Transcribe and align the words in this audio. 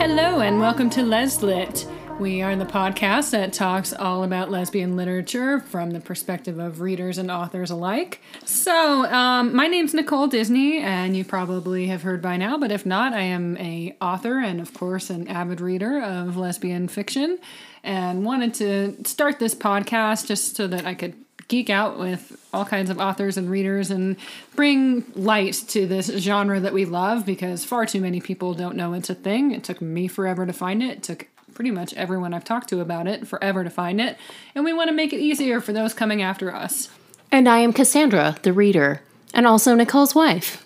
Hello, 0.00 0.40
and 0.40 0.58
welcome 0.58 0.88
to 0.88 1.02
Leslit. 1.02 1.86
We 2.18 2.40
are 2.40 2.56
the 2.56 2.64
podcast 2.64 3.32
that 3.32 3.52
talks 3.52 3.92
all 3.92 4.24
about 4.24 4.50
lesbian 4.50 4.96
literature 4.96 5.60
from 5.60 5.90
the 5.90 6.00
perspective 6.00 6.58
of 6.58 6.80
readers 6.80 7.18
and 7.18 7.30
authors 7.30 7.70
alike. 7.70 8.22
So, 8.46 9.04
um, 9.04 9.54
my 9.54 9.66
name's 9.66 9.92
Nicole 9.92 10.26
Disney, 10.26 10.78
and 10.78 11.14
you 11.14 11.22
probably 11.22 11.88
have 11.88 12.00
heard 12.00 12.22
by 12.22 12.38
now, 12.38 12.56
but 12.56 12.72
if 12.72 12.86
not, 12.86 13.12
I 13.12 13.20
am 13.20 13.58
a 13.58 13.94
author 14.00 14.38
and, 14.38 14.58
of 14.58 14.72
course, 14.72 15.10
an 15.10 15.28
avid 15.28 15.60
reader 15.60 16.00
of 16.00 16.34
lesbian 16.34 16.88
fiction, 16.88 17.38
and 17.82 18.24
wanted 18.24 18.54
to 18.54 19.04
start 19.06 19.38
this 19.38 19.54
podcast 19.54 20.26
just 20.26 20.56
so 20.56 20.66
that 20.66 20.86
I 20.86 20.94
could 20.94 21.14
geek 21.50 21.68
out 21.68 21.98
with 21.98 22.40
all 22.54 22.64
kinds 22.64 22.88
of 22.90 22.98
authors 22.98 23.36
and 23.36 23.50
readers 23.50 23.90
and 23.90 24.16
bring 24.54 25.04
light 25.14 25.52
to 25.68 25.84
this 25.84 26.06
genre 26.06 26.60
that 26.60 26.72
we 26.72 26.84
love 26.84 27.26
because 27.26 27.64
far 27.64 27.84
too 27.84 28.00
many 28.00 28.20
people 28.20 28.54
don't 28.54 28.76
know 28.76 28.94
it's 28.94 29.10
a 29.10 29.14
thing. 29.14 29.50
It 29.50 29.64
took 29.64 29.82
me 29.82 30.06
forever 30.08 30.46
to 30.46 30.52
find 30.52 30.82
it. 30.82 30.98
It 30.98 31.02
took 31.02 31.26
pretty 31.52 31.72
much 31.72 31.92
everyone 31.94 32.32
I've 32.32 32.44
talked 32.44 32.68
to 32.70 32.80
about 32.80 33.08
it 33.08 33.26
forever 33.26 33.64
to 33.64 33.68
find 33.68 34.00
it. 34.00 34.16
And 34.54 34.64
we 34.64 34.72
want 34.72 34.88
to 34.88 34.94
make 34.94 35.12
it 35.12 35.18
easier 35.18 35.60
for 35.60 35.72
those 35.72 35.92
coming 35.92 36.22
after 36.22 36.54
us. 36.54 36.88
And 37.32 37.48
I 37.48 37.58
am 37.58 37.72
Cassandra, 37.72 38.36
the 38.42 38.52
reader, 38.52 39.02
and 39.34 39.46
also 39.46 39.74
Nicole's 39.74 40.14
wife, 40.14 40.64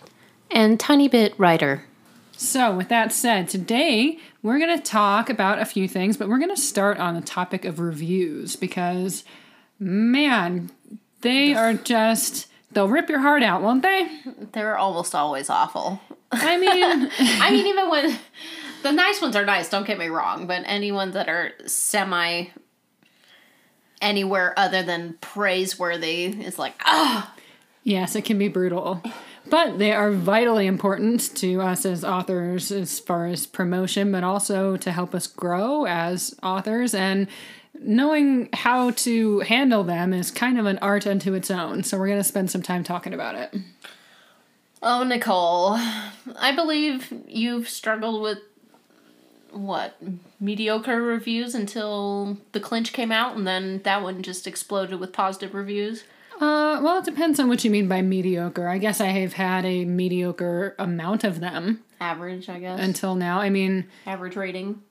and 0.51 0.79
tiny 0.79 1.09
bit 1.09 1.35
writer. 1.39 1.85
So, 2.37 2.77
with 2.77 2.89
that 2.89 3.13
said, 3.13 3.49
today 3.49 4.19
we're 4.43 4.59
going 4.59 4.77
to 4.77 4.83
talk 4.83 5.31
about 5.31 5.61
a 5.61 5.65
few 5.65 5.89
things, 5.89 6.17
but 6.17 6.29
we're 6.29 6.39
going 6.39 6.55
to 6.55 6.61
start 6.61 6.99
on 6.99 7.15
the 7.15 7.21
topic 7.23 7.65
of 7.65 7.81
reviews 7.81 8.57
because 8.57 9.25
man, 9.79 10.71
they 11.25 11.55
are 11.55 11.75
just 11.75 12.47
they'll 12.71 12.89
rip 12.89 13.09
your 13.09 13.21
heart 13.21 13.43
out, 13.43 13.63
won't 13.63 13.83
they? 13.83 14.09
They're 14.53 14.77
almost 14.77 15.15
always 15.15 15.51
awful. 15.51 16.01
I 16.31 16.59
mean, 16.59 17.11
I 17.19 17.51
mean, 17.51 17.67
even 17.67 17.91
when 17.91 18.19
the 18.83 18.93
nice 18.93 19.21
ones 19.21 19.35
are 19.35 19.45
nice, 19.45 19.69
don't 19.69 19.87
get 19.87 19.99
me 19.99 20.09
wrong, 20.09 20.47
but 20.47 20.63
any 20.67 20.93
ones 20.93 21.15
that 21.15 21.29
are 21.29 21.53
semi 21.67 22.47
anywhere 24.03 24.53
other 24.57 24.83
than 24.83 25.17
praiseworthy 25.21 26.27
is 26.27 26.59
like, 26.59 26.75
ah. 26.85 27.35
Yes, 27.83 28.15
it 28.17 28.25
can 28.25 28.39
be 28.39 28.49
brutal. 28.49 29.03
But 29.49 29.79
they 29.79 29.93
are 29.93 30.11
vitally 30.11 30.67
important 30.67 31.35
to 31.37 31.61
us 31.61 31.85
as 31.85 32.03
authors 32.03 32.73
as 32.73 32.99
far 32.99 33.27
as 33.27 33.47
promotion, 33.47 34.11
but 34.11 34.25
also 34.25 34.77
to 34.79 34.91
help 34.91 35.15
us 35.15 35.27
grow 35.27 35.87
as 35.87 36.35
authors. 36.43 36.95
And 36.95 37.29
knowing 37.85 38.49
how 38.53 38.91
to 38.91 39.41
handle 39.41 39.85
them 39.85 40.13
is 40.13 40.31
kind 40.31 40.59
of 40.59 40.67
an 40.67 40.79
art 40.79 41.07
unto 41.07 41.35
its 41.35 41.51
own. 41.51 41.85
So 41.85 41.99
we're 41.99 42.09
going 42.09 42.19
to 42.19 42.25
spend 42.25 42.51
some 42.51 42.63
time 42.63 42.85
talking 42.85 43.13
about 43.13 43.35
it. 43.35 43.55
Oh, 44.83 45.03
Nicole, 45.03 45.79
I 46.39 46.53
believe 46.55 47.13
you've 47.27 47.69
struggled 47.69 48.21
with 48.23 48.39
what 49.51 49.97
mediocre 50.41 51.01
reviews 51.01 51.55
until 51.55 52.39
the 52.53 52.61
clinch 52.61 52.93
came 52.93 53.13
out, 53.13 53.37
and 53.37 53.47
then 53.47 53.81
that 53.85 54.03
one 54.03 54.23
just 54.23 54.47
exploded 54.47 55.01
with 55.01 55.13
positive 55.13 55.55
reviews. 55.55 56.05
Uh, 56.35 56.81
well, 56.83 56.99
it 56.99 57.05
depends 57.05 57.39
on 57.39 57.49
what 57.49 57.65
you 57.65 57.71
mean 57.71 57.89
by 57.89 58.03
mediocre. 58.03 58.69
I 58.69 58.79
guess 58.79 59.01
I 59.01 59.07
have 59.07 59.35
had 59.35 59.65
a 59.65 59.85
mediocre 59.85 60.75
amount 60.79 61.25
of 61.25 61.41
them. 61.41 61.85
Average, 62.01 62.49
I 62.49 62.59
guess. 62.59 62.81
Until 62.81 63.15
now, 63.15 63.41
I 63.41 63.51
mean, 63.51 63.87
average 64.05 64.37
rating. 64.37 64.83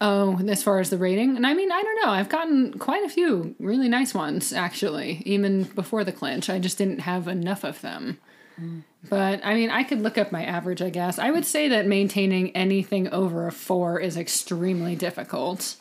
Oh, 0.00 0.38
as 0.46 0.62
far 0.62 0.78
as 0.78 0.90
the 0.90 0.98
rating? 0.98 1.36
And 1.36 1.46
I 1.46 1.54
mean, 1.54 1.72
I 1.72 1.82
don't 1.82 2.04
know. 2.04 2.12
I've 2.12 2.28
gotten 2.28 2.78
quite 2.78 3.04
a 3.04 3.08
few 3.08 3.54
really 3.58 3.88
nice 3.88 4.12
ones, 4.12 4.52
actually, 4.52 5.22
even 5.24 5.64
before 5.64 6.04
the 6.04 6.12
clinch. 6.12 6.50
I 6.50 6.58
just 6.58 6.76
didn't 6.76 7.00
have 7.00 7.28
enough 7.28 7.64
of 7.64 7.80
them. 7.80 8.18
Mm. 8.60 8.82
But 9.08 9.40
I 9.44 9.54
mean, 9.54 9.70
I 9.70 9.84
could 9.84 10.02
look 10.02 10.18
up 10.18 10.32
my 10.32 10.44
average, 10.44 10.82
I 10.82 10.90
guess. 10.90 11.18
I 11.18 11.30
would 11.30 11.46
say 11.46 11.68
that 11.68 11.86
maintaining 11.86 12.54
anything 12.54 13.08
over 13.08 13.46
a 13.46 13.52
four 13.52 13.98
is 13.98 14.16
extremely 14.16 14.96
difficult 14.96 15.76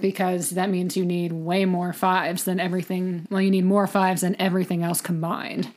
because 0.00 0.50
that 0.50 0.70
means 0.70 0.96
you 0.96 1.04
need 1.04 1.32
way 1.32 1.64
more 1.64 1.92
fives 1.92 2.44
than 2.44 2.58
everything. 2.58 3.26
Well, 3.30 3.42
you 3.42 3.50
need 3.50 3.64
more 3.64 3.86
fives 3.86 4.22
than 4.22 4.40
everything 4.40 4.82
else 4.82 5.00
combined. 5.00 5.72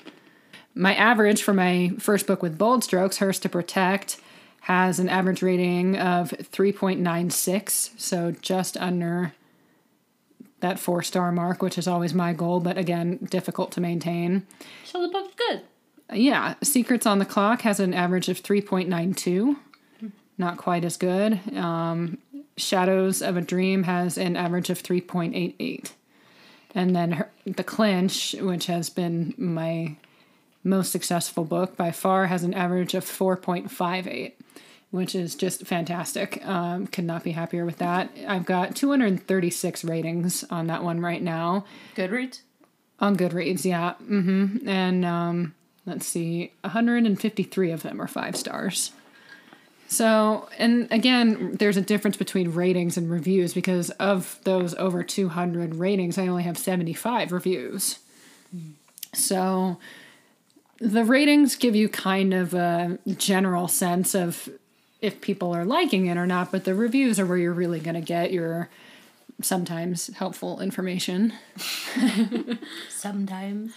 My 0.74 0.96
average 0.96 1.44
for 1.44 1.54
my 1.54 1.92
first 2.00 2.28
book 2.28 2.42
with 2.42 2.58
Bold 2.58 2.84
Strokes, 2.84 3.18
Hers 3.18 3.40
to 3.40 3.50
Protect, 3.50 4.18
has 4.62 5.00
an 5.00 5.07
average 5.07 5.41
rating 5.41 5.97
of 5.97 6.31
3.96, 6.31 7.91
so 7.97 8.31
just 8.41 8.75
under 8.78 9.34
that 10.59 10.79
four 10.79 11.03
star 11.03 11.31
mark, 11.31 11.62
which 11.62 11.78
is 11.78 11.88
always 11.88 12.13
my 12.13 12.34
goal, 12.34 12.59
but 12.59 12.78
again, 12.78 13.18
difficult 13.29 13.72
to 13.73 13.81
maintain. 13.81 14.45
So 14.84 15.01
the 15.01 15.07
book's 15.07 15.35
good. 15.35 15.62
Yeah, 16.13 16.56
Secrets 16.63 17.06
on 17.06 17.19
the 17.19 17.25
Clock 17.25 17.62
has 17.62 17.79
an 17.79 17.94
average 17.94 18.29
of 18.29 18.41
3.92, 18.41 19.57
not 20.38 20.57
quite 20.57 20.84
as 20.84 20.97
good. 20.97 21.39
Um, 21.56 22.18
Shadows 22.56 23.22
of 23.22 23.38
a 23.38 23.41
Dream 23.41 23.84
has 23.84 24.18
an 24.18 24.35
average 24.35 24.69
of 24.69 24.81
3.88. 24.81 25.91
And 26.74 26.95
then 26.95 27.13
her, 27.13 27.29
The 27.45 27.63
Clinch, 27.63 28.35
which 28.39 28.66
has 28.68 28.89
been 28.89 29.34
my 29.38 29.95
most 30.63 30.91
successful 30.91 31.44
book 31.44 31.78
by 31.78 31.91
far, 31.91 32.28
has 32.28 32.44
an 32.44 32.53
average 32.53 32.94
of 32.94 33.06
4.58 33.06 34.34
which 34.97 35.16
is 35.16 35.35
just 35.35 35.66
fantastic. 35.66 36.46
Um, 36.46 36.88
could 36.88 37.06
not 37.06 37.24
be 37.24 37.31
happier 37.31 37.66
with 37.66 37.78
that. 37.78 38.09
I've 38.28 38.46
got 38.46 38.75
236 38.75 39.84
ratings 39.84 40.44
on 40.50 40.68
that 40.68 40.84
one 40.84 41.00
right 41.00 41.22
now. 41.22 41.66
Goodreads? 41.96 42.41
On 43.00 43.16
Goodreads, 43.16 43.63
yeah. 43.63 43.94
Mm-hmm. 44.02 44.68
And 44.68 45.06
um, 45.06 45.56
let's 45.86 46.07
see, 46.07 46.52
153 46.62 47.72
of 47.72 47.84
them 47.84 48.02
are 48.02 48.07
five 48.07 48.36
stars. 48.36 48.91
So, 49.88 50.50
and 50.57 50.91
again, 50.91 51.56
there's 51.57 51.78
a 51.78 51.81
difference 51.81 52.18
between 52.18 52.52
ratings 52.53 52.97
and 52.97 53.09
reviews 53.09 53.53
because 53.53 53.90
of 53.91 54.40
those 54.44 54.74
over 54.75 55.03
200 55.03 55.75
ratings, 55.75 56.18
I 56.18 56.28
only 56.28 56.44
have 56.44 56.57
75 56.57 57.31
reviews. 57.31 58.00
Mm. 58.53 58.74
So, 59.13 59.78
the 60.80 61.06
ratings 61.06 61.56
give 61.56 61.75
you 61.75 61.88
kind 61.88 62.34
of 62.34 62.53
a 62.53 63.00
general 63.18 63.68
sense 63.68 64.13
of 64.13 64.50
if 65.02 65.22
people 65.22 65.53
are 65.56 65.66
liking 65.66 66.08
it 66.08 66.18
or 66.18 66.25
not, 66.25 66.52
but 66.52 66.63
the 66.63 66.75
reviews 66.75 67.19
are 67.19 67.25
where 67.25 67.38
you're 67.38 67.53
really 67.53 67.80
going 67.80 67.96
to 67.96 68.02
get 68.02 68.31
your 68.31 68.69
sometimes 69.41 70.08
helpful 70.16 70.59
information. 70.59 71.34
sometimes. 72.90 73.74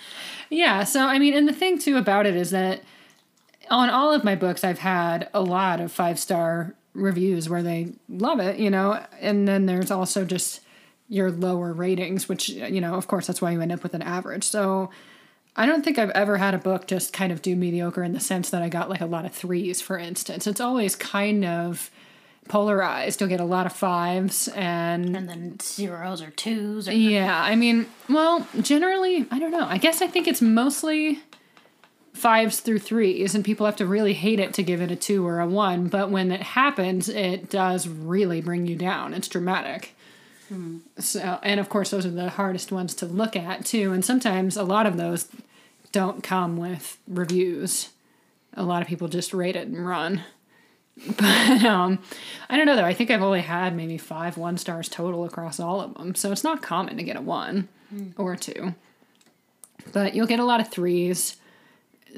Yeah, 0.48 0.84
so 0.84 1.06
I 1.06 1.18
mean, 1.18 1.34
and 1.34 1.46
the 1.46 1.52
thing 1.52 1.78
too 1.78 1.96
about 1.96 2.26
it 2.26 2.34
is 2.34 2.50
that 2.50 2.82
on 3.70 3.90
all 3.90 4.12
of 4.12 4.24
my 4.24 4.34
books, 4.34 4.64
I've 4.64 4.78
had 4.78 5.28
a 5.34 5.40
lot 5.40 5.80
of 5.80 5.92
five 5.92 6.18
star 6.18 6.74
reviews 6.94 7.48
where 7.48 7.62
they 7.62 7.92
love 8.08 8.40
it, 8.40 8.58
you 8.58 8.70
know, 8.70 9.04
and 9.20 9.46
then 9.46 9.66
there's 9.66 9.90
also 9.90 10.24
just 10.24 10.60
your 11.08 11.30
lower 11.30 11.72
ratings, 11.72 12.28
which, 12.28 12.48
you 12.48 12.80
know, 12.80 12.94
of 12.94 13.06
course, 13.06 13.26
that's 13.26 13.42
why 13.42 13.50
you 13.50 13.60
end 13.60 13.72
up 13.72 13.82
with 13.82 13.94
an 13.94 14.02
average. 14.02 14.44
So, 14.44 14.90
I 15.56 15.66
don't 15.66 15.84
think 15.84 15.98
I've 15.98 16.10
ever 16.10 16.36
had 16.36 16.54
a 16.54 16.58
book 16.58 16.86
just 16.86 17.12
kind 17.12 17.32
of 17.32 17.42
do 17.42 17.56
mediocre 17.56 18.02
in 18.02 18.12
the 18.12 18.20
sense 18.20 18.50
that 18.50 18.62
I 18.62 18.68
got 18.68 18.88
like 18.88 19.00
a 19.00 19.06
lot 19.06 19.24
of 19.24 19.32
threes, 19.32 19.80
for 19.80 19.98
instance. 19.98 20.46
It's 20.46 20.60
always 20.60 20.94
kind 20.96 21.44
of 21.44 21.90
polarized. 22.48 23.20
You'll 23.20 23.30
get 23.30 23.40
a 23.40 23.44
lot 23.44 23.66
of 23.66 23.72
fives 23.72 24.48
and 24.48 25.16
and 25.16 25.28
then 25.28 25.58
zeros 25.60 26.22
or 26.22 26.30
twos. 26.30 26.88
Or 26.88 26.92
yeah, 26.92 27.42
I 27.42 27.56
mean, 27.56 27.86
well, 28.08 28.46
generally, 28.60 29.26
I 29.30 29.38
don't 29.38 29.52
know. 29.52 29.66
I 29.66 29.78
guess 29.78 30.02
I 30.02 30.06
think 30.06 30.26
it's 30.28 30.42
mostly 30.42 31.20
fives 32.12 32.60
through 32.60 32.80
threes, 32.80 33.34
and 33.34 33.44
people 33.44 33.66
have 33.66 33.76
to 33.76 33.86
really 33.86 34.14
hate 34.14 34.40
it 34.40 34.52
to 34.54 34.62
give 34.62 34.80
it 34.80 34.90
a 34.90 34.96
two 34.96 35.26
or 35.26 35.40
a 35.40 35.46
one. 35.46 35.88
But 35.88 36.10
when 36.10 36.30
it 36.30 36.42
happens, 36.42 37.08
it 37.08 37.50
does 37.50 37.88
really 37.88 38.40
bring 38.40 38.66
you 38.66 38.76
down. 38.76 39.14
It's 39.14 39.28
dramatic. 39.28 39.94
Hmm. 40.50 40.78
So, 40.98 41.38
and 41.44 41.60
of 41.60 41.68
course, 41.68 41.90
those 41.90 42.04
are 42.04 42.10
the 42.10 42.30
hardest 42.30 42.72
ones 42.72 42.92
to 42.94 43.06
look 43.06 43.36
at 43.36 43.64
too. 43.64 43.92
And 43.92 44.04
sometimes 44.04 44.56
a 44.56 44.64
lot 44.64 44.84
of 44.84 44.96
those 44.96 45.28
don't 45.92 46.22
come 46.24 46.56
with 46.56 46.98
reviews. 47.06 47.90
A 48.54 48.64
lot 48.64 48.82
of 48.82 48.88
people 48.88 49.06
just 49.06 49.32
rate 49.32 49.56
it 49.56 49.68
and 49.68 49.86
run. 49.86 50.22
But 51.16 51.64
um, 51.64 52.00
I 52.50 52.58
don't 52.58 52.66
know 52.66 52.76
though. 52.76 52.84
I 52.84 52.92
think 52.92 53.10
I've 53.10 53.22
only 53.22 53.40
had 53.40 53.74
maybe 53.74 53.96
five 53.96 54.36
one 54.36 54.58
stars 54.58 54.86
total 54.86 55.24
across 55.24 55.58
all 55.58 55.80
of 55.80 55.94
them, 55.94 56.14
so 56.14 56.30
it's 56.30 56.44
not 56.44 56.60
common 56.60 56.98
to 56.98 57.02
get 57.02 57.16
a 57.16 57.22
one 57.22 57.68
mm. 57.94 58.12
or 58.18 58.36
two. 58.36 58.74
But 59.94 60.14
you'll 60.14 60.26
get 60.26 60.40
a 60.40 60.44
lot 60.44 60.60
of 60.60 60.68
threes, 60.68 61.36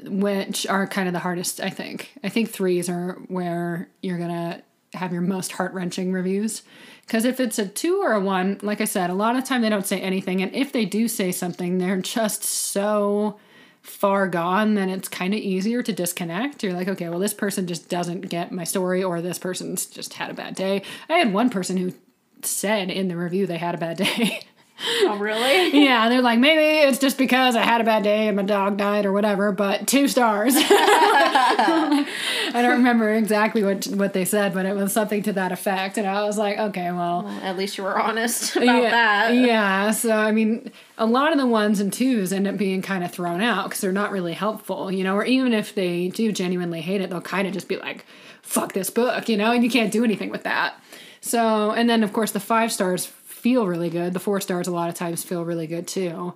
which 0.03 0.67
are 0.67 0.85
kind 0.85 1.07
of 1.07 1.13
the 1.13 1.19
hardest. 1.19 1.61
I 1.61 1.69
think. 1.69 2.11
I 2.25 2.29
think 2.29 2.49
threes 2.49 2.89
are 2.89 3.13
where 3.29 3.87
you're 4.01 4.17
gonna 4.17 4.63
have 4.93 5.11
your 5.11 5.21
most 5.21 5.53
heart 5.53 5.73
wrenching 5.73 6.11
reviews. 6.11 6.63
Because 7.05 7.25
if 7.25 7.39
it's 7.39 7.59
a 7.59 7.67
two 7.67 8.01
or 8.01 8.13
a 8.13 8.19
one, 8.19 8.59
like 8.61 8.81
I 8.81 8.85
said, 8.85 9.09
a 9.09 9.13
lot 9.15 9.35
of 9.35 9.43
time 9.43 9.61
they 9.61 9.69
don't 9.69 9.85
say 9.85 9.99
anything, 9.99 10.41
and 10.41 10.53
if 10.55 10.71
they 10.71 10.85
do 10.85 11.07
say 11.07 11.31
something, 11.31 11.77
they're 11.77 11.97
just 11.97 12.43
so 12.43 13.39
far 13.81 14.29
gone, 14.29 14.75
then 14.75 14.89
it's 14.89 15.09
kind 15.09 15.33
of 15.33 15.41
easier 15.41 15.83
to 15.83 15.91
disconnect. 15.91 16.63
You're 16.63 16.73
like, 16.73 16.87
okay, 16.87 17.09
well, 17.09 17.19
this 17.19 17.33
person 17.33 17.67
just 17.67 17.89
doesn't 17.89 18.29
get 18.29 18.51
my 18.51 18.63
story, 18.63 19.03
or 19.03 19.21
this 19.21 19.37
person's 19.37 19.85
just 19.85 20.13
had 20.13 20.29
a 20.29 20.33
bad 20.33 20.55
day. 20.55 20.83
I 21.09 21.17
had 21.17 21.33
one 21.33 21.49
person 21.49 21.75
who 21.75 21.93
said 22.41 22.89
in 22.89 23.09
the 23.09 23.17
review 23.17 23.45
they 23.45 23.57
had 23.57 23.75
a 23.75 23.79
bad 23.79 23.97
day. 23.97 24.41
Oh, 25.05 25.17
really? 25.17 25.69
yeah, 25.83 26.09
they're 26.09 26.21
like, 26.21 26.39
maybe 26.39 26.87
it's 26.87 26.99
just 26.99 27.17
because 27.17 27.55
I 27.55 27.63
had 27.63 27.81
a 27.81 27.83
bad 27.83 28.03
day 28.03 28.27
and 28.27 28.37
my 28.37 28.43
dog 28.43 28.77
died 28.77 29.05
or 29.05 29.11
whatever, 29.11 29.51
but 29.51 29.87
two 29.87 30.07
stars. 30.07 30.53
I 30.57 32.05
don't 32.53 32.71
remember 32.71 33.13
exactly 33.13 33.63
what 33.63 33.85
what 33.85 34.13
they 34.13 34.25
said, 34.25 34.53
but 34.53 34.65
it 34.65 34.75
was 34.75 34.93
something 34.93 35.21
to 35.23 35.33
that 35.33 35.51
effect. 35.51 35.97
And 35.97 36.07
I 36.07 36.23
was 36.23 36.37
like, 36.37 36.57
okay, 36.57 36.91
well. 36.91 37.27
At 37.43 37.57
least 37.57 37.77
you 37.77 37.83
were 37.83 37.99
honest 37.99 38.55
about 38.55 38.65
yeah, 38.65 38.89
that. 38.89 39.33
Yeah, 39.35 39.91
so 39.91 40.15
I 40.15 40.31
mean, 40.31 40.71
a 40.97 41.05
lot 41.05 41.31
of 41.31 41.37
the 41.37 41.47
ones 41.47 41.79
and 41.79 41.91
twos 41.91 42.31
end 42.33 42.47
up 42.47 42.57
being 42.57 42.81
kind 42.81 43.03
of 43.03 43.11
thrown 43.11 43.41
out 43.41 43.65
because 43.65 43.81
they're 43.81 43.91
not 43.91 44.11
really 44.11 44.33
helpful, 44.33 44.91
you 44.91 45.03
know, 45.03 45.15
or 45.15 45.25
even 45.25 45.53
if 45.53 45.75
they 45.75 46.09
do 46.09 46.31
genuinely 46.31 46.81
hate 46.81 47.01
it, 47.01 47.09
they'll 47.09 47.21
kind 47.21 47.47
of 47.47 47.53
just 47.53 47.67
be 47.67 47.77
like, 47.77 48.05
fuck 48.41 48.73
this 48.73 48.89
book, 48.89 49.29
you 49.29 49.37
know, 49.37 49.51
and 49.51 49.63
you 49.63 49.69
can't 49.69 49.91
do 49.91 50.03
anything 50.03 50.29
with 50.29 50.43
that. 50.43 50.75
So, 51.21 51.71
and 51.71 51.89
then 51.89 52.03
of 52.03 52.11
course 52.11 52.31
the 52.31 52.39
five 52.39 52.71
stars 52.71 53.05
feel 53.43 53.67
really 53.67 53.89
good. 53.89 54.13
The 54.13 54.21
four 54.21 54.39
stars 54.39 54.67
a 54.67 54.71
lot 54.71 54.87
of 54.87 54.95
times 54.95 55.21
feel 55.21 55.43
really 55.43 55.67
good 55.67 55.85
too. 55.85 56.33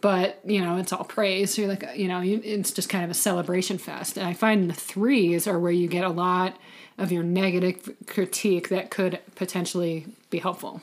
But, 0.00 0.40
you 0.44 0.60
know, 0.60 0.76
it's 0.76 0.92
all 0.92 1.04
praise. 1.04 1.54
So 1.54 1.62
you're 1.62 1.70
like, 1.70 1.84
you 1.96 2.06
know, 2.06 2.20
you, 2.20 2.40
it's 2.44 2.70
just 2.70 2.88
kind 2.88 3.04
of 3.04 3.10
a 3.10 3.14
celebration 3.14 3.76
fest. 3.78 4.16
And 4.16 4.26
I 4.26 4.34
find 4.34 4.70
the 4.70 4.74
threes 4.74 5.48
are 5.48 5.58
where 5.58 5.72
you 5.72 5.88
get 5.88 6.04
a 6.04 6.08
lot 6.08 6.56
of 6.96 7.10
your 7.10 7.24
negative 7.24 7.94
critique 8.06 8.68
that 8.68 8.90
could 8.90 9.18
potentially 9.34 10.06
be 10.30 10.38
helpful. 10.38 10.80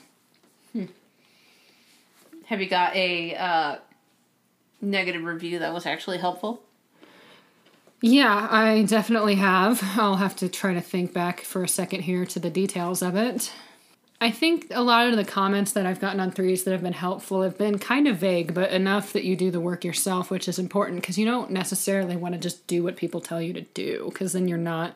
Have 2.46 2.60
you 2.60 2.68
got 2.68 2.94
a 2.94 3.34
uh, 3.34 3.76
negative 4.82 5.24
review 5.24 5.60
that 5.60 5.72
was 5.72 5.86
actually 5.86 6.18
helpful? 6.18 6.62
Yeah, 8.02 8.46
I 8.50 8.82
definitely 8.82 9.36
have. 9.36 9.82
I'll 9.96 10.16
have 10.16 10.36
to 10.36 10.50
try 10.50 10.74
to 10.74 10.82
think 10.82 11.14
back 11.14 11.40
for 11.40 11.62
a 11.62 11.68
second 11.68 12.02
here 12.02 12.26
to 12.26 12.38
the 12.38 12.50
details 12.50 13.00
of 13.00 13.16
it. 13.16 13.52
I 14.22 14.30
think 14.30 14.68
a 14.70 14.84
lot 14.84 15.08
of 15.08 15.16
the 15.16 15.24
comments 15.24 15.72
that 15.72 15.84
I've 15.84 15.98
gotten 15.98 16.20
on 16.20 16.30
threes 16.30 16.62
that 16.62 16.70
have 16.70 16.84
been 16.84 16.92
helpful 16.92 17.42
have 17.42 17.58
been 17.58 17.80
kind 17.80 18.06
of 18.06 18.18
vague, 18.18 18.54
but 18.54 18.70
enough 18.70 19.12
that 19.14 19.24
you 19.24 19.34
do 19.34 19.50
the 19.50 19.58
work 19.58 19.84
yourself, 19.84 20.30
which 20.30 20.46
is 20.46 20.60
important 20.60 21.00
because 21.00 21.18
you 21.18 21.26
don't 21.26 21.50
necessarily 21.50 22.14
want 22.14 22.34
to 22.34 22.40
just 22.40 22.64
do 22.68 22.84
what 22.84 22.94
people 22.94 23.20
tell 23.20 23.42
you 23.42 23.52
to 23.52 23.62
do 23.62 24.10
because 24.10 24.32
then 24.32 24.46
you're 24.46 24.58
not, 24.58 24.94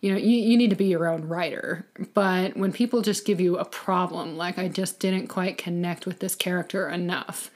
you 0.00 0.10
know, 0.10 0.18
you, 0.18 0.30
you 0.30 0.58
need 0.58 0.70
to 0.70 0.76
be 0.76 0.86
your 0.86 1.06
own 1.06 1.28
writer. 1.28 1.86
But 2.14 2.56
when 2.56 2.72
people 2.72 3.00
just 3.00 3.24
give 3.24 3.40
you 3.40 3.58
a 3.58 3.64
problem, 3.64 4.36
like 4.36 4.58
I 4.58 4.66
just 4.66 4.98
didn't 4.98 5.28
quite 5.28 5.56
connect 5.56 6.04
with 6.04 6.18
this 6.18 6.34
character 6.34 6.88
enough, 6.88 7.48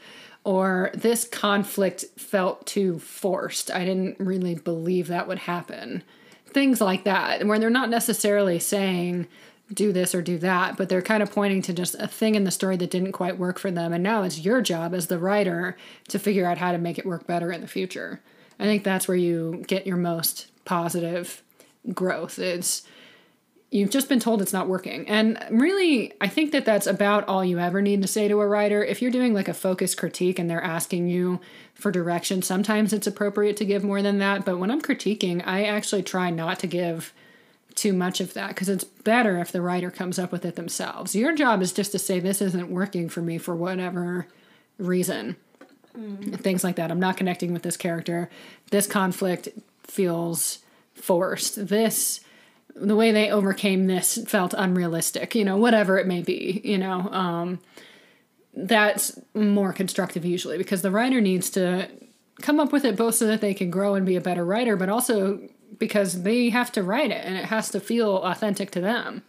or 0.45 0.93
this 0.95 1.27
conflict 1.27 2.05
felt 2.17 2.65
too 2.65 3.01
forced, 3.01 3.73
I 3.73 3.85
didn't 3.85 4.21
really 4.21 4.55
believe 4.55 5.09
that 5.09 5.27
would 5.27 5.41
happen. 5.41 6.05
Things 6.47 6.81
like 6.81 7.03
that, 7.03 7.45
where 7.45 7.59
they're 7.59 7.71
not 7.71 7.91
necessarily 7.91 8.61
saying, 8.61 9.27
do 9.73 9.93
this 9.93 10.15
or 10.15 10.23
do 10.23 10.39
that, 10.39 10.77
but 10.77 10.89
they're 10.89 11.03
kind 11.03 11.23
of 11.23 11.33
pointing 11.33 11.63
to 11.63 11.73
just 11.73 11.95
a 11.97 12.07
thing 12.07 12.35
in 12.35 12.45
the 12.45 12.51
story 12.51 12.77
that 12.77 12.91
didn't 12.91 13.13
quite 13.13 13.39
work 13.39 13.59
for 13.59 13.71
them. 13.71 13.93
And 13.93 14.03
now 14.03 14.23
it's 14.23 14.41
your 14.41 14.61
job 14.63 14.95
as 14.95 15.09
the 15.09 15.19
writer 15.19 15.77
to 16.09 16.19
figure 16.19 16.47
out 16.47 16.59
how 16.59 16.73
to 16.73 16.79
make 16.79 16.99
it 16.99 17.07
work 17.07 17.27
better 17.27 17.51
in 17.51 17.61
the 17.61 17.67
future. 17.67 18.21
I 18.59 18.65
think 18.65 18.85
that's 18.85 19.09
where 19.09 19.17
you 19.17 19.65
get 19.67 19.87
your 19.87 19.97
most 19.97 20.47
positive 20.65 21.43
growth. 21.93 22.39
It's 22.39 22.83
you've 23.71 23.91
just 23.91 24.09
been 24.09 24.21
told 24.21 24.41
it's 24.41 24.53
not 24.53 24.69
working. 24.69 25.09
And 25.09 25.45
really, 25.51 26.13
I 26.21 26.29
think 26.29 26.53
that 26.53 26.65
that's 26.65 26.87
about 26.87 27.27
all 27.27 27.45
you 27.45 27.59
ever 27.59 27.83
need 27.83 28.03
to 28.03 28.09
say 28.09 28.29
to 28.29 28.41
a 28.41 28.47
writer. 28.47 28.85
If 28.85 29.03
you're 29.03 29.11
doing 29.11 29.35
like 29.35 29.49
a 29.49 29.55
focused 29.55 29.97
critique 29.97 30.39
and 30.39 30.49
they're 30.49 30.63
asking 30.63 31.09
you 31.09 31.41
for 31.75 31.91
direction, 31.91 32.43
sometimes 32.43 32.93
it's 32.93 33.09
appropriate 33.09 33.57
to 33.59 33.65
give 33.65 33.83
more 33.83 34.03
than 34.03 34.19
that. 34.21 34.45
But 34.45 34.59
when 34.59 34.71
I'm 34.71 34.81
critiquing, 34.81 35.43
I 35.47 35.65
actually 35.65 36.05
try 36.05 36.31
not 36.31 36.61
to 36.61 36.67
give 36.69 37.13
too 37.77 37.93
much 37.93 38.21
of 38.21 38.35
that 38.35 38.49
because 38.49 38.69
it's 38.69 38.85
better 38.85 39.39
if 39.39 39.53
the 39.53 39.61
writer 39.61 39.91
comes 39.91 40.19
up 40.19 40.33
with 40.33 40.45
it 40.45 40.57
themselves. 40.57 41.15
Your 41.15 41.35
job 41.35 41.63
is 41.63 41.73
just 41.73 41.93
to 41.93 41.99
say, 41.99 42.19
this 42.19 42.43
isn't 42.43 42.71
working 42.71 43.09
for 43.09 43.21
me 43.21 43.39
for 43.39 43.55
whatever 43.55 44.27
reason. 44.79 45.37
Mm. 45.97 46.41
Things 46.41 46.65
like 46.65 46.77
that. 46.77 46.91
I'm 46.91 46.99
not 46.99 47.17
connecting 47.17 47.53
with 47.53 47.63
this 47.63 47.77
character. 47.77 48.29
This 48.71 48.87
conflict 48.87 49.51
feels 49.85 50.59
forced. 50.95 51.69
This, 51.69 52.21
the 52.75 52.97
way 52.97 53.13
they 53.13 53.31
overcame 53.31 53.87
this 53.87 54.19
felt 54.27 54.55
unrealistic, 54.57 55.35
you 55.35 55.45
know, 55.45 55.57
whatever 55.57 55.99
it 55.99 56.07
may 56.07 56.23
be, 56.23 56.61
you 56.65 56.79
know. 56.79 57.11
Um, 57.13 57.61
that's 58.55 59.19
more 59.35 59.75
constructive 59.75 60.25
usually 60.25 60.57
because 60.57 60.81
the 60.81 60.91
writer 60.91 61.21
needs 61.21 61.51
to 61.51 61.91
come 62.41 62.59
up 62.59 62.73
with 62.73 62.87
it 62.87 62.97
both 62.97 63.15
so 63.15 63.27
that 63.27 63.43
they 63.43 63.53
can 63.53 63.71
grow 63.71 63.95
and 63.95 64.07
be 64.07 64.17
a 64.17 64.21
better 64.21 64.45
writer, 64.45 64.77
but 64.77 64.89
also 64.89 65.41
because 65.79 66.23
they 66.23 66.51
have 66.51 66.73
to 66.73 66.83
write 66.83 67.11
it 67.11 67.25
and 67.25 67.37
it 67.37 67.47
has 67.47 67.71
to 67.71 67.81
feel 67.81 68.17
authentic 68.17 68.71
to 68.73 68.81
them. 68.81 69.23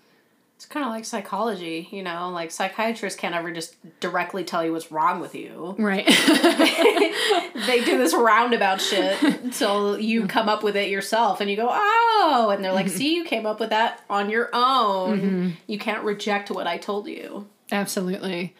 It's 0.55 0.65
kind 0.65 0.83
of 0.83 0.91
like 0.91 1.05
psychology, 1.05 1.87
you 1.91 2.01
know, 2.01 2.31
like 2.31 2.49
psychiatrists 2.49 3.19
can't 3.19 3.35
ever 3.35 3.51
just 3.51 3.75
directly 3.99 4.43
tell 4.43 4.65
you 4.65 4.73
what's 4.73 4.91
wrong 4.91 5.19
with 5.19 5.35
you. 5.35 5.75
Right. 5.77 6.07
they 7.67 7.83
do 7.85 7.99
this 7.99 8.15
roundabout 8.15 8.81
shit 8.81 9.21
until 9.21 9.99
you 9.99 10.25
come 10.25 10.49
up 10.49 10.63
with 10.63 10.75
it 10.75 10.89
yourself 10.89 11.41
and 11.41 11.49
you 11.49 11.55
go, 11.55 11.69
oh, 11.69 12.49
and 12.51 12.65
they're 12.65 12.73
like, 12.73 12.89
see, 12.89 13.15
you 13.15 13.23
came 13.23 13.45
up 13.45 13.59
with 13.59 13.69
that 13.69 14.03
on 14.09 14.31
your 14.31 14.49
own. 14.51 15.21
Mm-hmm. 15.21 15.49
You 15.67 15.77
can't 15.77 16.03
reject 16.03 16.49
what 16.49 16.65
I 16.65 16.77
told 16.77 17.07
you. 17.07 17.47
Absolutely. 17.71 18.55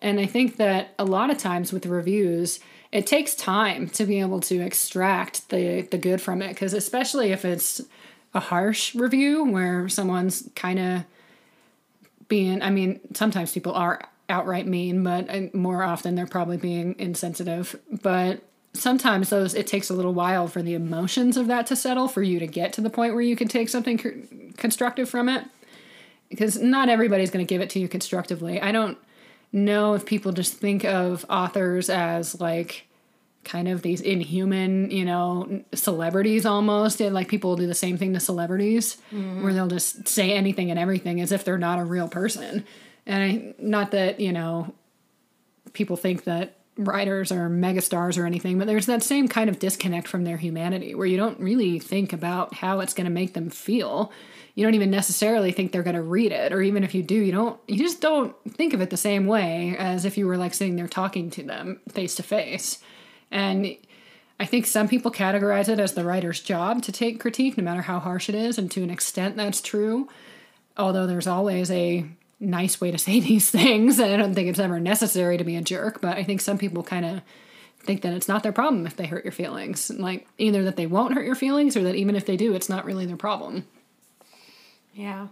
And 0.00 0.18
I 0.18 0.26
think 0.26 0.56
that 0.56 0.94
a 0.98 1.04
lot 1.04 1.30
of 1.30 1.36
times 1.36 1.70
with 1.70 1.84
reviews, 1.84 2.60
it 2.92 3.06
takes 3.06 3.34
time 3.34 3.88
to 3.88 4.04
be 4.04 4.20
able 4.20 4.40
to 4.40 4.60
extract 4.60 5.48
the 5.48 5.82
the 5.82 5.98
good 5.98 6.20
from 6.20 6.42
it 6.42 6.50
because 6.50 6.72
especially 6.72 7.32
if 7.32 7.44
it's 7.44 7.80
a 8.34 8.40
harsh 8.40 8.94
review 8.94 9.44
where 9.44 9.88
someone's 9.88 10.48
kind 10.54 10.78
of 10.78 11.04
being 12.28 12.62
i 12.62 12.70
mean 12.70 13.00
sometimes 13.14 13.52
people 13.52 13.72
are 13.72 14.00
outright 14.32 14.66
mean 14.66 15.04
but 15.04 15.28
uh, 15.28 15.42
more 15.52 15.82
often 15.82 16.14
they're 16.14 16.26
probably 16.26 16.56
being 16.56 16.96
insensitive. 16.98 17.78
But 18.02 18.42
sometimes 18.72 19.28
those 19.28 19.54
it 19.54 19.66
takes 19.66 19.90
a 19.90 19.94
little 19.94 20.14
while 20.14 20.48
for 20.48 20.62
the 20.62 20.74
emotions 20.74 21.36
of 21.36 21.46
that 21.48 21.66
to 21.66 21.76
settle 21.76 22.08
for 22.08 22.22
you 22.22 22.38
to 22.38 22.46
get 22.46 22.72
to 22.72 22.80
the 22.80 22.90
point 22.90 23.12
where 23.12 23.22
you 23.22 23.36
can 23.36 23.48
take 23.48 23.68
something 23.68 24.52
constructive 24.56 25.08
from 25.08 25.28
it. 25.28 25.44
Because 26.30 26.58
not 26.58 26.88
everybody's 26.88 27.30
going 27.30 27.44
to 27.44 27.48
give 27.48 27.60
it 27.60 27.68
to 27.70 27.78
you 27.78 27.88
constructively. 27.88 28.58
I 28.58 28.72
don't 28.72 28.96
know 29.52 29.94
if 29.94 30.06
people 30.06 30.32
just 30.32 30.54
think 30.54 30.84
of 30.84 31.26
authors 31.28 31.90
as 31.90 32.40
like 32.40 32.86
kind 33.44 33.68
of 33.68 33.82
these 33.82 34.00
inhuman, 34.00 34.90
you 34.90 35.04
know, 35.04 35.62
celebrities 35.74 36.46
almost. 36.46 37.00
And 37.00 37.14
like 37.14 37.28
people 37.28 37.56
do 37.56 37.66
the 37.66 37.74
same 37.74 37.96
thing 37.96 38.12
to 38.14 38.20
celebrities 38.20 38.96
mm-hmm. 39.12 39.42
where 39.42 39.52
they'll 39.52 39.66
just 39.66 40.08
say 40.08 40.32
anything 40.32 40.70
and 40.70 40.78
everything 40.78 41.20
as 41.20 41.32
if 41.32 41.44
they're 41.44 41.58
not 41.58 41.78
a 41.78 41.84
real 41.84 42.08
person. 42.08 42.64
And 43.06 43.22
I, 43.22 43.54
not 43.58 43.90
that, 43.90 44.20
you 44.20 44.32
know, 44.32 44.72
people 45.72 45.96
think 45.96 46.24
that 46.24 46.56
writers 46.76 47.32
are 47.32 47.50
megastars 47.50 48.16
or 48.16 48.26
anything, 48.26 48.58
but 48.58 48.66
there's 48.66 48.86
that 48.86 49.02
same 49.02 49.28
kind 49.28 49.50
of 49.50 49.58
disconnect 49.58 50.08
from 50.08 50.24
their 50.24 50.36
humanity 50.36 50.94
where 50.94 51.06
you 51.06 51.16
don't 51.16 51.38
really 51.40 51.78
think 51.78 52.12
about 52.12 52.54
how 52.54 52.80
it's 52.80 52.94
going 52.94 53.04
to 53.04 53.10
make 53.10 53.34
them 53.34 53.50
feel 53.50 54.12
you 54.54 54.64
don't 54.64 54.74
even 54.74 54.90
necessarily 54.90 55.52
think 55.52 55.72
they're 55.72 55.82
going 55.82 55.96
to 55.96 56.02
read 56.02 56.32
it 56.32 56.52
or 56.52 56.60
even 56.60 56.84
if 56.84 56.94
you 56.94 57.02
do 57.02 57.14
you 57.14 57.32
don't 57.32 57.58
you 57.66 57.78
just 57.78 58.00
don't 58.00 58.34
think 58.48 58.74
of 58.74 58.80
it 58.80 58.90
the 58.90 58.96
same 58.96 59.26
way 59.26 59.76
as 59.78 60.04
if 60.04 60.18
you 60.18 60.26
were 60.26 60.36
like 60.36 60.54
sitting 60.54 60.76
there 60.76 60.88
talking 60.88 61.30
to 61.30 61.42
them 61.42 61.80
face 61.88 62.14
to 62.14 62.22
face 62.22 62.78
and 63.30 63.76
i 64.38 64.44
think 64.44 64.66
some 64.66 64.88
people 64.88 65.10
categorize 65.10 65.68
it 65.68 65.80
as 65.80 65.94
the 65.94 66.04
writer's 66.04 66.40
job 66.40 66.82
to 66.82 66.92
take 66.92 67.20
critique 67.20 67.56
no 67.56 67.64
matter 67.64 67.82
how 67.82 67.98
harsh 67.98 68.28
it 68.28 68.34
is 68.34 68.58
and 68.58 68.70
to 68.70 68.82
an 68.82 68.90
extent 68.90 69.36
that's 69.36 69.60
true. 69.60 70.08
Although 70.74 71.06
there's 71.06 71.26
always 71.26 71.70
a 71.70 72.06
nice 72.40 72.80
way 72.80 72.90
to 72.90 72.96
say 72.96 73.20
these 73.20 73.50
things 73.50 73.98
and 73.98 74.12
i 74.12 74.16
don't 74.16 74.34
think 74.34 74.48
it's 74.48 74.58
ever 74.58 74.80
necessary 74.80 75.36
to 75.36 75.44
be 75.44 75.54
a 75.54 75.62
jerk 75.62 76.00
but 76.00 76.16
i 76.16 76.24
think 76.24 76.40
some 76.40 76.58
people 76.58 76.82
kind 76.82 77.04
of 77.04 77.20
think 77.80 78.02
that 78.02 78.14
it's 78.14 78.26
not 78.26 78.42
their 78.42 78.52
problem 78.52 78.86
if 78.86 78.94
they 78.94 79.06
hurt 79.06 79.24
your 79.24 79.32
feelings. 79.32 79.90
Like 79.90 80.28
either 80.38 80.62
that 80.62 80.76
they 80.76 80.86
won't 80.86 81.14
hurt 81.14 81.24
your 81.24 81.34
feelings 81.34 81.76
or 81.76 81.82
that 81.82 81.96
even 81.96 82.14
if 82.14 82.26
they 82.26 82.36
do 82.36 82.54
it's 82.54 82.68
not 82.68 82.84
really 82.84 83.06
their 83.06 83.16
problem 83.16 83.66
yeah. 84.94 85.28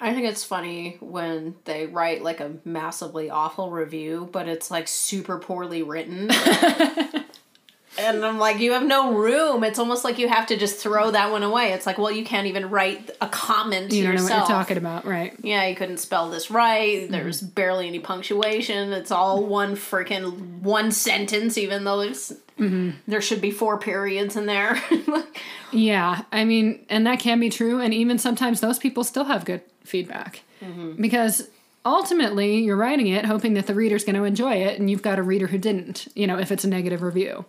I 0.00 0.14
think 0.14 0.26
it's 0.26 0.44
funny 0.44 0.96
when 1.00 1.56
they 1.64 1.86
write 1.86 2.22
like 2.22 2.40
a 2.40 2.54
massively 2.64 3.30
awful 3.30 3.70
review, 3.70 4.28
but 4.30 4.46
it's 4.48 4.70
like 4.70 4.86
super 4.86 5.38
poorly 5.38 5.82
written. 5.82 6.30
and 7.98 8.24
I'm 8.24 8.38
like, 8.38 8.60
you 8.60 8.72
have 8.72 8.84
no 8.84 9.12
room. 9.12 9.64
It's 9.64 9.78
almost 9.78 10.04
like 10.04 10.18
you 10.18 10.28
have 10.28 10.46
to 10.46 10.56
just 10.56 10.78
throw 10.78 11.10
that 11.10 11.32
one 11.32 11.42
away. 11.42 11.72
It's 11.72 11.84
like, 11.84 11.98
well, 11.98 12.12
you 12.12 12.24
can't 12.24 12.46
even 12.46 12.70
write 12.70 13.10
a 13.20 13.28
comment 13.28 13.92
you 13.92 14.04
yourself. 14.04 14.28
know 14.28 14.36
what 14.36 14.48
you're 14.48 14.58
talking 14.58 14.76
about, 14.76 15.04
right? 15.04 15.34
Yeah, 15.42 15.66
you 15.66 15.74
couldn't 15.74 15.98
spell 15.98 16.30
this 16.30 16.48
right. 16.48 17.10
There's 17.10 17.42
mm-hmm. 17.42 17.54
barely 17.54 17.88
any 17.88 17.98
punctuation. 17.98 18.92
It's 18.92 19.10
all 19.10 19.44
one 19.44 19.74
freaking 19.74 20.60
one 20.60 20.92
sentence, 20.92 21.58
even 21.58 21.82
though 21.82 21.98
there's 21.98 22.32
mm-hmm. 22.58 22.90
there 23.06 23.20
should 23.20 23.40
be 23.40 23.50
four 23.50 23.78
periods 23.78 24.36
in 24.36 24.46
there. 24.46 24.82
yeah, 25.72 26.22
I 26.32 26.44
mean, 26.44 26.84
and 26.88 27.06
that 27.06 27.20
can 27.20 27.40
be 27.40 27.50
true. 27.50 27.80
And 27.80 27.94
even 27.94 28.18
sometimes 28.18 28.60
those 28.60 28.78
people 28.78 29.04
still 29.04 29.24
have 29.24 29.44
good 29.44 29.62
feedback 29.84 30.42
mm-hmm. 30.62 31.00
because 31.00 31.48
ultimately 31.84 32.58
you're 32.58 32.76
writing 32.76 33.06
it 33.06 33.24
hoping 33.24 33.54
that 33.54 33.66
the 33.66 33.74
reader's 33.74 34.04
going 34.04 34.16
to 34.16 34.24
enjoy 34.24 34.54
it, 34.54 34.78
and 34.78 34.90
you've 34.90 35.02
got 35.02 35.18
a 35.18 35.22
reader 35.22 35.46
who 35.46 35.58
didn't. 35.58 36.08
You 36.14 36.26
know, 36.26 36.38
if 36.38 36.52
it's 36.52 36.64
a 36.64 36.68
negative 36.68 37.02
review. 37.02 37.44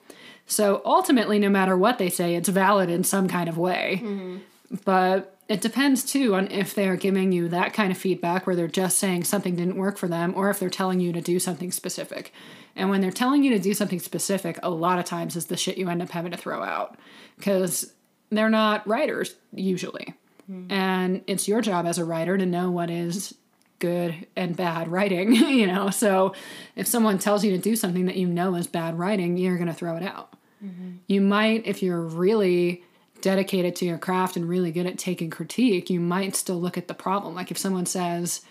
So 0.45 0.81
ultimately, 0.83 1.37
no 1.37 1.49
matter 1.49 1.77
what 1.77 1.99
they 1.99 2.09
say, 2.09 2.35
it's 2.35 2.49
valid 2.49 2.89
in 2.89 3.03
some 3.03 3.27
kind 3.27 3.47
of 3.47 3.57
way. 3.57 4.01
Mm-hmm. 4.03 4.37
But 4.83 5.38
it 5.49 5.61
depends 5.61 6.03
too 6.03 6.35
on 6.35 6.49
if 6.51 6.75
they're 6.75 6.95
giving 6.95 7.31
you 7.31 7.49
that 7.49 7.73
kind 7.73 7.91
of 7.91 7.97
feedback 7.97 8.45
where 8.45 8.55
they're 8.55 8.67
just 8.67 8.99
saying 8.99 9.23
something 9.23 9.55
didn't 9.55 9.77
work 9.77 9.97
for 9.97 10.07
them 10.07 10.31
or 10.35 10.51
if 10.51 10.59
they're 10.59 10.69
telling 10.69 10.99
you 10.99 11.11
to 11.11 11.21
do 11.21 11.39
something 11.39 11.71
specific. 11.71 12.31
And 12.75 12.91
when 12.91 13.01
they're 13.01 13.09
telling 13.09 13.43
you 13.43 13.51
to 13.51 13.59
do 13.59 13.73
something 13.73 13.99
specific, 13.99 14.59
a 14.61 14.69
lot 14.69 14.99
of 14.99 15.05
times 15.05 15.35
is 15.35 15.47
the 15.47 15.57
shit 15.57 15.79
you 15.79 15.89
end 15.89 16.03
up 16.03 16.11
having 16.11 16.31
to 16.31 16.37
throw 16.37 16.63
out 16.63 16.99
because 17.35 17.93
they're 18.29 18.49
not 18.49 18.87
writers 18.87 19.35
usually. 19.51 20.13
Hmm. 20.45 20.67
And 20.71 21.23
it's 21.25 21.47
your 21.47 21.61
job 21.61 21.87
as 21.87 21.97
a 21.97 22.05
writer 22.05 22.37
to 22.37 22.45
know 22.45 22.69
what 22.69 22.91
is 22.91 23.33
good 23.79 24.27
and 24.35 24.55
bad 24.55 24.87
writing, 24.87 25.33
you 25.33 25.65
know. 25.65 25.89
So 25.89 26.33
if 26.75 26.85
someone 26.85 27.17
tells 27.17 27.43
you 27.43 27.51
to 27.51 27.57
do 27.57 27.75
something 27.75 28.05
that 28.05 28.17
you 28.17 28.27
know 28.27 28.53
is 28.53 28.67
bad 28.67 28.99
writing, 28.99 29.35
you're 29.35 29.57
going 29.57 29.67
to 29.67 29.73
throw 29.73 29.97
it 29.97 30.03
out. 30.03 30.35
Mm-hmm. 30.63 30.97
You 31.07 31.21
might, 31.21 31.65
if 31.65 31.81
you're 31.81 32.01
really 32.01 32.83
dedicated 33.21 33.75
to 33.77 33.85
your 33.85 33.97
craft 33.97 34.35
and 34.35 34.47
really 34.47 34.71
good 34.71 34.85
at 34.85 34.97
taking 34.97 35.29
critique, 35.29 35.89
you 35.89 35.99
might 35.99 36.35
still 36.35 36.59
look 36.59 36.77
at 36.77 36.87
the 36.87 36.93
problem. 36.93 37.35
Like 37.35 37.51
if 37.51 37.57
someone 37.57 37.85
says, 37.85 38.41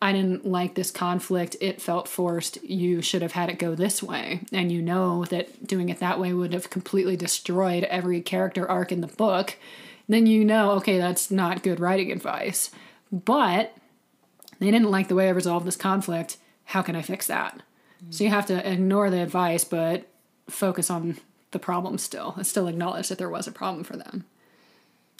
I 0.00 0.12
didn't 0.12 0.46
like 0.46 0.74
this 0.74 0.90
conflict, 0.90 1.56
it 1.60 1.80
felt 1.80 2.06
forced, 2.06 2.62
you 2.62 3.00
should 3.00 3.22
have 3.22 3.32
had 3.32 3.48
it 3.48 3.58
go 3.58 3.74
this 3.74 4.02
way. 4.02 4.40
And 4.52 4.70
you 4.70 4.82
know 4.82 5.24
that 5.26 5.66
doing 5.66 5.88
it 5.88 6.00
that 6.00 6.20
way 6.20 6.32
would 6.32 6.52
have 6.52 6.70
completely 6.70 7.16
destroyed 7.16 7.84
every 7.84 8.20
character 8.20 8.68
arc 8.68 8.92
in 8.92 9.00
the 9.00 9.06
book. 9.06 9.56
Then 10.08 10.26
you 10.26 10.44
know, 10.44 10.72
okay, 10.72 10.98
that's 10.98 11.30
not 11.30 11.62
good 11.62 11.80
writing 11.80 12.12
advice. 12.12 12.70
But 13.10 13.74
they 14.58 14.70
didn't 14.70 14.90
like 14.90 15.08
the 15.08 15.14
way 15.14 15.28
I 15.28 15.32
resolved 15.32 15.66
this 15.66 15.76
conflict. 15.76 16.36
How 16.64 16.82
can 16.82 16.96
I 16.96 17.02
fix 17.02 17.26
that? 17.28 17.62
So 18.10 18.24
you 18.24 18.30
have 18.30 18.46
to 18.46 18.70
ignore 18.70 19.10
the 19.10 19.22
advice, 19.22 19.64
but 19.64 20.06
focus 20.48 20.90
on 20.90 21.16
the 21.56 21.64
problem 21.64 21.96
still. 21.96 22.34
And 22.36 22.46
still 22.46 22.68
acknowledge 22.68 23.08
that 23.08 23.16
there 23.16 23.30
was 23.30 23.46
a 23.46 23.52
problem 23.52 23.82
for 23.82 23.96
them. 23.96 24.26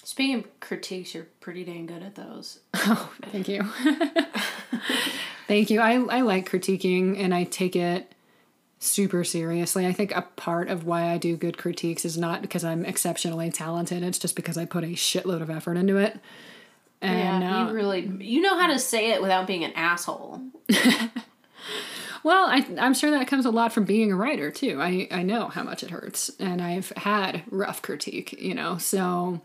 Speaking 0.03 0.35
of 0.35 0.59
critiques, 0.59 1.15
you're 1.15 1.27
pretty 1.41 1.63
dang 1.63 1.87
good 1.87 2.03
at 2.03 2.15
those. 2.15 2.59
Oh, 2.89 3.11
thank 3.23 3.49
you. 3.49 3.63
thank 5.47 5.69
you. 5.69 5.81
I, 5.81 5.95
I 5.95 6.21
like 6.21 6.49
critiquing 6.49 7.19
and 7.19 7.33
I 7.33 7.43
take 7.43 7.75
it 7.75 8.13
super 8.79 9.23
seriously. 9.23 9.85
I 9.87 9.91
think 9.91 10.15
a 10.15 10.21
part 10.21 10.69
of 10.69 10.85
why 10.85 11.11
I 11.11 11.17
do 11.17 11.35
good 11.35 11.57
critiques 11.57 12.05
is 12.05 12.17
not 12.17 12.41
because 12.41 12.63
I'm 12.63 12.85
exceptionally 12.85 13.49
talented, 13.51 14.03
it's 14.03 14.19
just 14.19 14.35
because 14.35 14.57
I 14.57 14.65
put 14.65 14.83
a 14.83 14.93
shitload 14.93 15.41
of 15.41 15.49
effort 15.49 15.75
into 15.75 15.97
it. 15.97 16.17
And 17.01 17.43
yeah, 17.43 17.63
uh, 17.63 17.67
you 17.67 17.73
really 17.73 18.07
you 18.19 18.41
know 18.41 18.57
how 18.57 18.67
to 18.67 18.79
say 18.79 19.11
it 19.11 19.21
without 19.21 19.47
being 19.47 19.65
an 19.65 19.73
asshole. 19.73 20.41
Well, 22.27 22.47
I, 22.49 22.67
I'm 22.77 22.93
sure 22.93 23.11
that 23.11 23.29
comes 23.29 23.45
a 23.45 23.51
lot 23.51 23.71
from 23.71 23.85
being 23.85 24.11
a 24.11 24.15
writer 24.17 24.51
too. 24.51 24.81
I, 24.81 25.07
I 25.11 25.23
know 25.23 25.47
how 25.47 25.63
much 25.63 25.81
it 25.81 25.91
hurts, 25.91 26.29
and 26.41 26.61
I've 26.61 26.89
had 26.97 27.41
rough 27.49 27.81
critique, 27.81 28.33
you 28.33 28.53
know, 28.53 28.77
so 28.77 29.39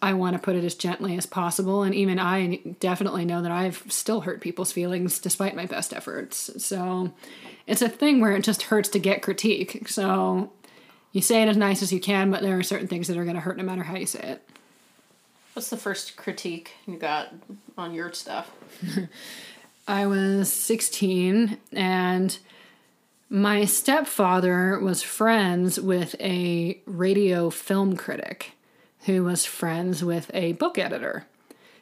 I 0.00 0.12
want 0.12 0.36
to 0.36 0.38
put 0.38 0.54
it 0.54 0.62
as 0.62 0.76
gently 0.76 1.16
as 1.16 1.26
possible. 1.26 1.82
And 1.82 1.96
even 1.96 2.20
I 2.20 2.60
definitely 2.78 3.24
know 3.24 3.42
that 3.42 3.50
I've 3.50 3.82
still 3.88 4.20
hurt 4.20 4.40
people's 4.40 4.70
feelings 4.70 5.18
despite 5.18 5.56
my 5.56 5.66
best 5.66 5.92
efforts. 5.92 6.52
So 6.64 7.12
it's 7.66 7.82
a 7.82 7.88
thing 7.88 8.20
where 8.20 8.36
it 8.36 8.44
just 8.44 8.62
hurts 8.62 8.90
to 8.90 9.00
get 9.00 9.20
critique. 9.20 9.88
So 9.88 10.52
you 11.10 11.20
say 11.20 11.42
it 11.42 11.48
as 11.48 11.56
nice 11.56 11.82
as 11.82 11.92
you 11.92 11.98
can, 11.98 12.30
but 12.30 12.42
there 12.42 12.56
are 12.56 12.62
certain 12.62 12.86
things 12.86 13.08
that 13.08 13.16
are 13.16 13.24
going 13.24 13.34
to 13.34 13.40
hurt 13.40 13.56
no 13.56 13.64
matter 13.64 13.82
how 13.82 13.96
you 13.96 14.06
say 14.06 14.20
it. 14.20 14.48
What's 15.54 15.68
the 15.68 15.76
first 15.76 16.16
critique 16.16 16.74
you 16.86 16.96
got 16.96 17.34
on 17.76 17.92
your 17.92 18.12
stuff? 18.12 18.52
I 19.88 20.06
was 20.06 20.52
16 20.52 21.56
and 21.72 22.38
my 23.30 23.64
stepfather 23.64 24.78
was 24.78 25.02
friends 25.02 25.80
with 25.80 26.14
a 26.20 26.82
radio 26.84 27.48
film 27.48 27.96
critic 27.96 28.52
who 29.06 29.24
was 29.24 29.46
friends 29.46 30.04
with 30.04 30.30
a 30.34 30.52
book 30.52 30.76
editor. 30.76 31.26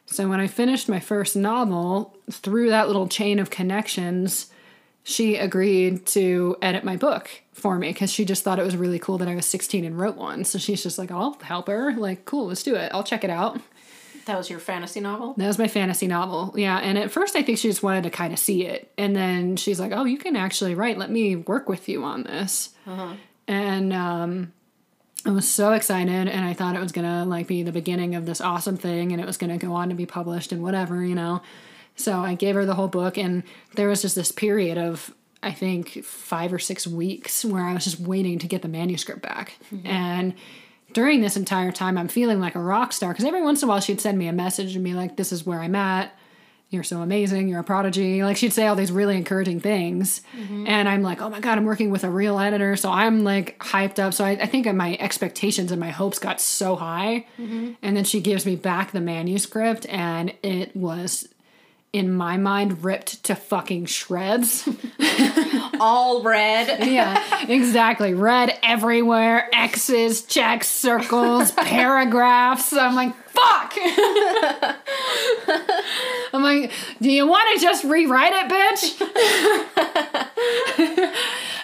So 0.06 0.28
when 0.28 0.38
I 0.38 0.46
finished 0.46 0.88
my 0.88 1.00
first 1.00 1.34
novel, 1.34 2.16
through 2.30 2.70
that 2.70 2.86
little 2.86 3.08
chain 3.08 3.40
of 3.40 3.50
connections, 3.50 4.52
she 5.02 5.34
agreed 5.34 6.06
to 6.06 6.56
edit 6.62 6.84
my 6.84 6.96
book 6.96 7.28
for 7.52 7.76
me 7.76 7.88
because 7.88 8.12
she 8.12 8.24
just 8.24 8.44
thought 8.44 8.60
it 8.60 8.64
was 8.64 8.76
really 8.76 9.00
cool 9.00 9.18
that 9.18 9.26
I 9.26 9.34
was 9.34 9.46
16 9.46 9.84
and 9.84 9.98
wrote 9.98 10.16
one. 10.16 10.44
So 10.44 10.58
she's 10.60 10.82
just 10.82 10.96
like, 10.96 11.10
I'll 11.10 11.36
help 11.42 11.66
her. 11.66 11.92
Like, 11.92 12.24
cool, 12.24 12.46
let's 12.46 12.62
do 12.62 12.76
it. 12.76 12.92
I'll 12.94 13.02
check 13.02 13.24
it 13.24 13.30
out. 13.30 13.60
That 14.26 14.36
was 14.36 14.50
your 14.50 14.58
fantasy 14.58 15.00
novel? 15.00 15.34
That 15.34 15.46
was 15.46 15.56
my 15.56 15.68
fantasy 15.68 16.08
novel. 16.08 16.52
Yeah. 16.56 16.78
And 16.78 16.98
at 16.98 17.12
first, 17.12 17.36
I 17.36 17.42
think 17.42 17.58
she 17.58 17.68
just 17.68 17.84
wanted 17.84 18.02
to 18.02 18.10
kind 18.10 18.32
of 18.32 18.40
see 18.40 18.66
it. 18.66 18.92
And 18.98 19.14
then 19.14 19.56
she's 19.56 19.78
like, 19.78 19.92
oh, 19.92 20.04
you 20.04 20.18
can 20.18 20.34
actually 20.34 20.74
write. 20.74 20.98
Let 20.98 21.10
me 21.10 21.36
work 21.36 21.68
with 21.68 21.88
you 21.88 22.02
on 22.02 22.24
this. 22.24 22.70
And 23.46 23.92
um, 23.92 24.52
I 25.24 25.30
was 25.30 25.48
so 25.48 25.72
excited. 25.72 26.28
And 26.28 26.44
I 26.44 26.54
thought 26.54 26.74
it 26.74 26.80
was 26.80 26.90
going 26.90 27.06
to 27.06 27.24
like 27.24 27.46
be 27.46 27.62
the 27.62 27.70
beginning 27.70 28.16
of 28.16 28.26
this 28.26 28.40
awesome 28.40 28.76
thing. 28.76 29.12
And 29.12 29.20
it 29.20 29.26
was 29.26 29.36
going 29.36 29.56
to 29.56 29.64
go 29.64 29.72
on 29.74 29.90
to 29.90 29.94
be 29.94 30.06
published 30.06 30.50
and 30.50 30.60
whatever, 30.60 31.04
you 31.04 31.14
know. 31.14 31.40
So 31.94 32.18
I 32.18 32.34
gave 32.34 32.56
her 32.56 32.64
the 32.64 32.74
whole 32.74 32.88
book. 32.88 33.16
And 33.16 33.44
there 33.76 33.88
was 33.88 34.02
just 34.02 34.16
this 34.16 34.32
period 34.32 34.76
of, 34.76 35.14
I 35.40 35.52
think, 35.52 36.02
five 36.04 36.52
or 36.52 36.58
six 36.58 36.84
weeks 36.84 37.44
where 37.44 37.62
I 37.62 37.74
was 37.74 37.84
just 37.84 38.00
waiting 38.00 38.40
to 38.40 38.48
get 38.48 38.62
the 38.62 38.68
manuscript 38.68 39.22
back. 39.22 39.54
And 39.84 40.34
during 40.92 41.20
this 41.20 41.36
entire 41.36 41.72
time, 41.72 41.98
I'm 41.98 42.08
feeling 42.08 42.40
like 42.40 42.54
a 42.54 42.60
rock 42.60 42.92
star 42.92 43.12
because 43.12 43.24
every 43.24 43.42
once 43.42 43.62
in 43.62 43.68
a 43.68 43.70
while 43.70 43.80
she'd 43.80 44.00
send 44.00 44.18
me 44.18 44.28
a 44.28 44.32
message 44.32 44.74
and 44.74 44.84
be 44.84 44.94
like, 44.94 45.16
This 45.16 45.32
is 45.32 45.44
where 45.44 45.60
I'm 45.60 45.74
at. 45.74 46.14
You're 46.68 46.82
so 46.82 47.00
amazing. 47.00 47.48
You're 47.48 47.60
a 47.60 47.64
prodigy. 47.64 48.24
Like 48.24 48.36
she'd 48.36 48.52
say 48.52 48.66
all 48.66 48.74
these 48.74 48.90
really 48.90 49.16
encouraging 49.16 49.60
things. 49.60 50.20
Mm-hmm. 50.36 50.66
And 50.66 50.88
I'm 50.88 51.02
like, 51.02 51.20
Oh 51.20 51.30
my 51.30 51.40
God, 51.40 51.58
I'm 51.58 51.64
working 51.64 51.90
with 51.90 52.02
a 52.02 52.10
real 52.10 52.38
editor. 52.38 52.76
So 52.76 52.90
I'm 52.90 53.24
like 53.24 53.58
hyped 53.58 53.98
up. 53.98 54.14
So 54.14 54.24
I, 54.24 54.30
I 54.30 54.46
think 54.46 54.66
my 54.74 54.96
expectations 54.98 55.70
and 55.70 55.80
my 55.80 55.90
hopes 55.90 56.18
got 56.18 56.40
so 56.40 56.76
high. 56.76 57.26
Mm-hmm. 57.38 57.72
And 57.82 57.96
then 57.96 58.04
she 58.04 58.20
gives 58.20 58.44
me 58.46 58.56
back 58.56 58.92
the 58.92 59.00
manuscript 59.00 59.86
and 59.88 60.34
it 60.42 60.74
was. 60.76 61.28
In 61.92 62.12
my 62.12 62.36
mind, 62.36 62.84
ripped 62.84 63.24
to 63.24 63.34
fucking 63.34 63.86
shreds. 63.86 64.68
All 65.80 66.22
red. 66.22 66.86
Yeah, 66.96 67.46
exactly. 67.48 68.14
Red 68.14 68.58
everywhere, 68.62 69.48
X's, 69.52 70.22
checks, 70.22 70.68
circles, 70.68 71.50
paragraphs. 71.56 72.72
I'm 72.72 72.94
like, 72.94 73.14
fuck. 73.28 73.72
I'm 76.32 76.42
like, 76.42 76.70
do 77.00 77.10
you 77.10 77.26
want 77.26 77.54
to 77.54 77.62
just 77.62 77.84
rewrite 77.84 78.32
it, 78.34 78.50
bitch? 78.50 79.00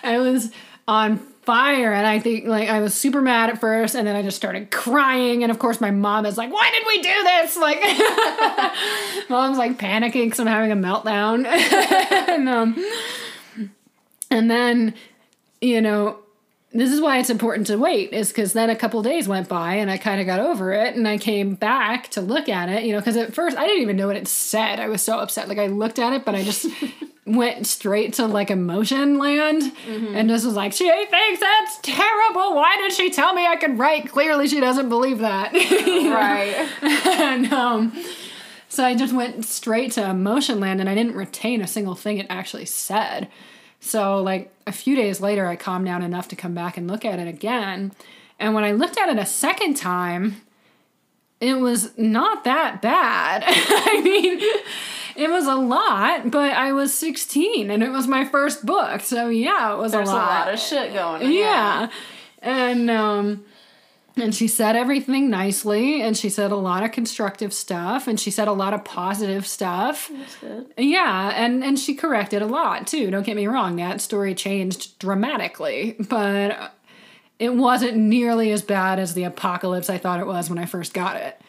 I 0.02 0.18
was 0.18 0.50
on 0.88 1.20
fire 1.42 1.92
and 1.92 2.06
I 2.06 2.20
think 2.20 2.46
like 2.46 2.68
I 2.68 2.80
was 2.80 2.94
super 2.94 3.20
mad 3.20 3.50
at 3.50 3.60
first 3.60 3.96
and 3.96 4.06
then 4.06 4.14
I 4.14 4.22
just 4.22 4.36
started 4.36 4.70
crying 4.70 5.42
and 5.42 5.50
of 5.50 5.58
course 5.58 5.80
my 5.80 5.90
mom 5.90 6.24
is 6.24 6.38
like, 6.38 6.52
why 6.52 6.70
did 6.70 6.84
we 6.86 7.02
do 7.02 7.22
this? 7.24 7.56
Like 7.56 9.28
mom's 9.28 9.58
like 9.58 9.78
panicking 9.78 10.24
because 10.26 10.40
I'm 10.40 10.46
having 10.46 10.70
a 10.70 10.76
meltdown. 10.76 11.44
and 12.28 12.48
um 12.48 12.84
and 14.30 14.50
then, 14.50 14.94
you 15.60 15.80
know, 15.80 16.21
this 16.74 16.90
is 16.90 17.00
why 17.00 17.18
it's 17.18 17.30
important 17.30 17.66
to 17.66 17.76
wait, 17.76 18.12
is 18.12 18.28
because 18.28 18.52
then 18.54 18.70
a 18.70 18.76
couple 18.76 19.02
days 19.02 19.28
went 19.28 19.48
by 19.48 19.74
and 19.74 19.90
I 19.90 19.98
kind 19.98 20.20
of 20.20 20.26
got 20.26 20.40
over 20.40 20.72
it 20.72 20.94
and 20.96 21.06
I 21.06 21.18
came 21.18 21.54
back 21.54 22.08
to 22.10 22.20
look 22.20 22.48
at 22.48 22.68
it, 22.68 22.84
you 22.84 22.92
know, 22.92 22.98
because 22.98 23.16
at 23.16 23.34
first 23.34 23.56
I 23.56 23.66
didn't 23.66 23.82
even 23.82 23.96
know 23.96 24.06
what 24.06 24.16
it 24.16 24.26
said. 24.28 24.80
I 24.80 24.88
was 24.88 25.02
so 25.02 25.18
upset. 25.18 25.48
Like 25.48 25.58
I 25.58 25.66
looked 25.66 25.98
at 25.98 26.12
it, 26.14 26.24
but 26.24 26.34
I 26.34 26.42
just 26.42 26.66
went 27.26 27.66
straight 27.66 28.14
to 28.14 28.26
like 28.26 28.50
emotion 28.50 29.18
land 29.18 29.70
and 29.86 30.28
just 30.28 30.46
was 30.46 30.54
like, 30.54 30.72
she 30.72 30.88
thinks 30.88 31.40
that's 31.40 31.78
terrible. 31.82 32.54
Why 32.54 32.76
did 32.78 32.92
she 32.92 33.10
tell 33.10 33.34
me 33.34 33.46
I 33.46 33.56
could 33.56 33.78
write? 33.78 34.08
Clearly 34.08 34.48
she 34.48 34.58
doesn't 34.60 34.88
believe 34.88 35.18
that. 35.18 35.52
Right. 36.12 36.68
and 37.06 37.52
um, 37.52 38.04
so 38.68 38.84
I 38.84 38.94
just 38.94 39.12
went 39.12 39.44
straight 39.44 39.92
to 39.92 40.08
emotion 40.08 40.58
land 40.60 40.80
and 40.80 40.88
I 40.88 40.94
didn't 40.94 41.14
retain 41.14 41.60
a 41.60 41.66
single 41.66 41.94
thing 41.94 42.18
it 42.18 42.26
actually 42.30 42.64
said. 42.64 43.28
So, 43.84 44.22
like 44.22 44.52
a 44.66 44.72
few 44.72 44.94
days 44.94 45.20
later, 45.20 45.46
I 45.48 45.56
calmed 45.56 45.86
down 45.86 46.02
enough 46.02 46.28
to 46.28 46.36
come 46.36 46.54
back 46.54 46.76
and 46.76 46.86
look 46.86 47.04
at 47.04 47.18
it 47.18 47.26
again. 47.26 47.90
And 48.38 48.54
when 48.54 48.62
I 48.62 48.70
looked 48.70 48.96
at 48.96 49.08
it 49.08 49.18
a 49.18 49.26
second 49.26 49.74
time, 49.76 50.36
it 51.40 51.54
was 51.54 51.90
not 51.98 52.44
that 52.44 52.80
bad. 52.80 53.42
I 53.46 54.00
mean, 54.00 54.38
it 55.16 55.28
was 55.28 55.46
a 55.46 55.56
lot, 55.56 56.30
but 56.30 56.52
I 56.52 56.72
was 56.72 56.94
16 56.94 57.72
and 57.72 57.82
it 57.82 57.90
was 57.90 58.06
my 58.06 58.24
first 58.24 58.64
book. 58.64 59.00
So, 59.00 59.28
yeah, 59.28 59.74
it 59.74 59.78
was 59.78 59.90
There's 59.90 60.08
a 60.08 60.12
a 60.12 60.14
lot. 60.14 60.46
lot 60.46 60.54
of 60.54 60.60
shit 60.60 60.92
going 60.92 61.22
on. 61.24 61.32
Yeah. 61.32 61.90
And 62.40 62.88
um 62.88 63.44
and 64.16 64.34
she 64.34 64.46
said 64.48 64.76
everything 64.76 65.30
nicely 65.30 66.02
and 66.02 66.16
she 66.16 66.28
said 66.28 66.50
a 66.50 66.56
lot 66.56 66.82
of 66.82 66.92
constructive 66.92 67.52
stuff 67.52 68.06
and 68.06 68.20
she 68.20 68.30
said 68.30 68.48
a 68.48 68.52
lot 68.52 68.74
of 68.74 68.84
positive 68.84 69.46
stuff. 69.46 70.10
Yeah, 70.76 71.32
and 71.34 71.64
and 71.64 71.78
she 71.78 71.94
corrected 71.94 72.42
a 72.42 72.46
lot 72.46 72.86
too. 72.86 73.10
Don't 73.10 73.24
get 73.24 73.36
me 73.36 73.46
wrong, 73.46 73.76
that 73.76 74.00
story 74.00 74.34
changed 74.34 74.98
dramatically, 74.98 75.96
but 75.98 76.74
it 77.38 77.54
wasn't 77.54 77.96
nearly 77.96 78.52
as 78.52 78.62
bad 78.62 78.98
as 78.98 79.14
the 79.14 79.24
apocalypse 79.24 79.90
I 79.90 79.98
thought 79.98 80.20
it 80.20 80.26
was 80.26 80.48
when 80.48 80.58
I 80.58 80.66
first 80.66 80.94
got 80.94 81.16
it. 81.16 81.40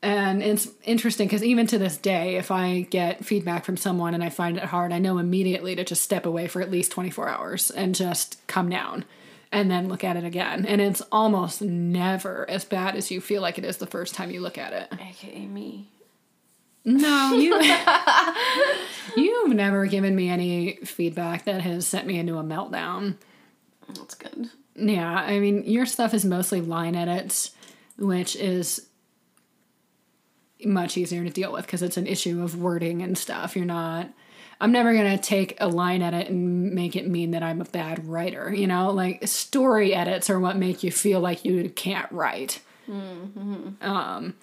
And 0.00 0.42
it's 0.42 0.68
interesting 0.84 1.28
because 1.28 1.42
even 1.42 1.66
to 1.68 1.78
this 1.78 1.96
day, 1.96 2.36
if 2.36 2.50
I 2.50 2.82
get 2.90 3.24
feedback 3.24 3.64
from 3.64 3.78
someone 3.78 4.12
and 4.12 4.22
I 4.22 4.28
find 4.28 4.58
it 4.58 4.64
hard, 4.64 4.92
I 4.92 4.98
know 4.98 5.16
immediately 5.16 5.74
to 5.76 5.82
just 5.84 6.02
step 6.02 6.26
away 6.26 6.46
for 6.46 6.60
at 6.60 6.70
least 6.70 6.92
24 6.92 7.28
hours 7.28 7.70
and 7.70 7.94
just 7.94 8.46
come 8.46 8.68
down 8.68 9.06
and 9.54 9.70
then 9.70 9.88
look 9.88 10.04
at 10.04 10.16
it 10.16 10.24
again. 10.24 10.66
And 10.66 10.80
it's 10.80 11.02
almost 11.12 11.62
never 11.62 12.48
as 12.50 12.64
bad 12.64 12.96
as 12.96 13.10
you 13.10 13.20
feel 13.20 13.40
like 13.40 13.58
it 13.58 13.64
is 13.64 13.78
the 13.78 13.86
first 13.86 14.14
time 14.14 14.30
you 14.30 14.40
look 14.40 14.58
at 14.58 14.72
it. 14.72 14.88
AKA 14.92 15.46
me. 15.46 15.88
No, 16.84 17.32
you 17.34 17.58
you've 19.16 19.54
never 19.54 19.86
given 19.86 20.14
me 20.14 20.28
any 20.28 20.74
feedback 20.84 21.44
that 21.46 21.62
has 21.62 21.86
sent 21.86 22.06
me 22.06 22.18
into 22.18 22.36
a 22.36 22.42
meltdown. 22.42 23.16
That's 23.88 24.14
good. 24.14 24.50
Yeah, 24.76 25.14
I 25.14 25.38
mean, 25.38 25.64
your 25.64 25.86
stuff 25.86 26.12
is 26.12 26.24
mostly 26.24 26.60
line 26.60 26.94
edits, 26.94 27.52
which 27.96 28.36
is 28.36 28.88
much 30.62 30.96
easier 30.96 31.24
to 31.24 31.30
deal 31.30 31.52
with 31.52 31.64
because 31.64 31.82
it's 31.82 31.96
an 31.96 32.06
issue 32.06 32.42
of 32.42 32.60
wording 32.60 33.02
and 33.02 33.16
stuff. 33.16 33.56
You're 33.56 33.64
not. 33.64 34.10
I'm 34.64 34.72
never 34.72 34.94
gonna 34.94 35.18
take 35.18 35.58
a 35.60 35.68
line 35.68 36.00
edit 36.00 36.28
and 36.30 36.72
make 36.72 36.96
it 36.96 37.06
mean 37.06 37.32
that 37.32 37.42
I'm 37.42 37.60
a 37.60 37.66
bad 37.66 38.08
writer. 38.08 38.50
You 38.50 38.66
know, 38.66 38.90
like 38.92 39.28
story 39.28 39.92
edits 39.92 40.30
are 40.30 40.40
what 40.40 40.56
make 40.56 40.82
you 40.82 40.90
feel 40.90 41.20
like 41.20 41.44
you 41.44 41.68
can't 41.68 42.10
write. 42.10 42.62
Um, 43.82 44.36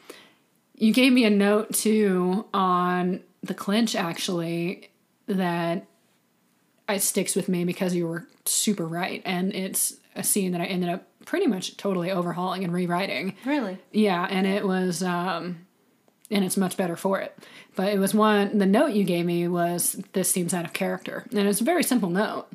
you 0.75 0.93
gave 0.93 1.11
me 1.11 1.25
a 1.25 1.31
note 1.31 1.73
too 1.73 2.45
on 2.53 3.21
the 3.41 3.55
clinch 3.55 3.95
actually 3.95 4.91
that 5.25 5.87
it 6.87 7.01
sticks 7.01 7.35
with 7.35 7.49
me 7.49 7.65
because 7.65 7.95
you 7.95 8.07
were 8.07 8.27
super 8.45 8.85
right, 8.85 9.23
and 9.25 9.55
it's 9.55 9.95
a 10.15 10.23
scene 10.23 10.51
that 10.51 10.61
I 10.61 10.65
ended 10.65 10.91
up 10.91 11.07
pretty 11.25 11.47
much 11.47 11.77
totally 11.77 12.11
overhauling 12.11 12.63
and 12.63 12.71
rewriting. 12.71 13.37
Really? 13.43 13.79
Yeah, 13.91 14.27
and 14.29 14.45
it 14.45 14.67
was 14.67 15.01
um 15.01 15.65
and 16.29 16.45
it's 16.45 16.57
much 16.57 16.77
better 16.77 16.95
for 16.95 17.19
it. 17.19 17.35
But 17.75 17.93
it 17.93 17.99
was 17.99 18.13
one 18.13 18.57
the 18.57 18.65
note 18.65 18.91
you 18.91 19.03
gave 19.03 19.25
me 19.25 19.47
was 19.47 20.01
this 20.13 20.31
seems 20.31 20.53
out 20.53 20.65
of 20.65 20.73
character. 20.73 21.25
And 21.31 21.47
it's 21.47 21.61
a 21.61 21.65
very 21.65 21.83
simple 21.83 22.09
note. 22.09 22.47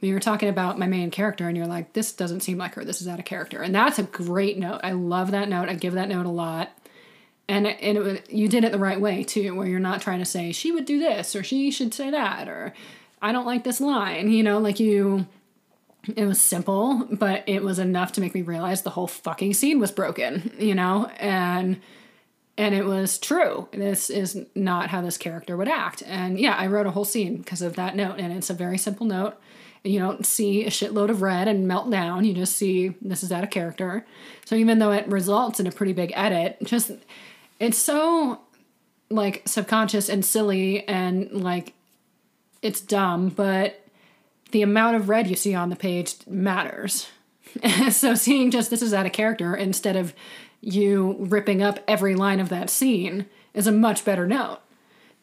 You 0.00 0.12
were 0.14 0.20
talking 0.20 0.48
about 0.48 0.78
my 0.78 0.86
main 0.86 1.10
character 1.10 1.48
and 1.48 1.56
you're 1.56 1.66
like, 1.66 1.94
this 1.94 2.12
doesn't 2.12 2.40
seem 2.40 2.58
like 2.58 2.74
her, 2.74 2.84
this 2.84 3.00
is 3.00 3.08
out 3.08 3.18
of 3.18 3.24
character. 3.24 3.62
And 3.62 3.74
that's 3.74 3.98
a 3.98 4.04
great 4.04 4.58
note. 4.58 4.80
I 4.84 4.92
love 4.92 5.30
that 5.30 5.48
note. 5.48 5.68
I 5.68 5.74
give 5.74 5.94
that 5.94 6.08
note 6.08 6.26
a 6.26 6.30
lot. 6.30 6.70
And 7.48 7.66
it, 7.66 7.78
and 7.80 7.98
it, 7.98 8.30
you 8.30 8.48
did 8.48 8.64
it 8.64 8.72
the 8.72 8.78
right 8.78 9.00
way 9.00 9.24
too, 9.24 9.54
where 9.54 9.66
you're 9.66 9.78
not 9.80 10.00
trying 10.00 10.18
to 10.18 10.24
say 10.24 10.52
she 10.52 10.70
would 10.72 10.84
do 10.84 10.98
this 10.98 11.34
or 11.34 11.42
she 11.42 11.70
should 11.70 11.94
say 11.94 12.10
that 12.10 12.48
or 12.48 12.74
I 13.22 13.32
don't 13.32 13.46
like 13.46 13.64
this 13.64 13.80
line. 13.80 14.30
You 14.30 14.42
know, 14.42 14.58
like 14.58 14.78
you 14.78 15.26
it 16.14 16.26
was 16.26 16.40
simple, 16.40 17.08
but 17.10 17.42
it 17.46 17.62
was 17.62 17.78
enough 17.78 18.12
to 18.12 18.20
make 18.20 18.34
me 18.34 18.42
realize 18.42 18.82
the 18.82 18.90
whole 18.90 19.06
fucking 19.06 19.54
scene 19.54 19.80
was 19.80 19.90
broken, 19.90 20.52
you 20.58 20.74
know? 20.74 21.06
And 21.18 21.80
and 22.58 22.74
it 22.74 22.84
was 22.84 23.18
true. 23.18 23.68
This 23.72 24.08
is 24.08 24.44
not 24.54 24.88
how 24.90 25.02
this 25.02 25.18
character 25.18 25.56
would 25.56 25.68
act. 25.68 26.02
And 26.06 26.40
yeah, 26.40 26.54
I 26.54 26.66
wrote 26.66 26.86
a 26.86 26.90
whole 26.90 27.04
scene 27.04 27.36
because 27.38 27.62
of 27.62 27.76
that 27.76 27.96
note 27.96 28.18
and 28.18 28.32
it's 28.32 28.50
a 28.50 28.54
very 28.54 28.78
simple 28.78 29.06
note. 29.06 29.36
You 29.84 30.00
don't 30.00 30.26
see 30.26 30.64
a 30.64 30.70
shitload 30.70 31.10
of 31.10 31.22
red 31.22 31.48
and 31.48 31.68
melt 31.68 31.90
down. 31.90 32.24
You 32.24 32.34
just 32.34 32.56
see 32.56 32.94
this 33.00 33.22
is 33.22 33.30
out 33.30 33.44
of 33.44 33.50
character. 33.50 34.04
So 34.44 34.56
even 34.56 34.78
though 34.78 34.90
it 34.92 35.06
results 35.06 35.60
in 35.60 35.66
a 35.66 35.72
pretty 35.72 35.92
big 35.92 36.12
edit, 36.16 36.56
just 36.64 36.90
it's 37.60 37.78
so 37.78 38.40
like 39.10 39.42
subconscious 39.46 40.08
and 40.08 40.24
silly 40.24 40.86
and 40.88 41.30
like 41.30 41.74
it's 42.62 42.80
dumb, 42.80 43.28
but 43.28 43.86
the 44.50 44.62
amount 44.62 44.96
of 44.96 45.08
red 45.08 45.28
you 45.28 45.36
see 45.36 45.54
on 45.54 45.70
the 45.70 45.76
page 45.76 46.16
matters. 46.26 47.08
so 47.90 48.14
seeing 48.14 48.50
just 48.50 48.70
this 48.70 48.82
is 48.82 48.94
out 48.94 49.06
of 49.06 49.12
character 49.12 49.54
instead 49.54 49.96
of 49.96 50.14
you 50.66 51.16
ripping 51.20 51.62
up 51.62 51.78
every 51.86 52.16
line 52.16 52.40
of 52.40 52.48
that 52.48 52.68
scene 52.68 53.26
is 53.54 53.68
a 53.68 53.72
much 53.72 54.04
better 54.04 54.26
note. 54.26 54.58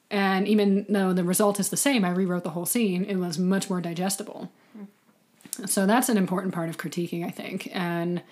And 0.09 0.47
even 0.47 0.85
though 0.87 1.11
the 1.11 1.25
result 1.25 1.59
is 1.59 1.69
the 1.69 1.75
same, 1.75 2.05
I 2.05 2.11
rewrote 2.11 2.45
the 2.45 2.51
whole 2.51 2.65
scene, 2.65 3.03
it 3.03 3.17
was 3.17 3.37
much 3.37 3.69
more 3.69 3.81
digestible. 3.81 4.49
So 5.65 5.85
that's 5.85 6.07
an 6.07 6.17
important 6.17 6.53
part 6.53 6.69
of 6.69 6.77
critiquing, 6.77 7.25
I 7.25 7.29
think. 7.29 7.69
And 7.73 8.23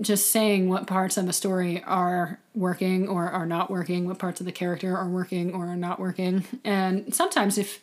just 0.00 0.30
saying 0.30 0.70
what 0.70 0.86
parts 0.86 1.18
of 1.18 1.26
the 1.26 1.34
story 1.34 1.82
are 1.84 2.40
working 2.54 3.06
or 3.06 3.28
are 3.28 3.46
not 3.46 3.70
working, 3.70 4.06
what 4.06 4.18
parts 4.18 4.40
of 4.40 4.46
the 4.46 4.52
character 4.52 4.96
are 4.96 5.08
working 5.08 5.52
or 5.52 5.66
are 5.66 5.76
not 5.76 6.00
working. 6.00 6.44
And 6.64 7.14
sometimes 7.14 7.58
if 7.58 7.82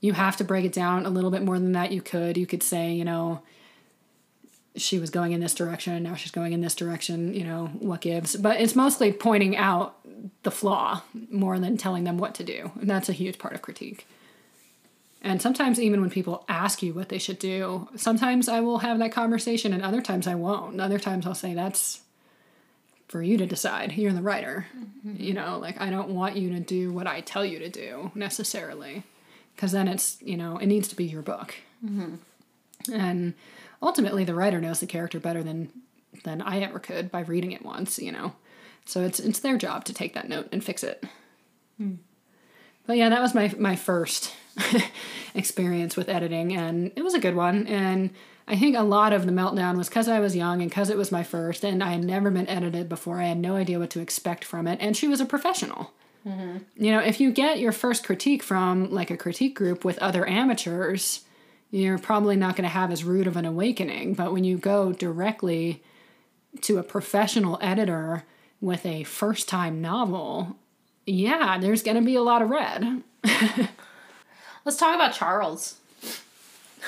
you 0.00 0.12
have 0.12 0.36
to 0.36 0.44
break 0.44 0.66
it 0.66 0.74
down 0.74 1.06
a 1.06 1.10
little 1.10 1.30
bit 1.30 1.42
more 1.42 1.58
than 1.58 1.72
that, 1.72 1.90
you 1.90 2.02
could. 2.02 2.36
You 2.36 2.46
could 2.46 2.62
say, 2.62 2.92
you 2.92 3.04
know, 3.04 3.40
she 4.76 4.98
was 4.98 5.10
going 5.10 5.32
in 5.32 5.40
this 5.40 5.54
direction, 5.54 5.94
and 5.94 6.04
now 6.04 6.14
she's 6.14 6.32
going 6.32 6.52
in 6.52 6.60
this 6.60 6.74
direction, 6.74 7.32
you 7.32 7.44
know, 7.44 7.66
what 7.78 8.00
gives. 8.00 8.36
But 8.36 8.60
it's 8.60 8.74
mostly 8.74 9.12
pointing 9.12 9.56
out 9.56 9.96
the 10.42 10.50
flaw 10.50 11.02
more 11.30 11.58
than 11.58 11.76
telling 11.76 12.04
them 12.04 12.18
what 12.18 12.34
to 12.36 12.44
do. 12.44 12.72
And 12.80 12.90
that's 12.90 13.08
a 13.08 13.12
huge 13.12 13.38
part 13.38 13.54
of 13.54 13.62
critique. 13.62 14.06
And 15.22 15.40
sometimes, 15.40 15.80
even 15.80 16.00
when 16.00 16.10
people 16.10 16.44
ask 16.48 16.82
you 16.82 16.92
what 16.92 17.08
they 17.08 17.18
should 17.18 17.38
do, 17.38 17.88
sometimes 17.96 18.48
I 18.48 18.60
will 18.60 18.78
have 18.78 18.98
that 18.98 19.12
conversation 19.12 19.72
and 19.72 19.82
other 19.82 20.02
times 20.02 20.26
I 20.26 20.34
won't. 20.34 20.80
Other 20.80 20.98
times 20.98 21.26
I'll 21.26 21.34
say, 21.34 21.54
that's 21.54 22.02
for 23.08 23.22
you 23.22 23.38
to 23.38 23.46
decide. 23.46 23.92
You're 23.92 24.12
the 24.12 24.20
writer. 24.20 24.66
Mm-hmm. 24.76 25.22
You 25.22 25.34
know, 25.34 25.58
like 25.58 25.80
I 25.80 25.88
don't 25.88 26.10
want 26.10 26.36
you 26.36 26.50
to 26.50 26.60
do 26.60 26.92
what 26.92 27.06
I 27.06 27.20
tell 27.20 27.44
you 27.44 27.58
to 27.60 27.70
do 27.70 28.10
necessarily. 28.14 29.04
Because 29.54 29.72
then 29.72 29.88
it's, 29.88 30.20
you 30.20 30.36
know, 30.36 30.58
it 30.58 30.66
needs 30.66 30.88
to 30.88 30.96
be 30.96 31.04
your 31.04 31.22
book. 31.22 31.54
Mm-hmm. 31.82 32.16
And 32.92 33.34
ultimately, 33.84 34.24
the 34.24 34.34
writer 34.34 34.60
knows 34.60 34.80
the 34.80 34.86
character 34.86 35.20
better 35.20 35.42
than 35.42 35.70
than 36.24 36.40
I 36.42 36.60
ever 36.60 36.78
could 36.78 37.10
by 37.10 37.20
reading 37.20 37.52
it 37.52 37.64
once, 37.64 37.98
you 37.98 38.10
know. 38.10 38.32
So 38.86 39.02
it's 39.02 39.20
it's 39.20 39.40
their 39.40 39.58
job 39.58 39.84
to 39.84 39.94
take 39.94 40.14
that 40.14 40.28
note 40.28 40.48
and 40.52 40.64
fix 40.64 40.82
it. 40.82 41.04
Hmm. 41.78 41.96
But 42.86 42.96
yeah, 42.96 43.08
that 43.08 43.22
was 43.22 43.34
my 43.34 43.52
my 43.58 43.76
first 43.76 44.34
experience 45.34 45.96
with 45.96 46.08
editing, 46.08 46.54
and 46.54 46.92
it 46.96 47.02
was 47.02 47.14
a 47.14 47.20
good 47.20 47.36
one. 47.36 47.66
And 47.66 48.10
I 48.46 48.56
think 48.56 48.76
a 48.76 48.82
lot 48.82 49.12
of 49.12 49.26
the 49.26 49.32
meltdown 49.32 49.76
was 49.76 49.88
because 49.88 50.08
I 50.08 50.20
was 50.20 50.36
young 50.36 50.60
and 50.60 50.70
because 50.70 50.90
it 50.90 50.98
was 50.98 51.12
my 51.12 51.22
first, 51.22 51.64
and 51.64 51.82
I 51.82 51.92
had 51.92 52.04
never 52.04 52.30
been 52.30 52.48
edited 52.48 52.88
before. 52.88 53.20
I 53.20 53.26
had 53.26 53.38
no 53.38 53.56
idea 53.56 53.78
what 53.78 53.90
to 53.90 54.00
expect 54.00 54.44
from 54.44 54.66
it, 54.66 54.78
and 54.80 54.96
she 54.96 55.08
was 55.08 55.20
a 55.20 55.26
professional. 55.26 55.92
Mm-hmm. 56.26 56.58
You 56.76 56.92
know, 56.92 57.00
if 57.00 57.20
you 57.20 57.30
get 57.30 57.58
your 57.58 57.72
first 57.72 58.04
critique 58.04 58.42
from 58.42 58.90
like 58.90 59.10
a 59.10 59.16
critique 59.16 59.54
group 59.54 59.84
with 59.84 59.98
other 59.98 60.26
amateurs, 60.26 61.24
you're 61.74 61.98
probably 61.98 62.36
not 62.36 62.54
going 62.54 62.62
to 62.62 62.68
have 62.68 62.92
as 62.92 63.02
rude 63.02 63.26
of 63.26 63.36
an 63.36 63.44
awakening. 63.44 64.14
But 64.14 64.32
when 64.32 64.44
you 64.44 64.56
go 64.56 64.92
directly 64.92 65.82
to 66.60 66.78
a 66.78 66.84
professional 66.84 67.58
editor 67.60 68.22
with 68.60 68.86
a 68.86 69.02
first 69.02 69.48
time 69.48 69.80
novel, 69.80 70.56
yeah, 71.04 71.58
there's 71.58 71.82
going 71.82 71.96
to 71.96 72.02
be 72.02 72.14
a 72.14 72.22
lot 72.22 72.42
of 72.42 72.50
red. 72.50 73.02
Let's 74.64 74.78
talk 74.78 74.94
about 74.94 75.14
Charles. 75.14 75.76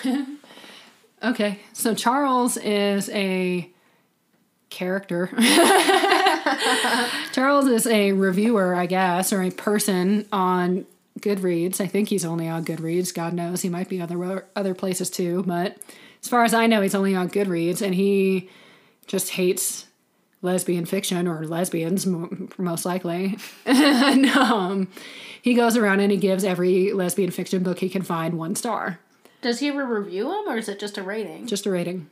Okay, 1.22 1.60
so 1.72 1.94
Charles 1.94 2.58
is 2.58 3.08
a 3.08 3.70
character. 4.68 5.30
Charles 7.32 7.66
is 7.68 7.86
a 7.86 8.12
reviewer, 8.12 8.74
I 8.74 8.84
guess, 8.84 9.32
or 9.32 9.42
a 9.42 9.50
person 9.50 10.26
on 10.30 10.84
Goodreads. 11.20 11.80
I 11.80 11.86
think 11.86 12.08
he's 12.08 12.24
only 12.24 12.48
on 12.48 12.64
Goodreads. 12.64 13.14
God 13.14 13.32
knows 13.32 13.62
he 13.62 13.68
might 13.68 13.88
be 13.88 14.00
other 14.00 14.46
other 14.54 14.74
places 14.74 15.10
too, 15.10 15.42
but 15.46 15.76
as 16.22 16.28
far 16.28 16.44
as 16.44 16.54
I 16.54 16.66
know, 16.66 16.82
he's 16.82 16.94
only 16.94 17.14
on 17.14 17.28
Goodreads, 17.28 17.82
and 17.82 17.94
he 17.94 18.50
just 19.06 19.30
hates 19.30 19.86
lesbian 20.42 20.84
fiction 20.84 21.26
or 21.26 21.46
lesbians, 21.46 22.06
most 22.58 22.84
likely. 22.84 23.38
and 23.66 24.26
um, 24.26 24.88
he 25.40 25.54
goes 25.54 25.76
around 25.76 26.00
and 26.00 26.10
he 26.10 26.18
gives 26.18 26.44
every 26.44 26.92
lesbian 26.92 27.30
fiction 27.30 27.62
book 27.62 27.78
he 27.78 27.88
can 27.88 28.02
find 28.02 28.38
one 28.38 28.54
star. 28.54 28.98
Does 29.42 29.60
he 29.60 29.68
ever 29.68 29.84
review 29.84 30.24
them, 30.24 30.48
or 30.48 30.56
is 30.56 30.68
it 30.68 30.80
just 30.80 30.98
a 30.98 31.02
rating? 31.02 31.46
Just 31.46 31.66
a 31.66 31.70
rating. 31.70 32.08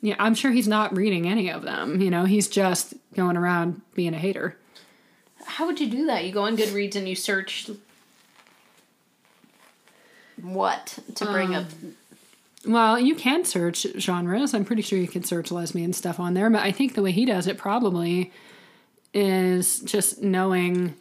Yeah, 0.00 0.16
I'm 0.18 0.34
sure 0.34 0.50
he's 0.50 0.68
not 0.68 0.96
reading 0.96 1.28
any 1.28 1.50
of 1.50 1.62
them. 1.62 2.00
You 2.00 2.10
know, 2.10 2.24
he's 2.24 2.48
just 2.48 2.94
going 3.14 3.36
around 3.36 3.82
being 3.94 4.14
a 4.14 4.18
hater. 4.18 4.56
How 5.44 5.66
would 5.66 5.80
you 5.80 5.90
do 5.90 6.06
that? 6.06 6.24
You 6.24 6.32
go 6.32 6.44
on 6.44 6.56
Goodreads 6.56 6.96
and 6.96 7.08
you 7.08 7.14
search 7.14 7.70
what 10.42 10.98
to 11.14 11.26
bring 11.26 11.54
up. 11.54 11.64
Um, 11.64 11.96
well, 12.66 12.98
you 12.98 13.14
can 13.14 13.44
search 13.44 13.86
genres. 13.98 14.54
I'm 14.54 14.64
pretty 14.64 14.82
sure 14.82 14.98
you 14.98 15.08
can 15.08 15.24
search 15.24 15.50
lesbian 15.50 15.92
stuff 15.92 16.20
on 16.20 16.34
there, 16.34 16.48
but 16.50 16.62
I 16.62 16.70
think 16.70 16.94
the 16.94 17.02
way 17.02 17.10
he 17.12 17.24
does 17.24 17.46
it 17.46 17.58
probably 17.58 18.30
is 19.14 19.80
just 19.80 20.22
knowing 20.22 20.94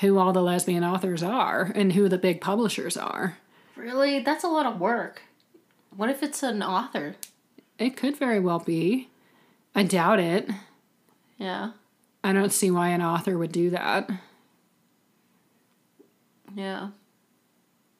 who 0.00 0.18
all 0.18 0.32
the 0.32 0.42
lesbian 0.42 0.82
authors 0.82 1.22
are 1.22 1.70
and 1.74 1.92
who 1.92 2.08
the 2.08 2.18
big 2.18 2.40
publishers 2.40 2.96
are. 2.96 3.38
Really, 3.76 4.20
that's 4.20 4.44
a 4.44 4.48
lot 4.48 4.66
of 4.66 4.80
work. 4.80 5.22
What 5.96 6.10
if 6.10 6.22
it's 6.22 6.42
an 6.42 6.62
author? 6.62 7.16
It 7.78 7.96
could 7.96 8.16
very 8.16 8.40
well 8.40 8.58
be. 8.58 9.08
I 9.74 9.82
doubt 9.84 10.18
it. 10.18 10.48
Yeah, 11.38 11.72
I 12.24 12.32
don't 12.32 12.52
see 12.52 12.70
why 12.70 12.88
an 12.88 13.02
author 13.02 13.38
would 13.38 13.52
do 13.52 13.70
that. 13.70 14.10
yeah. 16.54 16.88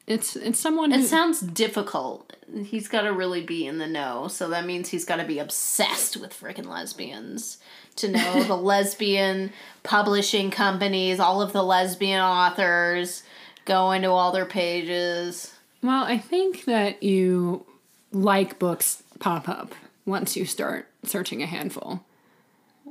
It's 0.05 0.35
it's 0.35 0.59
someone 0.59 0.91
It 0.91 1.05
sounds 1.05 1.39
difficult. 1.39 2.35
He's 2.65 2.87
got 2.89 3.01
to 3.01 3.13
really 3.13 3.41
be 3.41 3.65
in 3.65 3.77
the 3.77 3.87
know, 3.87 4.27
so 4.27 4.49
that 4.49 4.65
means 4.65 4.89
he's 4.89 5.05
got 5.05 5.15
to 5.15 5.23
be 5.23 5.39
obsessed 5.39 6.17
with 6.17 6.37
freaking 6.37 6.67
lesbians 6.67 7.57
to 7.95 8.11
know 8.11 8.43
the 8.47 8.57
lesbian 8.57 9.51
publishing 9.83 10.51
companies, 10.51 11.19
all 11.19 11.41
of 11.41 11.53
the 11.53 11.63
lesbian 11.63 12.21
authors, 12.21 13.23
go 13.65 13.91
into 13.91 14.09
all 14.09 14.31
their 14.31 14.45
pages. 14.45 15.53
Well, 15.81 16.03
I 16.03 16.17
think 16.17 16.65
that 16.65 17.01
you 17.01 17.65
like 18.11 18.59
books 18.59 19.03
pop 19.19 19.47
up 19.47 19.73
once 20.05 20.35
you 20.35 20.45
start 20.45 20.89
searching 21.03 21.41
a 21.41 21.45
handful. 21.45 22.03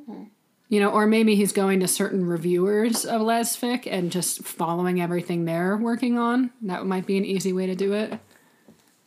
Hmm. 0.07 0.25
You 0.73 0.81
know, 0.81 0.89
or 0.89 1.07
maybe 1.07 1.35
he's 1.35 1.53
going 1.53 1.81
to 1.81 1.87
certain 1.87 2.25
reviewers 2.25 3.05
of 3.05 3.21
Lesfic 3.21 3.87
and 3.87 4.11
just 4.11 4.43
following 4.43 5.03
everything 5.03 5.45
they're 5.45 5.77
working 5.77 6.17
on. 6.17 6.51
That 6.63 6.87
might 6.87 7.05
be 7.05 7.19
an 7.19 7.27
easy 7.27 7.53
way 7.53 7.67
to 7.67 7.75
do 7.75 7.93
it. 7.93 8.19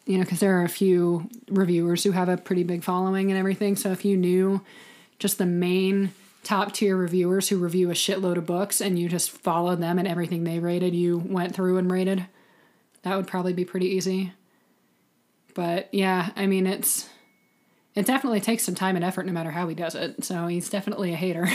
You 0.06 0.19
know, 0.19 0.25
because 0.25 0.41
there 0.41 0.60
are 0.60 0.63
a 0.63 0.69
few 0.69 1.28
reviewers 1.49 2.04
who 2.04 2.12
have 2.12 2.30
a 2.30 2.38
pretty 2.38 2.62
big 2.62 2.84
following 2.84 3.32
and 3.32 3.39
everything. 3.39 3.75
So 3.78 3.91
if 3.91 4.06
you 4.06 4.15
knew 4.15 4.62
just 5.17 5.39
the 5.39 5.47
main 5.47 6.13
top 6.43 6.71
tier 6.71 6.95
reviewers 6.95 7.49
who 7.49 7.58
review 7.58 7.89
a 7.89 7.95
shitload 7.95 8.38
of 8.38 8.45
books 8.45 8.80
and 8.80 8.99
you 8.99 9.10
just 9.10 9.32
followed 9.32 9.82
them 9.82 9.97
and 9.97 10.08
everything 10.08 10.43
they 10.43 10.60
rated, 10.60 10.93
you 10.93 11.17
went 11.17 11.56
through 11.56 11.80
and 11.80 11.91
rated, 11.91 12.28
that 13.01 13.15
would 13.15 13.25
probably 13.25 13.54
be 13.54 13.65
pretty 13.65 13.88
easy. 13.88 14.34
But 15.56 15.91
yeah, 15.91 16.30
I 16.36 16.45
mean, 16.45 16.67
it's 16.67 17.10
it 17.95 18.05
definitely 18.05 18.41
takes 18.41 18.63
some 18.63 18.75
time 18.75 18.95
and 18.95 19.05
effort 19.05 19.25
no 19.25 19.31
matter 19.31 19.51
how 19.51 19.67
he 19.67 19.75
does 19.75 19.95
it. 19.95 20.23
So 20.23 20.47
he's 20.47 20.69
definitely 20.69 21.13
a 21.13 21.15
hater. 21.15 21.47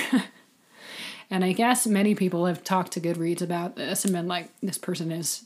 and 1.30 1.44
I 1.44 1.52
guess 1.52 1.86
many 1.86 2.14
people 2.14 2.46
have 2.46 2.64
talked 2.64 2.92
to 2.92 3.00
Goodreads 3.00 3.42
about 3.42 3.76
this 3.76 4.04
and 4.04 4.14
been 4.14 4.26
like, 4.26 4.48
this 4.60 4.78
person 4.78 5.12
is 5.12 5.44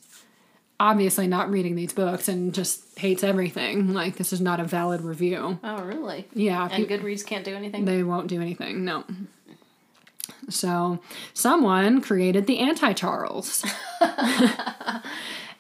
obviously 0.79 1.27
not 1.27 1.51
reading 1.51 1.75
these 1.75 1.93
books 1.93 2.29
and 2.29 2.55
just 2.55 2.99
hates 2.99 3.25
everything. 3.25 3.93
Like, 3.93 4.17
this 4.17 4.33
is 4.33 4.41
not 4.41 4.61
a 4.61 4.65
valid 4.65 5.01
review. 5.01 5.59
Oh, 5.63 5.83
really? 5.83 6.29
Yeah. 6.33 6.69
And 6.71 6.87
Goodreads 6.87 7.27
can't 7.27 7.45
do 7.45 7.55
anything? 7.55 7.85
They 7.85 8.03
won't 8.03 8.29
do 8.29 8.41
anything, 8.41 8.85
no. 8.85 9.05
So, 10.49 11.01
someone 11.33 12.01
created 12.01 12.47
the 12.47 12.59
anti 12.59 12.93
Charles. 12.93 13.65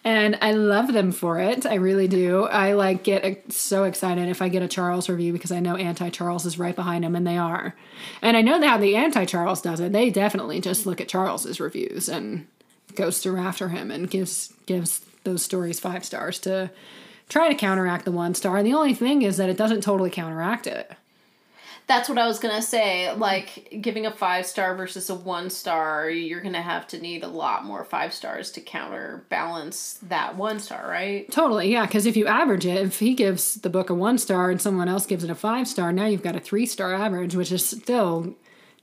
and 0.05 0.37
I 0.43 0.53
love 0.53 0.93
them 0.93 1.13
for 1.13 1.41
it. 1.41 1.65
I 1.65 1.77
really 1.77 2.07
do. 2.07 2.45
I 2.45 2.75
like 2.75 3.05
get 3.05 3.51
so 3.53 3.85
excited 3.85 4.29
if 4.29 4.43
I 4.43 4.51
get 4.51 4.63
a 4.63 4.69
Charles 4.69 5.09
review 5.09 5.33
because 5.33 5.51
I 5.51 5.61
know 5.61 5.77
Anti 5.77 6.11
Charles 6.11 6.45
is 6.45 6.59
right 6.59 6.77
behind 6.77 7.05
them, 7.05 7.17
and 7.17 7.27
they 7.27 7.39
are. 7.39 7.75
And 8.21 8.37
I 8.37 8.43
know 8.43 8.61
how 8.61 8.77
the 8.77 8.97
Anti 8.97 9.25
Charles 9.25 9.63
does 9.63 9.81
it. 9.81 9.93
They 9.93 10.11
definitely 10.11 10.61
just 10.61 10.85
look 10.85 11.01
at 11.01 11.09
Charles's 11.09 11.59
reviews 11.59 12.09
and 12.09 12.47
goes 12.95 13.19
through 13.19 13.39
after 13.39 13.71
him 13.71 13.91
and 13.91 14.11
gives 14.11 14.53
gives 14.67 15.01
those 15.25 15.43
stories 15.43 15.81
five 15.81 16.05
stars 16.05 16.39
to 16.41 16.71
try 17.31 17.49
to 17.49 17.55
counteract 17.55 18.05
the 18.05 18.13
one 18.13 18.35
star. 18.35 18.59
And 18.59 18.67
the 18.67 18.75
only 18.75 18.95
thing 18.95 19.23
is 19.23 19.39
that 19.39 19.49
it 19.49 19.57
doesn't 19.57 19.81
totally 19.81 20.11
counteract 20.11 20.67
it. 20.67 20.93
That's 21.87 22.09
what 22.09 22.17
I 22.17 22.27
was 22.27 22.39
gonna 22.39 22.63
say. 22.63 23.13
Like 23.13 23.79
giving 23.81 24.07
a 24.07 24.11
five 24.11 24.47
star 24.47 24.75
versus 24.75 25.11
a 25.11 25.15
one 25.15 25.51
star, 25.51 26.09
you're 26.09 26.41
gonna 26.41 26.63
have 26.63 26.87
to 26.89 27.01
need 27.01 27.23
a 27.23 27.29
lot 27.29 27.65
more 27.65 27.85
five 27.85 28.15
stars 28.15 28.51
to 28.53 28.61
counterbalance 28.61 29.99
that 30.03 30.37
one 30.37 30.61
star, 30.61 30.89
right? 30.89 31.31
Totally, 31.31 31.71
yeah. 31.71 31.85
Because 31.85 32.07
if 32.07 32.17
you 32.17 32.27
average 32.27 32.65
it, 32.65 32.79
if 32.79 33.01
he 33.01 33.15
gives 33.15 33.57
the 33.57 33.71
book 33.71 33.91
a 33.91 33.95
one 33.95 34.17
star 34.17 34.51
and 34.51 34.61
someone 34.61 34.89
else 34.89 35.05
gives 35.05 35.25
it 35.25 35.31
a 35.31 35.35
five 35.35 35.69
star, 35.69 35.93
now 35.93 36.07
you've 36.07 36.23
got 36.23 36.37
a 36.37 36.41
three 36.41 36.65
star 36.65 36.95
average, 36.95 37.37
which 37.37 37.53
is 37.53 37.67
still 37.67 38.35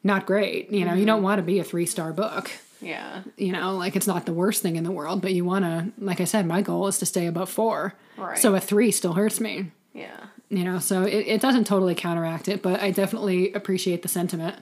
not 0.04 0.28
great. 0.28 0.72
You 0.72 0.86
know, 0.86 0.92
mm-hmm. 0.92 1.00
you 1.00 1.06
don't 1.06 1.24
want 1.24 1.40
to 1.40 1.44
be 1.44 1.58
a 1.58 1.64
three 1.64 1.88
star 1.88 2.14
book. 2.14 2.52
Yeah. 2.82 3.24
You 3.38 3.52
know, 3.52 3.78
like 3.78 3.96
it's 3.96 4.08
not 4.08 4.26
the 4.26 4.34
worst 4.34 4.62
thing 4.62 4.76
in 4.76 4.84
the 4.84 4.92
world, 4.92 5.22
but 5.22 5.34
you 5.34 5.46
want 5.46 5.66
to, 5.66 5.92
like 6.04 6.22
I 6.22 6.26
said, 6.26 6.46
my 6.46 6.62
goal 6.62 6.88
is 6.88 7.00
to 7.00 7.06
stay 7.06 7.26
above 7.28 7.50
four. 7.50 7.96
Right. 8.18 8.38
So 8.38 8.54
a 8.56 8.60
three 8.60 8.92
still 8.92 9.14
hurts 9.14 9.40
me. 9.40 9.72
Yeah 9.94 10.18
you 10.52 10.64
know 10.64 10.80
so 10.80 11.04
it, 11.04 11.26
it 11.28 11.42
doesn't 11.42 11.66
totally 11.66 11.96
counteract 11.96 12.48
it 12.48 12.62
but 12.62 12.80
i 12.82 12.92
definitely 12.92 13.52
appreciate 13.54 14.02
the 14.02 14.08
sentiment 14.08 14.56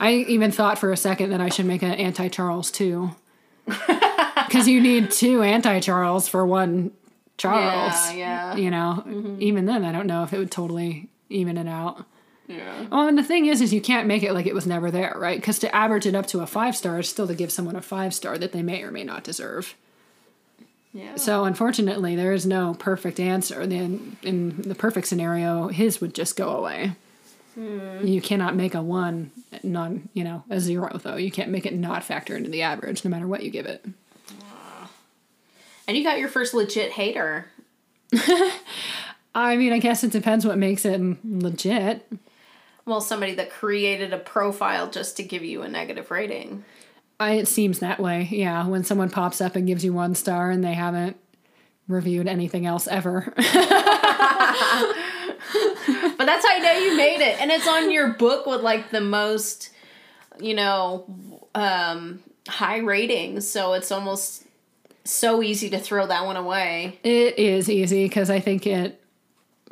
i 0.00 0.12
even 0.12 0.50
thought 0.50 0.78
for 0.78 0.92
a 0.92 0.96
second 0.96 1.30
that 1.30 1.40
i 1.40 1.48
should 1.48 1.66
make 1.66 1.82
an 1.82 1.92
anti-charles 1.92 2.70
too 2.70 3.10
because 3.66 4.66
you 4.66 4.80
need 4.80 5.10
two 5.10 5.42
anti-charles 5.42 6.28
for 6.28 6.44
one 6.44 6.90
charles 7.36 7.94
yeah, 8.14 8.54
yeah. 8.54 8.56
you 8.56 8.70
know 8.70 9.02
mm-hmm. 9.06 9.40
even 9.40 9.66
then 9.66 9.84
i 9.84 9.92
don't 9.92 10.06
know 10.06 10.24
if 10.24 10.32
it 10.32 10.38
would 10.38 10.50
totally 10.50 11.08
even 11.28 11.56
it 11.56 11.68
out 11.68 12.04
yeah. 12.48 12.86
Oh, 12.90 13.06
and 13.06 13.18
the 13.18 13.22
thing 13.22 13.44
is, 13.44 13.60
is 13.60 13.74
you 13.74 13.80
can't 13.82 14.08
make 14.08 14.22
it 14.22 14.32
like 14.32 14.46
it 14.46 14.54
was 14.54 14.66
never 14.66 14.90
there, 14.90 15.14
right? 15.18 15.38
Because 15.38 15.58
to 15.58 15.74
average 15.76 16.06
it 16.06 16.14
up 16.14 16.26
to 16.28 16.40
a 16.40 16.46
five 16.46 16.74
star 16.74 16.98
is 16.98 17.06
still 17.06 17.26
to 17.26 17.34
give 17.34 17.52
someone 17.52 17.76
a 17.76 17.82
five 17.82 18.14
star 18.14 18.38
that 18.38 18.52
they 18.52 18.62
may 18.62 18.82
or 18.82 18.90
may 18.90 19.04
not 19.04 19.22
deserve. 19.22 19.76
Yeah. 20.98 21.14
So 21.14 21.44
unfortunately, 21.44 22.16
there 22.16 22.32
is 22.32 22.44
no 22.44 22.74
perfect 22.74 23.20
answer. 23.20 23.64
Then 23.68 24.16
in 24.22 24.62
the 24.62 24.74
perfect 24.74 25.06
scenario, 25.06 25.68
his 25.68 26.00
would 26.00 26.12
just 26.12 26.36
go 26.36 26.56
away. 26.56 26.96
Hmm. 27.54 28.04
You 28.04 28.20
cannot 28.20 28.56
make 28.56 28.74
a 28.74 28.82
one 28.82 29.30
non, 29.62 30.08
you 30.12 30.24
know, 30.24 30.42
a 30.50 30.58
zero 30.58 30.98
though. 31.00 31.14
You 31.14 31.30
can't 31.30 31.50
make 31.50 31.66
it 31.66 31.74
not 31.74 32.02
factor 32.02 32.36
into 32.36 32.50
the 32.50 32.62
average, 32.62 33.04
no 33.04 33.12
matter 33.12 33.28
what 33.28 33.44
you 33.44 33.50
give 33.50 33.66
it. 33.66 33.84
And 35.86 35.96
you 35.96 36.02
got 36.02 36.18
your 36.18 36.28
first 36.28 36.52
legit 36.52 36.90
hater. 36.90 37.46
I 39.34 39.56
mean, 39.56 39.72
I 39.72 39.78
guess 39.78 40.02
it 40.02 40.10
depends 40.10 40.44
what 40.44 40.58
makes 40.58 40.84
it 40.84 41.00
legit. 41.24 42.10
Well, 42.84 43.00
somebody 43.00 43.34
that 43.36 43.50
created 43.50 44.12
a 44.12 44.18
profile 44.18 44.90
just 44.90 45.16
to 45.18 45.22
give 45.22 45.44
you 45.44 45.62
a 45.62 45.68
negative 45.68 46.10
rating. 46.10 46.64
I, 47.20 47.32
it 47.32 47.48
seems 47.48 47.80
that 47.80 47.98
way. 47.98 48.28
Yeah, 48.30 48.66
when 48.66 48.84
someone 48.84 49.10
pops 49.10 49.40
up 49.40 49.56
and 49.56 49.66
gives 49.66 49.84
you 49.84 49.92
one 49.92 50.14
star 50.14 50.50
and 50.50 50.62
they 50.62 50.74
haven't 50.74 51.16
reviewed 51.88 52.28
anything 52.28 52.66
else 52.66 52.86
ever. 52.86 53.32
but 53.36 53.44
that's 56.26 56.46
how 56.46 56.54
I 56.54 56.60
know 56.62 56.72
you 56.72 56.96
made 56.96 57.20
it, 57.20 57.40
and 57.40 57.50
it's 57.50 57.66
on 57.66 57.90
your 57.90 58.12
book 58.14 58.46
with 58.46 58.62
like 58.62 58.90
the 58.90 59.00
most, 59.00 59.70
you 60.38 60.54
know, 60.54 61.06
um, 61.54 62.22
high 62.46 62.78
ratings. 62.78 63.48
So 63.48 63.72
it's 63.72 63.90
almost 63.90 64.44
so 65.04 65.42
easy 65.42 65.70
to 65.70 65.78
throw 65.78 66.06
that 66.06 66.24
one 66.24 66.36
away. 66.36 67.00
It 67.02 67.38
is 67.38 67.68
easy 67.70 68.04
because 68.04 68.30
I 68.30 68.40
think 68.40 68.66
it 68.66 69.02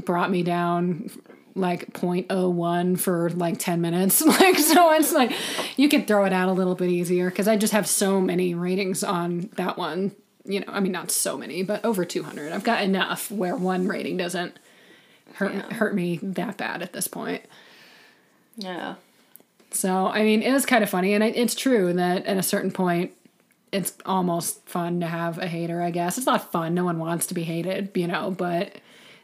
brought 0.04 0.30
me 0.30 0.42
down 0.42 1.10
like 1.56 1.92
0.01 1.92 2.98
for 2.98 3.30
like 3.30 3.58
10 3.58 3.80
minutes. 3.80 4.22
Like 4.36 4.58
so 4.58 4.92
it's 4.92 5.12
like 5.12 5.32
you 5.76 5.88
could 5.88 6.06
throw 6.06 6.24
it 6.24 6.32
out 6.32 6.48
a 6.48 6.52
little 6.52 6.74
bit 6.74 6.90
easier 6.90 7.30
because 7.30 7.48
i 7.48 7.56
just 7.56 7.72
have 7.72 7.86
so 7.86 8.20
many 8.20 8.54
ratings 8.54 9.02
on 9.02 9.48
that 9.56 9.78
one. 9.78 10.12
You 10.44 10.60
know 10.60 10.66
i 10.68 10.80
mean 10.80 10.92
not 10.92 11.10
so 11.10 11.38
many 11.38 11.62
but 11.62 11.84
over 11.84 12.04
200 12.04 12.52
i've 12.52 12.64
got 12.64 12.82
enough 12.82 13.30
where 13.30 13.56
one 13.56 13.88
rating 13.88 14.16
doesn't 14.16 14.58
hurt 15.34 15.54
yeah. 15.54 15.74
hurt 15.74 15.94
me 15.94 16.18
that 16.22 16.56
bad 16.56 16.82
at 16.82 16.92
this 16.92 17.08
point. 17.08 17.44
Yeah. 18.56 18.96
So 19.70 20.08
i 20.08 20.22
mean 20.22 20.42
it 20.42 20.52
was 20.52 20.66
kind 20.66 20.84
of 20.84 20.90
funny 20.90 21.14
and 21.14 21.24
it's 21.24 21.54
true 21.54 21.92
that 21.94 22.26
at 22.26 22.36
a 22.36 22.42
certain 22.42 22.70
point 22.70 23.12
it's 23.72 23.94
almost 24.04 24.68
fun 24.68 25.00
to 25.00 25.06
have 25.06 25.38
a 25.38 25.46
hater 25.46 25.80
i 25.80 25.90
guess. 25.90 26.18
It's 26.18 26.26
not 26.26 26.52
fun. 26.52 26.74
No 26.74 26.84
one 26.84 26.98
wants 26.98 27.26
to 27.28 27.34
be 27.34 27.44
hated 27.44 27.90
you 27.94 28.06
know 28.06 28.30
but 28.30 28.76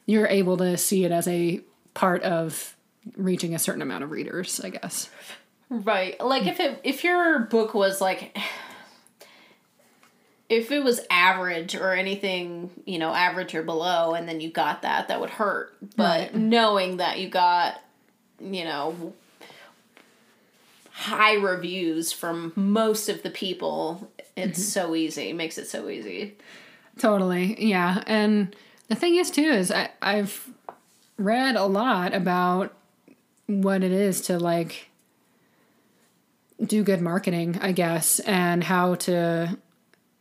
you're 0.07 0.27
able 0.27 0.57
to 0.57 0.77
see 0.79 1.05
it 1.05 1.13
as 1.13 1.29
a 1.29 1.61
part 1.95 2.23
of 2.23 2.77
reaching 3.17 3.55
a 3.55 3.59
certain 3.59 3.83
amount 3.83 4.05
of 4.05 4.11
readers, 4.11 4.61
I 4.61 4.71
guess. 4.71 5.11
Right. 5.69 6.21
Like 6.21 6.47
if 6.47 6.61
it 6.61 6.81
if 6.85 7.03
your 7.03 7.41
book 7.41 7.73
was 7.75 8.01
like 8.01 8.37
if 10.49 10.71
it 10.71 10.85
was 10.85 11.01
average 11.11 11.75
or 11.75 11.95
anything, 11.95 12.71
you 12.85 12.99
know, 12.99 13.15
average 13.15 13.55
or 13.55 13.63
below 13.63 14.13
and 14.13 14.29
then 14.29 14.41
you 14.41 14.51
got 14.51 14.83
that, 14.83 15.09
that 15.09 15.19
would 15.19 15.31
hurt. 15.31 15.75
But 15.97 16.21
right. 16.21 16.35
knowing 16.35 16.99
that 16.99 17.19
you 17.19 17.29
got, 17.31 17.83
you 18.39 18.65
know, 18.65 19.15
high 20.91 21.35
reviews 21.35 22.13
from 22.13 22.53
most 22.55 23.09
of 23.09 23.23
the 23.23 23.31
people, 23.31 24.11
it's 24.37 24.61
mm-hmm. 24.61 24.89
so 24.89 24.95
easy. 24.95 25.31
It 25.31 25.37
makes 25.37 25.57
it 25.57 25.69
so 25.69 25.89
easy. 25.89 26.37
Totally. 26.99 27.57
Yeah. 27.67 28.03
And 28.07 28.55
the 28.89 28.95
thing 28.95 29.17
is 29.17 29.31
too 29.31 29.41
is 29.41 29.71
I, 29.73 29.89
I've 30.03 30.52
read 31.17 31.57
a 31.57 31.67
lot 31.67 32.15
about 32.15 32.75
what 33.47 33.83
it 33.83 33.93
is 33.93 34.23
to 34.23 34.39
like 34.39 34.89
do 36.63 36.83
good 36.83 37.01
marketing, 37.01 37.59
I 37.61 37.73
guess, 37.73 38.21
and 38.21 38.63
how 38.63 38.95
to 38.95 39.59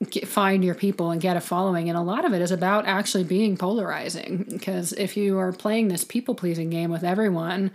get, 0.10 0.28
find 0.28 0.64
your 0.64 0.76
people 0.76 1.12
and 1.12 1.22
get 1.22 1.38
a 1.38 1.42
following. 1.42 1.90
And 1.90 1.98
a 1.98 2.02
lot 2.02 2.26
of 2.26 2.34
it 2.34 2.42
is 2.42 2.52
about 2.52 2.88
actually 2.88 3.24
being 3.24 3.58
polarizing. 3.58 4.46
Because 4.50 4.94
if 4.94 5.16
you 5.16 5.38
are 5.38 5.52
playing 5.52 5.88
this 5.88 6.04
people 6.04 6.36
pleasing 6.36 6.70
game 6.70 6.92
with 6.92 7.04
everyone, 7.04 7.72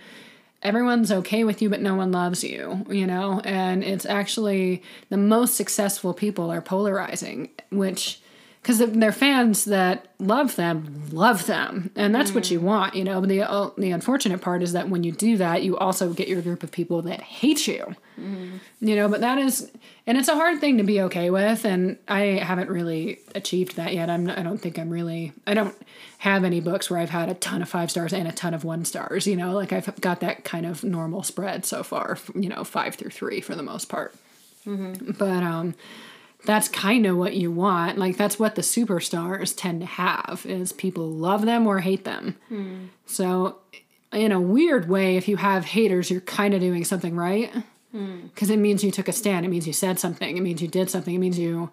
everyone's 0.62 1.12
okay 1.12 1.44
with 1.44 1.62
you, 1.62 1.70
but 1.70 1.80
no 1.80 1.94
one 1.94 2.10
loves 2.10 2.42
you, 2.42 2.84
you 2.90 3.06
know? 3.06 3.40
And 3.44 3.84
it's 3.84 4.06
actually 4.06 4.82
the 5.10 5.16
most 5.16 5.54
successful 5.54 6.12
people 6.12 6.50
are 6.50 6.62
polarizing, 6.62 7.50
which 7.70 8.20
because 8.66 8.78
their 8.78 9.12
fans 9.12 9.66
that 9.66 10.08
love 10.18 10.56
them 10.56 11.04
love 11.12 11.46
them 11.46 11.88
and 11.94 12.12
that's 12.12 12.32
mm. 12.32 12.34
what 12.34 12.50
you 12.50 12.58
mm. 12.58 12.64
want 12.64 12.96
you 12.96 13.04
know 13.04 13.20
but 13.20 13.28
the, 13.28 13.40
uh, 13.48 13.70
the 13.78 13.92
unfortunate 13.92 14.40
part 14.40 14.60
is 14.60 14.72
that 14.72 14.88
when 14.88 15.04
you 15.04 15.12
do 15.12 15.36
that 15.36 15.62
you 15.62 15.78
also 15.78 16.12
get 16.12 16.26
your 16.26 16.42
group 16.42 16.64
of 16.64 16.72
people 16.72 17.00
that 17.00 17.20
hate 17.20 17.68
you 17.68 17.94
mm. 18.18 18.58
you 18.80 18.96
know 18.96 19.08
but 19.08 19.20
that 19.20 19.38
is 19.38 19.70
and 20.04 20.18
it's 20.18 20.26
a 20.26 20.34
hard 20.34 20.60
thing 20.60 20.78
to 20.78 20.82
be 20.82 21.00
okay 21.00 21.30
with 21.30 21.64
and 21.64 21.96
i 22.08 22.20
haven't 22.20 22.68
really 22.68 23.20
achieved 23.36 23.76
that 23.76 23.94
yet 23.94 24.10
i'm 24.10 24.28
i 24.30 24.42
don't 24.42 24.58
think 24.58 24.80
i'm 24.80 24.90
really 24.90 25.32
i 25.46 25.54
don't 25.54 25.76
have 26.18 26.42
any 26.42 26.60
books 26.60 26.90
where 26.90 26.98
i've 26.98 27.10
had 27.10 27.28
a 27.28 27.34
ton 27.34 27.62
of 27.62 27.68
five 27.68 27.88
stars 27.88 28.12
and 28.12 28.26
a 28.26 28.32
ton 28.32 28.52
of 28.52 28.64
one 28.64 28.84
stars 28.84 29.28
you 29.28 29.36
know 29.36 29.52
like 29.52 29.72
i've 29.72 30.00
got 30.00 30.18
that 30.18 30.42
kind 30.42 30.66
of 30.66 30.82
normal 30.82 31.22
spread 31.22 31.64
so 31.64 31.84
far 31.84 32.18
you 32.34 32.48
know 32.48 32.64
five 32.64 32.96
through 32.96 33.10
three 33.10 33.40
for 33.40 33.54
the 33.54 33.62
most 33.62 33.84
part 33.84 34.12
mm-hmm. 34.66 35.12
but 35.12 35.44
um 35.44 35.72
that's 36.46 36.68
kind 36.68 37.06
of 37.06 37.16
what 37.16 37.34
you 37.34 37.50
want. 37.50 37.98
Like 37.98 38.16
that's 38.16 38.38
what 38.38 38.54
the 38.54 38.62
superstars 38.62 39.54
tend 39.56 39.80
to 39.80 39.86
have 39.86 40.46
is 40.48 40.72
people 40.72 41.08
love 41.08 41.44
them 41.44 41.66
or 41.66 41.80
hate 41.80 42.04
them. 42.04 42.36
Hmm. 42.48 42.86
So 43.04 43.58
in 44.12 44.32
a 44.32 44.40
weird 44.40 44.88
way, 44.88 45.16
if 45.16 45.28
you 45.28 45.36
have 45.36 45.64
haters, 45.64 46.10
you're 46.10 46.20
kind 46.20 46.54
of 46.54 46.60
doing 46.60 46.84
something 46.84 47.16
right. 47.16 47.52
Hmm. 47.92 48.26
Because 48.26 48.50
it 48.50 48.58
means 48.58 48.84
you 48.84 48.90
took 48.90 49.08
a 49.08 49.12
stand. 49.12 49.44
It 49.44 49.48
means 49.48 49.66
you 49.66 49.72
said 49.72 49.98
something. 49.98 50.36
It 50.36 50.40
means 50.40 50.62
you 50.62 50.68
did 50.68 50.88
something. 50.90 51.14
It 51.14 51.18
means 51.18 51.38
you 51.38 51.70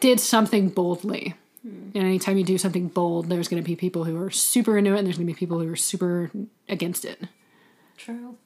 did 0.00 0.20
something 0.20 0.70
boldly. 0.70 1.34
Hmm. 1.62 1.90
And 1.94 2.04
anytime 2.04 2.36
you 2.36 2.44
do 2.44 2.58
something 2.58 2.88
bold, 2.88 3.28
there's 3.28 3.48
going 3.48 3.62
to 3.62 3.66
be 3.66 3.76
people 3.76 4.04
who 4.04 4.20
are 4.20 4.30
super 4.30 4.76
into 4.78 4.94
it, 4.94 4.98
and 4.98 5.06
there's 5.06 5.16
going 5.16 5.26
to 5.26 5.32
be 5.32 5.38
people 5.38 5.60
who 5.60 5.70
are 5.70 5.76
super 5.76 6.30
against 6.68 7.04
it. 7.04 7.20
True. 7.96 8.36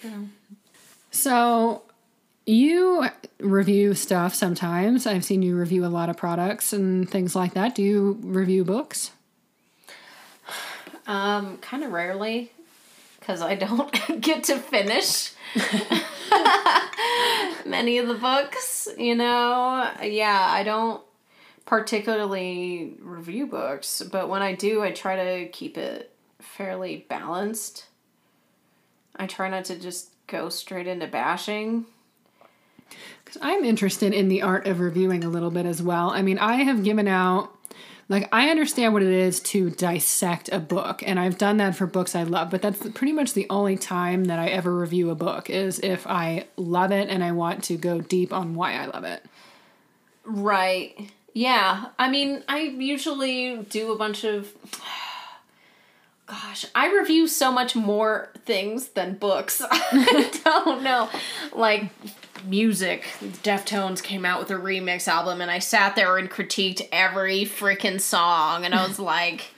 True. 0.00 0.28
So 1.10 1.82
you 2.46 3.06
review 3.38 3.94
stuff 3.94 4.34
sometimes. 4.34 5.06
I've 5.06 5.24
seen 5.24 5.42
you 5.42 5.56
review 5.56 5.84
a 5.84 5.88
lot 5.88 6.08
of 6.08 6.16
products 6.16 6.72
and 6.72 7.08
things 7.08 7.36
like 7.36 7.54
that. 7.54 7.74
Do 7.74 7.82
you 7.82 8.18
review 8.22 8.64
books? 8.64 9.12
Um, 11.06 11.58
kind 11.58 11.82
of 11.82 11.92
rarely, 11.92 12.52
because 13.18 13.42
I 13.42 13.54
don't 13.54 13.92
get 14.20 14.44
to 14.44 14.58
finish 14.58 15.32
many 17.66 17.98
of 17.98 18.08
the 18.08 18.14
books. 18.14 18.88
You 18.96 19.16
know, 19.16 19.90
yeah, 20.02 20.46
I 20.48 20.62
don't 20.62 21.02
particularly 21.66 22.96
review 23.00 23.46
books, 23.46 24.02
but 24.02 24.28
when 24.28 24.42
I 24.42 24.54
do, 24.54 24.82
I 24.82 24.92
try 24.92 25.16
to 25.16 25.48
keep 25.48 25.76
it 25.76 26.12
fairly 26.40 27.04
balanced. 27.08 27.86
I 29.16 29.26
try 29.26 29.48
not 29.48 29.64
to 29.66 29.78
just 29.78 30.10
go 30.26 30.48
straight 30.48 30.86
into 30.86 31.06
bashing. 31.06 31.86
I'm 33.40 33.64
interested 33.64 34.12
in 34.12 34.28
the 34.28 34.42
art 34.42 34.66
of 34.66 34.80
reviewing 34.80 35.24
a 35.24 35.28
little 35.28 35.50
bit 35.50 35.66
as 35.66 35.82
well. 35.82 36.10
I 36.10 36.22
mean, 36.22 36.38
I 36.38 36.56
have 36.64 36.84
given 36.84 37.08
out, 37.08 37.50
like, 38.08 38.28
I 38.32 38.50
understand 38.50 38.92
what 38.92 39.02
it 39.02 39.12
is 39.12 39.40
to 39.40 39.70
dissect 39.70 40.50
a 40.52 40.58
book, 40.58 41.02
and 41.06 41.18
I've 41.18 41.38
done 41.38 41.56
that 41.58 41.76
for 41.76 41.86
books 41.86 42.14
I 42.14 42.24
love, 42.24 42.50
but 42.50 42.62
that's 42.62 42.86
pretty 42.90 43.12
much 43.12 43.34
the 43.34 43.46
only 43.48 43.76
time 43.76 44.24
that 44.24 44.38
I 44.38 44.48
ever 44.48 44.76
review 44.76 45.10
a 45.10 45.14
book 45.14 45.48
is 45.48 45.78
if 45.78 46.06
I 46.06 46.46
love 46.56 46.92
it 46.92 47.08
and 47.08 47.24
I 47.24 47.32
want 47.32 47.64
to 47.64 47.76
go 47.76 48.00
deep 48.00 48.32
on 48.32 48.54
why 48.54 48.74
I 48.74 48.86
love 48.86 49.04
it. 49.04 49.24
Right. 50.24 51.10
Yeah. 51.34 51.86
I 51.98 52.10
mean, 52.10 52.44
I 52.48 52.60
usually 52.60 53.58
do 53.58 53.92
a 53.92 53.96
bunch 53.96 54.24
of. 54.24 54.52
Gosh, 56.26 56.64
I 56.74 56.90
review 56.90 57.26
so 57.28 57.52
much 57.52 57.76
more 57.76 58.30
things 58.46 58.90
than 58.90 59.14
books. 59.14 59.60
I 59.70 60.30
don't 60.44 60.82
know. 60.82 61.10
Like 61.52 61.90
music. 62.44 63.04
Deftones 63.42 64.02
came 64.02 64.24
out 64.24 64.40
with 64.40 64.50
a 64.50 64.54
remix 64.54 65.08
album, 65.08 65.40
and 65.40 65.50
I 65.50 65.58
sat 65.58 65.96
there 65.96 66.18
and 66.18 66.30
critiqued 66.30 66.86
every 66.92 67.44
freaking 67.44 68.00
song, 68.00 68.64
and 68.64 68.74
I 68.74 68.86
was 68.86 68.98
like. 68.98 69.50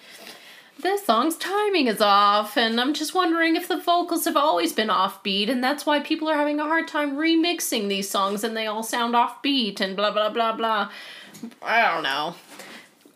This 0.77 1.07
song's 1.07 1.37
timing 1.37 1.87
is 1.87 2.01
off, 2.01 2.59
and 2.59 2.81
I'm 2.81 2.94
just 2.94 3.14
wondering 3.14 3.55
if 3.57 3.68
the 3.68 3.77
vocals 3.77 4.25
have 4.25 4.37
always 4.37 4.73
been 4.73 4.88
offbeat, 4.88 5.49
and 5.49 5.62
that's 5.62 5.87
why 5.87 6.01
people 6.01 6.29
are 6.29 6.37
having 6.37 6.59
a 6.59 6.64
hard 6.64 6.88
time 6.88 7.16
remixing 7.16 7.88
these 7.88 8.11
songs 8.11 8.42
and 8.42 8.57
they 8.57 8.66
all 8.66 8.83
sound 8.83 9.14
offbeat 9.14 9.81
and 9.81 9.97
blah 9.97 10.11
blah 10.11 10.29
blah 10.29 10.53
blah. 10.53 10.90
I 11.62 11.90
don't 11.90 12.03
know. 12.03 12.35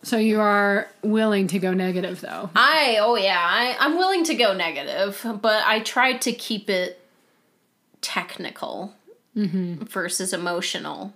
So 0.02 0.16
you 0.16 0.40
are 0.40 0.88
willing 1.02 1.48
to 1.48 1.58
go 1.58 1.74
negative, 1.74 2.20
though. 2.20 2.48
I 2.54 2.98
oh 3.00 3.16
yeah, 3.16 3.38
I 3.38 3.76
I'm 3.78 3.98
willing 3.98 4.24
to 4.24 4.34
go 4.34 4.54
negative, 4.54 5.20
but 5.42 5.62
I 5.66 5.80
tried 5.80 6.22
to 6.22 6.32
keep 6.32 6.70
it 6.70 7.00
technical 8.00 8.94
versus 9.46 10.32
emotional. 10.32 11.14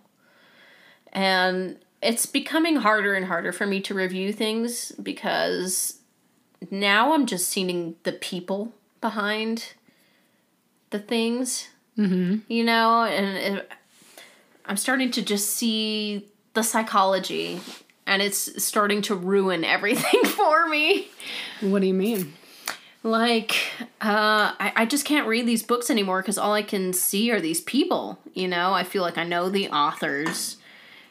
And 1.13 1.79
it's 2.03 2.27
becoming 2.27 2.77
harder 2.77 3.15
and 3.15 3.27
harder 3.27 3.53
for 3.53 3.67
me 3.67 3.81
to 3.83 3.95
review 3.95 4.33
things 4.33 4.93
because 4.93 5.99
now 6.71 7.13
I'm 7.13 7.27
just 7.27 7.49
seeing 7.49 7.97
the 8.03 8.13
people 8.13 8.73
behind 9.01 9.75
the 10.91 10.99
things. 10.99 11.69
Mm-hmm. 11.99 12.39
You 12.49 12.65
know, 12.65 13.05
and 13.05 13.59
it, 13.59 13.73
I'm 14.67 14.77
starting 14.77 15.11
to 15.13 15.23
just 15.23 15.51
see 15.51 16.29
the 16.55 16.63
psychology 16.63 17.61
and 18.07 18.23
it's 18.23 18.63
starting 18.63 19.03
to 19.03 19.15
ruin 19.15 19.65
everything 19.77 20.25
for 20.25 20.69
me. 20.69 21.09
What 21.61 21.81
do 21.81 21.87
you 21.87 21.95
mean? 21.95 22.35
Like, 23.05 23.57
uh, 24.01 24.55
I, 24.61 24.73
I 24.77 24.87
just 24.87 25.05
can't 25.05 25.27
read 25.27 25.47
these 25.47 25.63
books 25.63 25.91
anymore 25.91 26.23
because 26.23 26.39
all 26.39 26.53
I 26.53 26.63
can 26.63 26.93
see 26.93 27.31
are 27.33 27.41
these 27.41 27.61
people. 27.61 28.19
You 28.35 28.49
know, 28.49 28.73
I 28.73 28.85
feel 28.85 29.03
like 29.03 29.19
I 29.19 29.25
know 29.25 29.49
the 29.49 29.69
authors. 29.71 30.57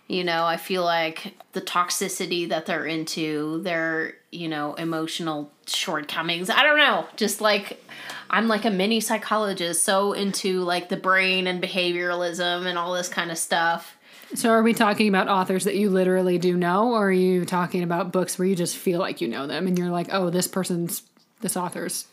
You 0.08 0.24
know, 0.24 0.46
I 0.46 0.58
feel 0.58 0.84
like 0.84 1.36
the 1.54 1.62
toxicity 1.62 2.50
that 2.50 2.66
they're 2.66 2.86
into, 2.86 3.62
their, 3.64 4.16
you 4.32 4.50
know, 4.50 4.74
emotional 4.74 5.52
shortcomings. 5.68 6.50
I 6.50 6.64
don't 6.64 6.78
know. 6.78 7.08
Just 7.16 7.40
like, 7.40 7.82
I'm 8.30 8.50
like 8.50 8.66
a 8.66 8.72
mini 8.72 9.00
psychologist, 9.00 9.84
so 9.84 10.12
into 10.12 10.62
like 10.62 10.90
the 10.90 10.98
brain 10.98 11.48
and 11.48 11.64
behavioralism 11.64 12.66
and 12.66 12.78
all 12.78 12.94
this 12.94 13.08
kind 13.08 13.32
of 13.32 13.38
stuff. 13.38 13.98
So 14.34 14.50
are 14.50 14.64
we 14.64 14.74
talking 14.74 15.10
about 15.10 15.28
authors 15.28 15.66
that 15.66 15.76
you 15.76 15.90
literally 15.90 16.38
do 16.38 16.56
know, 16.56 16.92
or 16.92 17.08
are 17.08 17.12
you 17.12 17.44
talking 17.46 17.84
about 17.84 18.14
books 18.14 18.40
where 18.40 18.48
you 18.48 18.56
just 18.56 18.78
feel 18.78 19.00
like 19.00 19.20
you 19.22 19.28
know 19.28 19.48
them 19.48 19.68
and 19.68 19.78
you're 19.78 19.90
like, 19.90 20.08
oh, 20.12 20.30
this 20.30 20.48
person's, 20.48 21.04
this 21.42 21.58
author's 21.58 22.06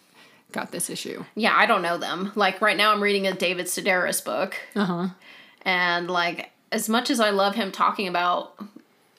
got 0.52 0.72
this 0.72 0.90
issue? 0.90 1.24
Yeah, 1.34 1.54
I 1.56 1.66
don't 1.66 1.82
know 1.82 1.98
them. 1.98 2.32
Like 2.34 2.60
right 2.60 2.76
now, 2.76 2.92
I'm 2.92 3.02
reading 3.02 3.26
a 3.26 3.34
David 3.34 3.66
Sedaris 3.66 4.24
book. 4.24 4.56
Uh 4.74 4.84
huh. 4.84 5.08
And 5.62 6.10
like, 6.10 6.50
as 6.72 6.88
much 6.88 7.10
as 7.10 7.20
I 7.20 7.30
love 7.30 7.54
him 7.54 7.72
talking 7.72 8.08
about 8.08 8.54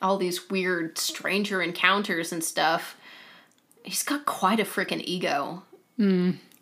all 0.01 0.17
these 0.17 0.49
weird 0.49 0.97
stranger 0.97 1.61
encounters 1.61 2.31
and 2.31 2.43
stuff, 2.43 2.95
he's 3.83 4.03
got 4.03 4.25
quite 4.25 4.59
a 4.59 4.63
freaking 4.63 5.01
ego. 5.03 5.63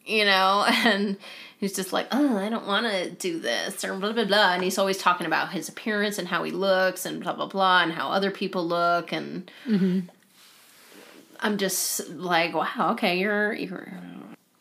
You 0.05 0.25
know, 0.25 0.65
and 0.85 1.17
he's 1.59 1.73
just 1.73 1.93
like, 1.93 2.07
oh, 2.11 2.37
I 2.37 2.49
don't 2.49 2.67
want 2.67 2.87
to 2.87 3.09
do 3.11 3.39
this 3.39 3.83
or 3.85 3.93
blah 3.95 4.11
blah 4.11 4.25
blah, 4.25 4.53
and 4.53 4.63
he's 4.63 4.77
always 4.77 4.97
talking 4.97 5.27
about 5.27 5.51
his 5.51 5.69
appearance 5.69 6.17
and 6.17 6.27
how 6.27 6.43
he 6.43 6.51
looks 6.51 7.05
and 7.05 7.21
blah 7.21 7.33
blah 7.33 7.47
blah 7.47 7.83
and 7.83 7.91
how 7.91 8.09
other 8.09 8.31
people 8.31 8.67
look 8.67 9.11
and. 9.11 9.49
I'm 11.39 11.57
just 11.57 12.09
like, 12.09 12.53
wow, 12.53 12.91
okay, 12.91 13.19
you're 13.19 13.53
you're 13.53 13.91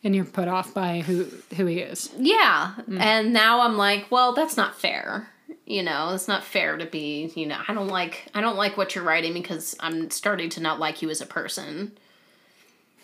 And 0.03 0.15
you're 0.15 0.25
put 0.25 0.47
off 0.47 0.73
by 0.73 1.01
who 1.01 1.27
who 1.55 1.65
he 1.65 1.79
is. 1.79 2.11
Yeah. 2.17 2.73
Mm. 2.87 2.99
And 2.99 3.33
now 3.33 3.61
I'm 3.61 3.77
like, 3.77 4.07
well, 4.09 4.33
that's 4.33 4.57
not 4.57 4.79
fair. 4.79 5.29
You 5.65 5.83
know, 5.83 6.13
it's 6.13 6.27
not 6.27 6.43
fair 6.43 6.77
to 6.77 6.85
be, 6.85 7.31
you 7.35 7.45
know, 7.45 7.59
I 7.67 7.73
don't 7.73 7.87
like 7.87 8.27
I 8.33 8.41
don't 8.41 8.57
like 8.57 8.77
what 8.77 8.95
you're 8.95 9.03
writing 9.03 9.33
because 9.33 9.75
I'm 9.79 10.09
starting 10.09 10.49
to 10.51 10.61
not 10.61 10.79
like 10.79 11.01
you 11.01 11.09
as 11.09 11.21
a 11.21 11.25
person. 11.25 11.97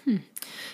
Hmm. 0.06 0.18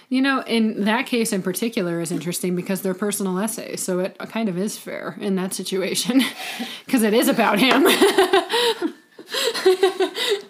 You 0.10 0.24
know, 0.24 0.42
in 0.42 0.86
that 0.86 1.06
case 1.06 1.32
in 1.32 1.44
particular 1.44 2.02
is 2.02 2.12
interesting 2.12 2.56
because 2.56 2.82
they're 2.82 2.96
personal 2.96 3.38
essays, 3.38 3.84
so 3.84 4.00
it 4.00 4.18
kind 4.30 4.50
of 4.50 4.58
is 4.58 4.76
fair 4.76 5.16
in 5.20 5.36
that 5.36 5.54
situation 5.54 6.24
because 6.86 7.04
it 7.04 7.14
is 7.14 7.28
about 7.28 7.60
him. 7.60 7.84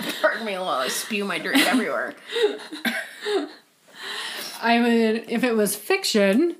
Pardon 0.20 0.46
me 0.46 0.54
while 0.54 0.68
I 0.68 0.88
spew 0.88 1.24
my 1.24 1.38
drink 1.38 1.66
everywhere. 1.66 2.14
I 4.60 4.78
mean, 4.78 5.24
if 5.28 5.44
it 5.44 5.54
was 5.54 5.76
fiction 5.76 6.56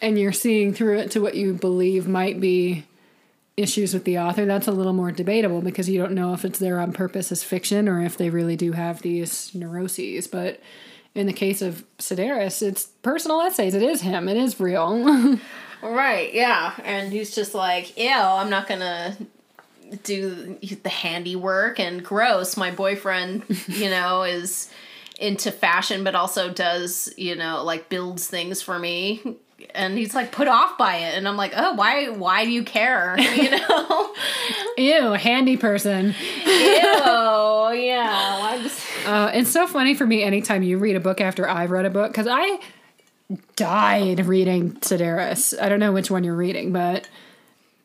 and 0.00 0.18
you're 0.18 0.32
seeing 0.32 0.74
through 0.74 0.98
it 0.98 1.10
to 1.12 1.20
what 1.20 1.34
you 1.34 1.54
believe 1.54 2.06
might 2.06 2.40
be 2.40 2.84
issues 3.56 3.94
with 3.94 4.04
the 4.04 4.18
author, 4.18 4.44
that's 4.44 4.66
a 4.66 4.72
little 4.72 4.92
more 4.92 5.10
debatable 5.10 5.62
because 5.62 5.88
you 5.88 5.98
don't 5.98 6.12
know 6.12 6.34
if 6.34 6.44
it's 6.44 6.58
there 6.58 6.80
on 6.80 6.92
purpose 6.92 7.32
as 7.32 7.42
fiction 7.42 7.88
or 7.88 8.02
if 8.02 8.16
they 8.16 8.30
really 8.30 8.56
do 8.56 8.72
have 8.72 9.02
these 9.02 9.54
neuroses. 9.54 10.26
But 10.26 10.60
in 11.14 11.26
the 11.26 11.32
case 11.32 11.62
of 11.62 11.84
Sedaris, 11.98 12.62
it's 12.62 12.86
personal 13.02 13.40
essays. 13.40 13.74
It 13.74 13.82
is 13.82 14.02
him. 14.02 14.28
It 14.28 14.36
is 14.36 14.60
real. 14.60 15.38
Right, 15.82 16.32
yeah. 16.32 16.74
And 16.84 17.12
he's 17.12 17.34
just 17.34 17.54
like, 17.54 17.98
ew, 17.98 18.08
I'm 18.08 18.48
not 18.48 18.68
gonna 18.68 19.16
do 20.02 20.58
the 20.82 20.88
handiwork 20.88 21.78
and 21.80 22.04
gross. 22.04 22.56
My 22.56 22.70
boyfriend, 22.70 23.44
you 23.68 23.90
know, 23.90 24.22
is 24.22 24.68
into 25.20 25.52
fashion 25.52 26.02
but 26.04 26.14
also 26.14 26.52
does, 26.52 27.12
you 27.16 27.36
know, 27.36 27.62
like 27.64 27.88
builds 27.88 28.26
things 28.26 28.60
for 28.62 28.78
me. 28.78 29.22
And 29.74 29.96
he's 29.96 30.14
like 30.14 30.32
put 30.32 30.48
off 30.48 30.76
by 30.76 30.96
it. 30.96 31.14
And 31.16 31.28
I'm 31.28 31.36
like, 31.36 31.52
oh, 31.54 31.74
why 31.74 32.08
why 32.08 32.44
do 32.44 32.50
you 32.50 32.64
care? 32.64 33.16
You 33.18 33.50
know? 33.50 34.14
Ew, 34.78 35.12
handy 35.12 35.56
person. 35.56 36.14
Ew, 36.44 37.72
yeah. 37.74 38.58
Just 38.62 39.06
Uh, 39.06 39.30
it's 39.34 39.50
so 39.50 39.66
funny 39.66 39.94
for 39.94 40.06
me 40.06 40.22
anytime 40.22 40.62
you 40.62 40.78
read 40.78 40.96
a 40.96 41.00
book 41.00 41.20
after 41.20 41.48
I've 41.48 41.70
read 41.70 41.84
a 41.84 41.90
book 41.90 42.10
because 42.10 42.26
I 42.28 42.58
died 43.56 44.26
reading 44.26 44.72
Sedaris. 44.80 45.60
I 45.60 45.68
don't 45.68 45.80
know 45.80 45.92
which 45.92 46.10
one 46.10 46.24
you're 46.24 46.34
reading, 46.34 46.72
but 46.72 47.08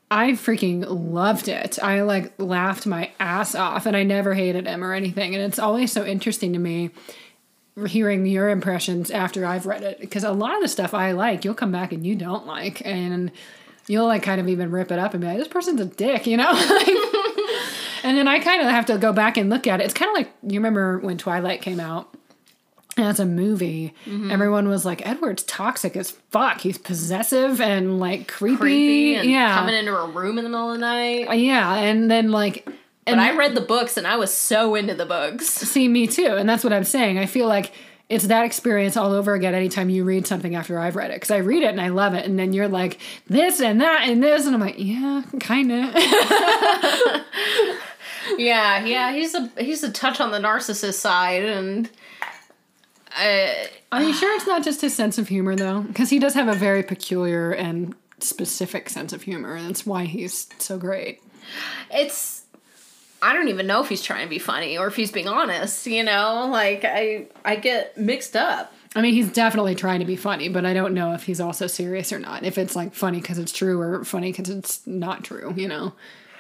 I 0.10 0.32
freaking 0.32 0.86
loved 0.88 1.48
it. 1.48 1.78
I 1.84 2.02
like 2.02 2.34
laughed 2.38 2.86
my 2.86 3.12
ass 3.20 3.56
off 3.56 3.86
and 3.86 3.96
I 3.96 4.04
never 4.04 4.34
hated 4.34 4.66
him 4.66 4.84
or 4.84 4.94
anything. 4.94 5.36
And 5.36 5.44
it's 5.44 5.60
always 5.60 5.92
so 5.92 6.06
interesting 6.06 6.54
to 6.54 6.60
me 6.60 6.92
hearing 7.88 8.26
your 8.26 8.50
impressions 8.50 9.12
after 9.12 9.46
I've 9.46 9.66
read 9.66 9.84
it 9.84 10.00
because 10.00 10.24
a 10.24 10.32
lot 10.32 10.56
of 10.56 10.62
the 10.62 10.68
stuff 10.68 10.94
I 10.94 11.12
like, 11.12 11.44
you'll 11.44 11.54
come 11.54 11.72
back 11.72 11.92
and 11.92 12.06
you 12.06 12.16
don't 12.16 12.48
like. 12.48 12.82
And 12.86 13.32
you'll 13.88 14.08
like 14.08 14.24
kind 14.24 14.40
of 14.40 14.48
even 14.48 14.72
rip 14.72 14.92
it 14.92 15.00
up 15.00 15.14
and 15.14 15.22
be 15.22 15.28
like, 15.28 15.38
this 15.38 15.48
person's 15.48 15.82
a 15.82 15.86
dick, 15.86 16.26
you 16.26 16.38
know? 16.38 16.50
and 18.04 18.18
then 18.18 18.28
I 18.28 18.40
kind 18.40 18.62
of 18.62 18.70
have 18.70 18.86
to 18.88 18.98
go 18.98 19.12
back 19.12 19.38
and 19.38 19.50
look 19.50 19.68
at 19.68 19.82
it. 19.82 19.86
It's 19.86 19.94
kind 19.94 20.10
of 20.10 20.16
like 20.16 20.32
you 20.42 20.60
remember 20.60 21.00
when 21.00 21.18
Twilight 21.18 21.62
came 21.62 21.80
out 21.80 22.16
as 22.98 23.20
a 23.20 23.26
movie, 23.26 23.94
Mm-hmm. 24.06 24.32
everyone 24.32 24.68
was 24.68 24.86
like, 24.86 25.06
Edward's 25.08 25.44
toxic 25.44 25.96
as 25.96 26.12
fuck. 26.12 26.62
He's 26.62 26.78
possessive 26.78 27.60
and 27.62 28.00
like 28.00 28.28
creepy. 28.28 28.58
Creepy 28.58 29.16
and 29.16 29.30
yeah. 29.30 29.56
coming 29.56 29.76
into 29.76 29.96
a 29.96 30.08
room 30.08 30.38
in 30.38 30.44
the 30.44 30.50
middle 30.50 30.70
of 30.72 30.76
the 30.76 30.80
night. 30.82 31.38
yeah. 31.38 31.76
And 31.76 32.10
then 32.10 32.32
like, 32.32 32.64
But 32.66 32.74
and 33.06 33.22
I 33.22 33.36
read 33.36 33.56
the 33.56 33.62
books 33.62 33.98
and 33.98 34.06
I 34.08 34.16
was 34.18 34.34
so 34.34 34.76
into 34.76 34.94
the 34.96 35.06
books. 35.06 35.46
see 35.50 35.88
me 35.88 36.08
too. 36.08 36.28
And 36.38 36.48
that's 36.50 36.64
what 36.64 36.74
I'm 36.74 36.84
saying. 36.84 37.18
I 37.20 37.26
feel 37.26 37.48
like 37.48 37.72
it's 38.10 38.28
that 38.28 38.46
experience 38.46 38.96
all 38.96 39.12
over 39.12 39.34
again 39.34 39.54
anytime 39.54 39.90
you 39.90 40.06
read 40.06 40.26
something 40.26 40.56
after 40.56 40.80
I've 40.80 40.96
read 40.96 41.12
it. 41.12 41.16
Because 41.16 41.32
I 41.32 41.38
read 41.38 41.64
it 41.64 41.72
and 41.72 41.82
I 41.82 41.90
love 41.90 42.14
it. 42.14 42.26
And 42.26 42.40
then 42.40 42.54
you're 42.54 42.70
like, 42.70 43.00
this 43.28 43.60
and 43.60 43.82
that 43.82 44.08
and 44.08 44.24
this. 44.24 44.46
And 44.46 44.56
I'm 44.56 44.62
like, 44.62 44.76
yeah, 44.78 45.24
kind 45.42 45.72
of. 45.72 45.94
Yeah, 48.38 48.84
yeah, 48.84 49.14
he's 49.14 49.34
a 49.34 49.50
he's 49.58 49.84
a 49.84 49.92
touch 49.92 50.20
on 50.20 50.32
the 50.32 50.38
narcissist 50.40 50.96
side, 50.96 51.44
and 51.46 51.90
uh, 53.18 53.68
Are 53.92 54.04
you 54.04 54.14
sure 54.14 54.36
it's 54.36 54.48
not 54.48 54.64
just 54.64 54.82
his 54.82 54.96
sense 54.96 55.18
of 55.18 55.28
humor 55.28 55.56
though? 55.56 55.82
Because 55.82 56.10
he 56.10 56.20
does 56.20 56.34
have 56.34 56.48
a 56.48 56.54
very 56.54 56.84
peculiar 56.84 57.52
and 57.52 57.96
specific 58.20 58.90
sense 58.90 59.14
of 59.14 59.24
humor. 59.24 59.56
And 59.56 59.70
that's 59.70 59.86
why 59.86 60.06
he's 60.06 60.48
so 60.58 60.78
great. 60.78 61.22
it's 61.92 62.44
I 63.22 63.34
don't 63.34 63.48
even 63.48 63.66
know 63.66 63.82
if 63.82 63.90
he's 63.90 64.04
trying 64.04 64.26
to 64.26 64.30
be 64.30 64.38
funny 64.38 64.78
or 64.78 64.88
if 64.88 64.96
he's 64.96 65.12
being 65.12 65.28
honest. 65.28 65.88
You 65.88 66.04
know, 66.04 66.48
like 66.52 66.86
I 66.86 67.28
I 67.44 67.56
get 67.56 67.98
mixed 67.98 68.36
up. 68.36 68.74
I 68.96 69.02
mean, 69.02 69.14
he's 69.14 69.32
definitely 69.32 69.76
trying 69.76 70.00
to 70.00 70.06
be 70.06 70.16
funny, 70.16 70.50
but 70.50 70.66
I 70.66 70.74
don't 70.74 70.94
know 70.94 71.14
if 71.14 71.24
he's 71.24 71.40
also 71.40 71.68
serious 71.68 72.12
or 72.12 72.20
not. 72.20 72.44
If 72.44 72.58
it's 72.58 72.76
like 72.76 72.94
funny 72.94 73.22
because 73.22 73.38
it's 73.38 73.52
true 73.52 73.80
or 73.80 74.04
funny 74.04 74.32
because 74.32 74.50
it's 74.50 74.86
not 74.88 75.24
true, 75.24 75.54
you 75.56 75.68
know? 75.68 75.94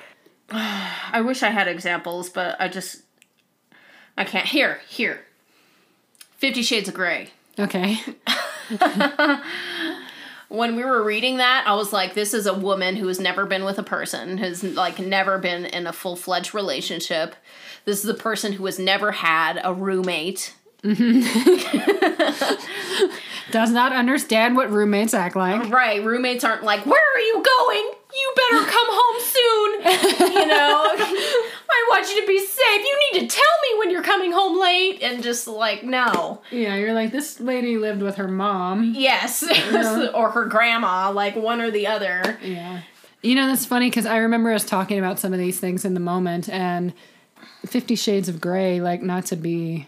I 0.51 1.21
wish 1.21 1.43
I 1.43 1.49
had 1.49 1.67
examples, 1.67 2.29
but 2.29 2.59
I 2.59 2.67
just 2.67 3.03
I 4.17 4.23
can't. 4.23 4.47
Here, 4.47 4.79
here. 4.87 5.26
Fifty 6.37 6.61
Shades 6.61 6.87
of 6.87 6.93
Grey. 6.93 7.29
Okay. 7.59 7.97
when 10.49 10.75
we 10.75 10.83
were 10.83 11.03
reading 11.03 11.37
that, 11.37 11.65
I 11.67 11.73
was 11.75 11.91
like, 11.91 12.13
this 12.13 12.33
is 12.33 12.45
a 12.45 12.53
woman 12.53 12.95
who 12.95 13.07
has 13.07 13.19
never 13.19 13.45
been 13.45 13.65
with 13.65 13.79
a 13.79 13.83
person, 13.83 14.37
has 14.37 14.63
like 14.63 14.99
never 14.99 15.37
been 15.37 15.65
in 15.65 15.87
a 15.87 15.93
full 15.93 16.15
fledged 16.15 16.53
relationship. 16.53 17.35
This 17.85 18.03
is 18.03 18.09
a 18.09 18.13
person 18.13 18.53
who 18.53 18.65
has 18.65 18.77
never 18.79 19.11
had 19.11 19.59
a 19.63 19.73
roommate. 19.73 20.53
Mm-hmm. 20.83 21.21
Does 23.51 23.71
not 23.71 23.93
understand 23.93 24.55
what 24.55 24.69
roommates 24.69 25.13
act 25.13 25.35
like. 25.35 25.69
Right, 25.71 26.03
roommates 26.03 26.43
aren't 26.43 26.63
like, 26.63 26.85
where 26.85 27.01
are 27.15 27.19
you 27.19 27.43
going? 27.43 27.91
You 28.17 28.33
better 28.35 28.65
come 28.65 28.87
home 28.89 29.21
soon. 29.21 30.33
you 30.33 30.45
know, 30.47 30.85
I 31.69 31.87
want 31.89 32.09
you 32.09 32.21
to 32.21 32.27
be 32.27 32.39
safe. 32.39 32.57
You 32.83 32.99
need 33.13 33.19
to 33.29 33.35
tell 33.35 33.43
me 33.43 33.79
when 33.79 33.91
you're 33.91 34.03
coming 34.03 34.31
home 34.31 34.59
late. 34.59 35.01
And 35.03 35.21
just 35.21 35.47
like, 35.47 35.83
no. 35.83 36.41
Yeah, 36.51 36.75
you're 36.75 36.93
like, 36.93 37.11
this 37.11 37.39
lady 37.39 37.77
lived 37.77 38.01
with 38.01 38.15
her 38.15 38.27
mom. 38.27 38.93
Yes. 38.95 39.43
or 40.13 40.31
her 40.31 40.45
grandma, 40.45 41.11
like 41.11 41.35
one 41.35 41.61
or 41.61 41.69
the 41.69 41.87
other. 41.87 42.39
Yeah. 42.41 42.81
You 43.21 43.35
know, 43.35 43.47
that's 43.47 43.65
funny 43.65 43.89
because 43.89 44.05
I 44.05 44.17
remember 44.17 44.51
us 44.51 44.63
talking 44.65 44.97
about 44.97 45.19
some 45.19 45.33
of 45.33 45.39
these 45.39 45.59
things 45.59 45.85
in 45.85 45.93
the 45.93 45.99
moment 45.99 46.49
and 46.49 46.93
Fifty 47.65 47.95
Shades 47.95 48.29
of 48.29 48.39
Grey, 48.39 48.79
like, 48.79 49.01
not 49.01 49.25
to 49.27 49.35
be 49.35 49.87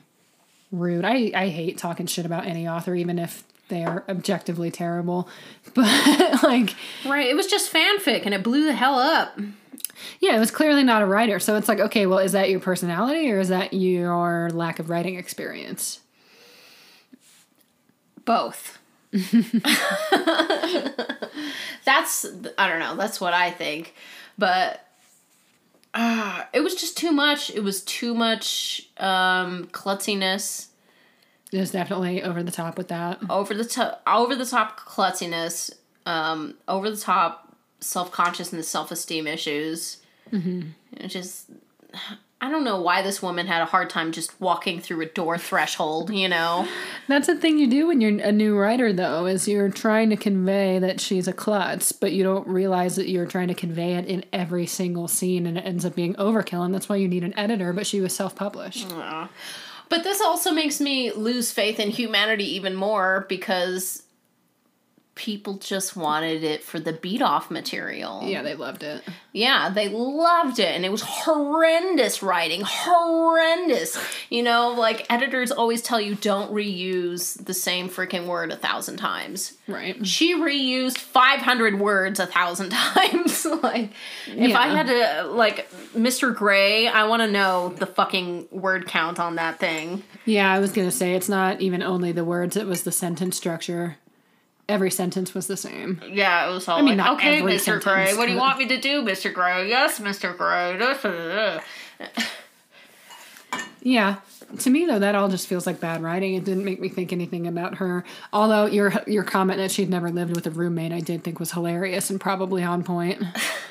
rude. 0.71 1.05
I, 1.05 1.31
I 1.33 1.47
hate 1.49 1.77
talking 1.77 2.05
shit 2.05 2.25
about 2.25 2.45
any 2.45 2.67
author, 2.67 2.93
even 2.95 3.17
if 3.17 3.43
they 3.69 3.83
are 3.85 4.03
objectively 4.09 4.69
terrible. 4.71 5.27
But, 5.73 6.43
like, 6.43 6.75
Right, 7.05 7.27
it 7.27 7.35
was 7.35 7.47
just 7.47 7.71
fanfic 7.71 8.25
and 8.25 8.33
it 8.33 8.43
blew 8.43 8.65
the 8.65 8.73
hell 8.73 8.97
up. 8.99 9.39
yeah, 10.19 10.35
it 10.35 10.39
was 10.39 10.51
clearly 10.51 10.83
not 10.83 11.01
a 11.01 11.05
writer. 11.05 11.39
So 11.39 11.55
it's 11.55 11.67
like, 11.67 11.79
okay, 11.79 12.05
well, 12.05 12.19
is 12.19 12.31
that 12.33 12.49
your 12.49 12.59
personality 12.59 13.31
or 13.31 13.39
is 13.39 13.49
that 13.49 13.73
your 13.73 14.49
lack 14.51 14.79
of 14.79 14.89
writing 14.89 15.15
experience? 15.15 15.99
Both. 18.25 18.77
that's 21.85 22.25
I 22.57 22.67
don't 22.67 22.79
know. 22.79 22.95
That's 22.95 23.19
what 23.19 23.33
I 23.33 23.49
think, 23.51 23.95
but 24.37 24.85
uh, 25.93 26.43
it 26.53 26.61
was 26.61 26.75
just 26.75 26.95
too 26.97 27.11
much. 27.11 27.49
It 27.49 27.61
was 27.63 27.81
too 27.83 28.13
much 28.13 28.87
um, 28.97 29.65
klutziness, 29.71 30.67
It 31.51 31.59
was 31.59 31.71
definitely 31.71 32.21
over 32.21 32.43
the 32.43 32.51
top 32.51 32.77
with 32.77 32.89
that. 32.89 33.19
over 33.29 33.53
the 33.53 33.65
top, 33.65 34.01
over 34.05 34.35
the 34.35 34.45
top 34.45 34.79
klutziness, 34.79 35.71
um, 36.05 36.55
over 36.67 36.89
the 36.91 36.97
top 36.97 37.55
self 37.79 38.11
consciousness, 38.11 38.67
self 38.67 38.91
esteem 38.91 39.27
issues. 39.27 39.97
Mm-hmm. 40.31 40.69
It 40.97 41.07
just. 41.07 41.49
I 42.41 42.49
don't 42.49 42.63
know 42.63 42.79
why 42.79 43.01
this 43.01 43.21
woman 43.21 43.47
had 43.47 43.61
a 43.61 43.65
hard 43.65 43.89
time 43.89 44.13
just 44.13 44.39
walking 44.39 44.79
through 44.79 45.01
a 45.01 45.07
door 45.07 45.37
threshold, 45.37 46.09
you 46.09 46.29
know? 46.29 46.65
That's 47.09 47.27
the 47.27 47.35
thing 47.35 47.57
you 47.57 47.67
do 47.67 47.87
when 47.87 47.99
you're 47.99 48.17
a 48.21 48.31
new 48.31 48.57
writer, 48.57 48.93
though, 48.93 49.25
is 49.25 49.45
you're 49.45 49.69
trying 49.69 50.09
to 50.11 50.15
convey 50.15 50.79
that 50.79 51.01
she's 51.01 51.27
a 51.27 51.33
klutz, 51.33 51.91
but 51.91 52.13
you 52.13 52.23
don't 52.23 52.47
realize 52.47 52.95
that 52.95 53.09
you're 53.09 53.25
trying 53.25 53.49
to 53.49 53.53
convey 53.53 53.95
it 53.95 54.05
in 54.05 54.23
every 54.31 54.65
single 54.67 55.09
scene, 55.09 55.45
and 55.45 55.57
it 55.57 55.65
ends 55.65 55.83
up 55.83 55.95
being 55.95 56.13
overkill. 56.13 56.63
And 56.63 56.73
that's 56.73 56.87
why 56.87 56.95
you 56.95 57.09
need 57.09 57.25
an 57.25 57.37
editor. 57.37 57.73
But 57.73 57.85
she 57.85 57.99
was 57.99 58.15
self-published. 58.15 58.89
But 59.89 60.03
this 60.03 60.21
also 60.21 60.51
makes 60.51 60.79
me 60.79 61.11
lose 61.11 61.51
faith 61.51 61.79
in 61.79 61.89
humanity 61.89 62.55
even 62.55 62.75
more 62.75 63.25
because 63.27 64.03
people 65.19 65.55
just 65.55 65.97
wanted 65.97 66.45
it 66.45 66.63
for 66.63 66.79
the 66.79 66.93
beat 66.93 67.21
off 67.21 67.51
material. 67.51 68.21
Yeah, 68.23 68.41
they 68.41 68.55
loved 68.55 68.83
it. 68.83 69.03
Yeah, 69.33 69.69
they 69.69 69.89
loved 69.89 70.59
it 70.59 70.73
and 70.73 70.85
it 70.85 70.91
was 70.93 71.01
horrendous 71.01 72.23
writing. 72.23 72.61
Horrendous. 72.63 73.97
You 74.29 74.43
know, 74.43 74.69
like 74.69 75.05
editors 75.09 75.51
always 75.51 75.81
tell 75.81 75.99
you 75.99 76.15
don't 76.15 76.53
reuse 76.53 77.43
the 77.45 77.53
same 77.53 77.89
freaking 77.89 78.27
word 78.27 78.49
a 78.53 78.55
thousand 78.55 78.95
times. 78.95 79.57
Right. 79.67 80.07
She 80.07 80.35
reused 80.35 80.97
500 80.97 81.81
words 81.81 82.21
a 82.21 82.25
thousand 82.25 82.69
times. 82.73 83.45
like, 83.45 83.91
if 84.25 84.55
I 84.55 84.67
had 84.67 84.87
to, 84.87 85.27
like, 85.27 85.69
Mr. 85.93 86.33
Grey, 86.33 86.87
I 86.87 87.07
want 87.07 87.23
to 87.23 87.29
know 87.29 87.69
the 87.77 87.87
fucking 87.87 88.47
word 88.51 88.87
count 88.87 89.19
on 89.19 89.35
that 89.35 89.59
thing. 89.59 90.01
Yeah, 90.23 90.51
I 90.51 90.59
was 90.59 90.71
gonna 90.71 90.91
say 90.91 91.13
it's 91.13 91.29
not 91.29 91.59
even 91.61 91.83
only 91.83 92.11
the 92.11 92.23
words; 92.25 92.55
it 92.55 92.67
was 92.67 92.83
the 92.83 92.91
sentence 92.91 93.35
structure. 93.37 93.97
Every 94.69 94.91
sentence 94.91 95.33
was 95.33 95.47
the 95.47 95.57
same. 95.57 96.01
Yeah, 96.09 96.49
it 96.49 96.53
was 96.53 96.67
all 96.67 96.79
I 96.79 96.81
mean, 96.81 96.97
like, 96.97 97.11
okay, 97.13 97.41
Mr. 97.41 97.59
sentence, 97.59 97.83
Grey, 97.83 98.13
what 98.15 98.27
do 98.27 98.33
you 98.33 98.37
want 98.37 98.59
me 98.59 98.67
to 98.67 98.79
do, 98.79 99.01
Mr. 99.01 99.33
Grey? 99.33 99.67
Yes, 99.67 99.99
Mr. 99.99 100.37
Grey. 100.37 101.59
Yeah. 103.81 104.17
To 104.59 104.69
me 104.69 104.85
though, 104.85 104.99
that 104.99 105.15
all 105.15 105.29
just 105.29 105.47
feels 105.47 105.67
like 105.67 105.79
bad 105.79 106.01
writing. 106.01 106.33
It 106.33 106.43
didn't 106.43 106.65
make 106.65 106.79
me 106.79 106.89
think 106.89 107.13
anything 107.13 107.47
about 107.47 107.75
her. 107.75 108.03
Although 108.33 108.65
your 108.65 108.93
your 109.05 109.23
comment 109.23 109.59
that 109.59 109.71
she'd 109.71 109.89
never 109.89 110.11
lived 110.11 110.35
with 110.35 110.47
a 110.47 110.51
roommate, 110.51 110.91
I 110.91 110.99
did 110.99 111.23
think 111.23 111.39
was 111.39 111.51
hilarious 111.51 112.09
and 112.09 112.19
probably 112.19 112.63
on 112.63 112.83
point. 112.83 113.23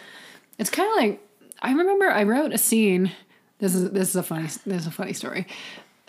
it's 0.59 0.71
kind 0.71 0.89
of 0.91 0.97
like 0.97 1.21
I 1.61 1.73
remember 1.73 2.07
I 2.07 2.23
wrote 2.23 2.53
a 2.53 2.59
scene. 2.59 3.13
This 3.59 3.75
is 3.75 3.91
this 3.91 4.11
is 4.11 4.17
a 4.17 4.23
funny 4.23 4.47
this 4.47 4.83
is 4.83 4.87
a 4.87 4.93
funny 4.93 5.13
story. 5.13 5.47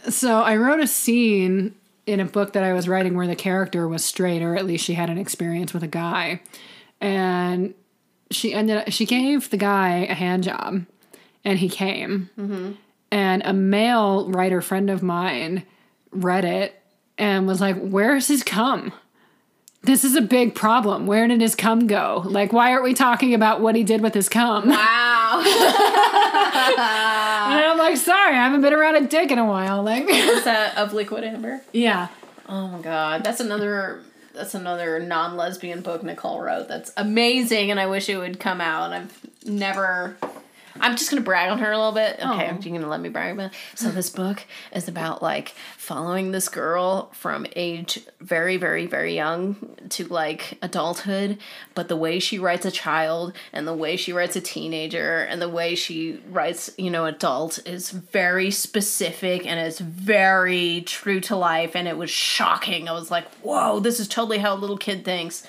So 0.08 0.42
I 0.42 0.56
wrote 0.56 0.80
a 0.80 0.88
scene 0.88 1.76
in 2.10 2.20
a 2.20 2.26
book 2.26 2.54
that 2.54 2.64
I 2.64 2.74
was 2.74 2.88
writing 2.88 3.16
where 3.16 3.28
the 3.28 3.36
character 3.36 3.88
was 3.88 4.04
straight, 4.04 4.42
or 4.42 4.56
at 4.56 4.66
least 4.66 4.84
she 4.84 4.94
had 4.94 5.10
an 5.10 5.18
experience 5.18 5.74
with 5.74 5.84
a 5.84 5.88
guy, 5.88 6.42
and 7.00 7.74
she 8.32 8.54
ended 8.54 8.78
up, 8.78 8.92
she 8.92 9.06
gave 9.06 9.50
the 9.50 9.58
guy 9.58 10.06
a 10.10 10.14
hand 10.14 10.44
job, 10.44 10.86
and 11.46 11.60
he 11.60 11.70
came 11.70 12.30
mm-hmm. 12.38 12.72
and 13.12 13.42
a 13.46 13.54
male 13.54 14.30
writer 14.30 14.62
friend 14.62 14.90
of 14.90 15.02
mine 15.02 15.66
read 16.12 16.46
it 16.46 16.82
and 17.18 17.48
was 17.48 17.62
like, 17.62 17.78
Where's 17.80 18.28
his 18.28 18.44
cum? 18.44 18.92
This 19.82 20.04
is 20.04 20.16
a 20.16 20.22
big 20.22 20.56
problem. 20.56 21.08
Where 21.08 21.28
did 21.28 21.40
his 21.40 21.56
cum 21.56 21.88
go? 21.88 22.24
Like, 22.26 22.52
why 22.52 22.72
aren't 22.72 22.84
we 22.84 22.94
talking 22.94 23.34
about 23.34 23.62
what 23.62 23.76
he 23.76 23.84
did 23.84 24.02
with 24.02 24.14
his 24.14 24.28
cum? 24.28 24.70
Wow. 24.70 25.19
And 27.50 27.66
I'm 27.66 27.78
like, 27.78 27.98
sorry, 27.98 28.36
I 28.36 28.44
haven't 28.44 28.62
been 28.62 28.74
around 28.74 28.96
a 28.96 29.08
dick 29.08 29.32
in 29.32 29.40
a 29.40 29.46
while. 29.46 29.84
Like, 29.84 30.06
Is 30.08 30.44
that 30.46 30.78
of 30.78 30.94
Liquid 30.94 31.24
Amber? 31.24 31.62
yeah. 31.74 32.08
Oh 32.48 32.68
my 32.68 32.82
god, 32.82 33.24
that's 33.24 33.40
another 33.40 34.02
that's 34.34 34.56
another 34.56 35.00
non-lesbian 35.00 35.82
book 35.82 36.04
Nicole 36.04 36.42
wrote. 36.42 36.68
That's 36.68 36.92
amazing, 36.98 37.70
and 37.70 37.80
I 37.80 37.86
wish 37.88 38.10
it 38.10 38.18
would 38.18 38.40
come 38.40 38.60
out. 38.60 38.92
I've 38.92 39.16
never. 39.46 40.18
I'm 40.82 40.96
just 40.96 41.10
gonna 41.10 41.22
brag 41.22 41.50
on 41.52 41.60
her 41.60 41.72
a 41.72 41.78
little 41.78 41.92
bit. 41.92 42.16
Okay, 42.16 42.26
Oh. 42.26 42.56
are 42.56 42.60
you 42.62 42.72
gonna 42.72 42.88
let 42.88 43.00
me 43.02 43.10
brag 43.10 43.34
about? 43.34 43.52
It? 43.52 43.58
So 43.76 43.90
this 43.90 44.10
book 44.10 44.44
is 44.74 44.88
about 44.88 45.22
like 45.22 45.54
following 45.78 46.32
this 46.32 46.50
girl 46.50 47.10
from 47.14 47.46
age 47.56 48.00
very, 48.22 48.58
very, 48.58 48.86
very 48.86 49.16
young 49.16 49.56
to 49.90 50.06
like 50.08 50.58
adulthood, 50.62 51.38
but 51.76 51.88
the 51.88 51.96
way 51.96 52.20
she 52.20 52.38
writes 52.40 52.66
a 52.66 52.72
child 52.72 53.34
and 53.54 53.68
the 53.68 53.74
way 53.74 53.96
she 53.96 54.14
writes 54.14 54.36
a 54.36 54.42
teenager 54.42 55.20
and 55.20 55.42
the 55.42 55.50
way 55.50 55.76
she 55.76 56.22
writes, 56.30 56.70
you 56.78 56.90
know, 56.90 57.06
adult 57.06 57.60
is 57.68 57.92
very 57.92 58.52
specific 58.52 59.46
and 59.46 59.60
it's 59.60 59.80
very 59.80 60.82
true 60.86 61.20
to 61.22 61.36
life. 61.36 61.76
And 61.76 61.88
it 61.88 61.98
was 61.98 62.10
shocking. 62.10 62.88
I 62.88 62.94
was 62.94 63.12
like, 63.12 63.30
whoa, 63.42 63.80
this 63.80 64.00
is 64.00 64.08
totally 64.08 64.38
how 64.40 64.54
a 64.54 64.56
little 64.56 64.78
kid 64.78 65.04
thinks. 65.06 65.46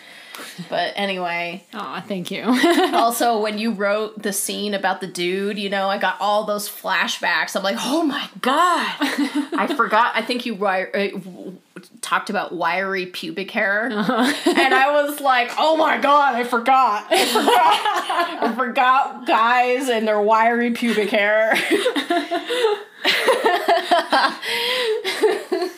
But 0.68 0.92
anyway, 0.96 1.64
Oh, 1.74 2.02
thank 2.06 2.30
you. 2.30 2.44
also 2.94 3.40
when 3.40 3.58
you 3.58 3.72
wrote 3.72 4.22
the 4.22 4.32
scene 4.32 4.74
about 4.74 5.00
the 5.00 5.06
dude, 5.06 5.58
you 5.58 5.70
know, 5.70 5.88
I 5.88 5.98
got 5.98 6.16
all 6.20 6.44
those 6.44 6.68
flashbacks. 6.68 7.56
I'm 7.56 7.62
like, 7.62 7.76
oh 7.80 8.02
my 8.02 8.28
god, 8.40 8.86
I 9.00 9.72
forgot. 9.76 10.12
I 10.14 10.22
think 10.22 10.46
you 10.46 10.54
wi- 10.54 10.90
uh, 10.94 11.80
talked 12.00 12.30
about 12.30 12.52
wiry 12.52 13.06
pubic 13.06 13.50
hair, 13.50 13.86
and 13.86 14.74
I 14.74 15.02
was 15.02 15.20
like, 15.20 15.50
oh 15.58 15.76
my 15.76 15.98
god, 15.98 16.34
I 16.34 16.44
forgot. 16.44 17.06
I 17.10 17.26
forgot. 17.26 18.42
I 18.42 18.54
forgot 18.56 19.26
guys 19.26 19.88
and 19.88 20.06
their 20.06 20.20
wiry 20.20 20.70
pubic 20.72 21.10
hair. 21.10 21.54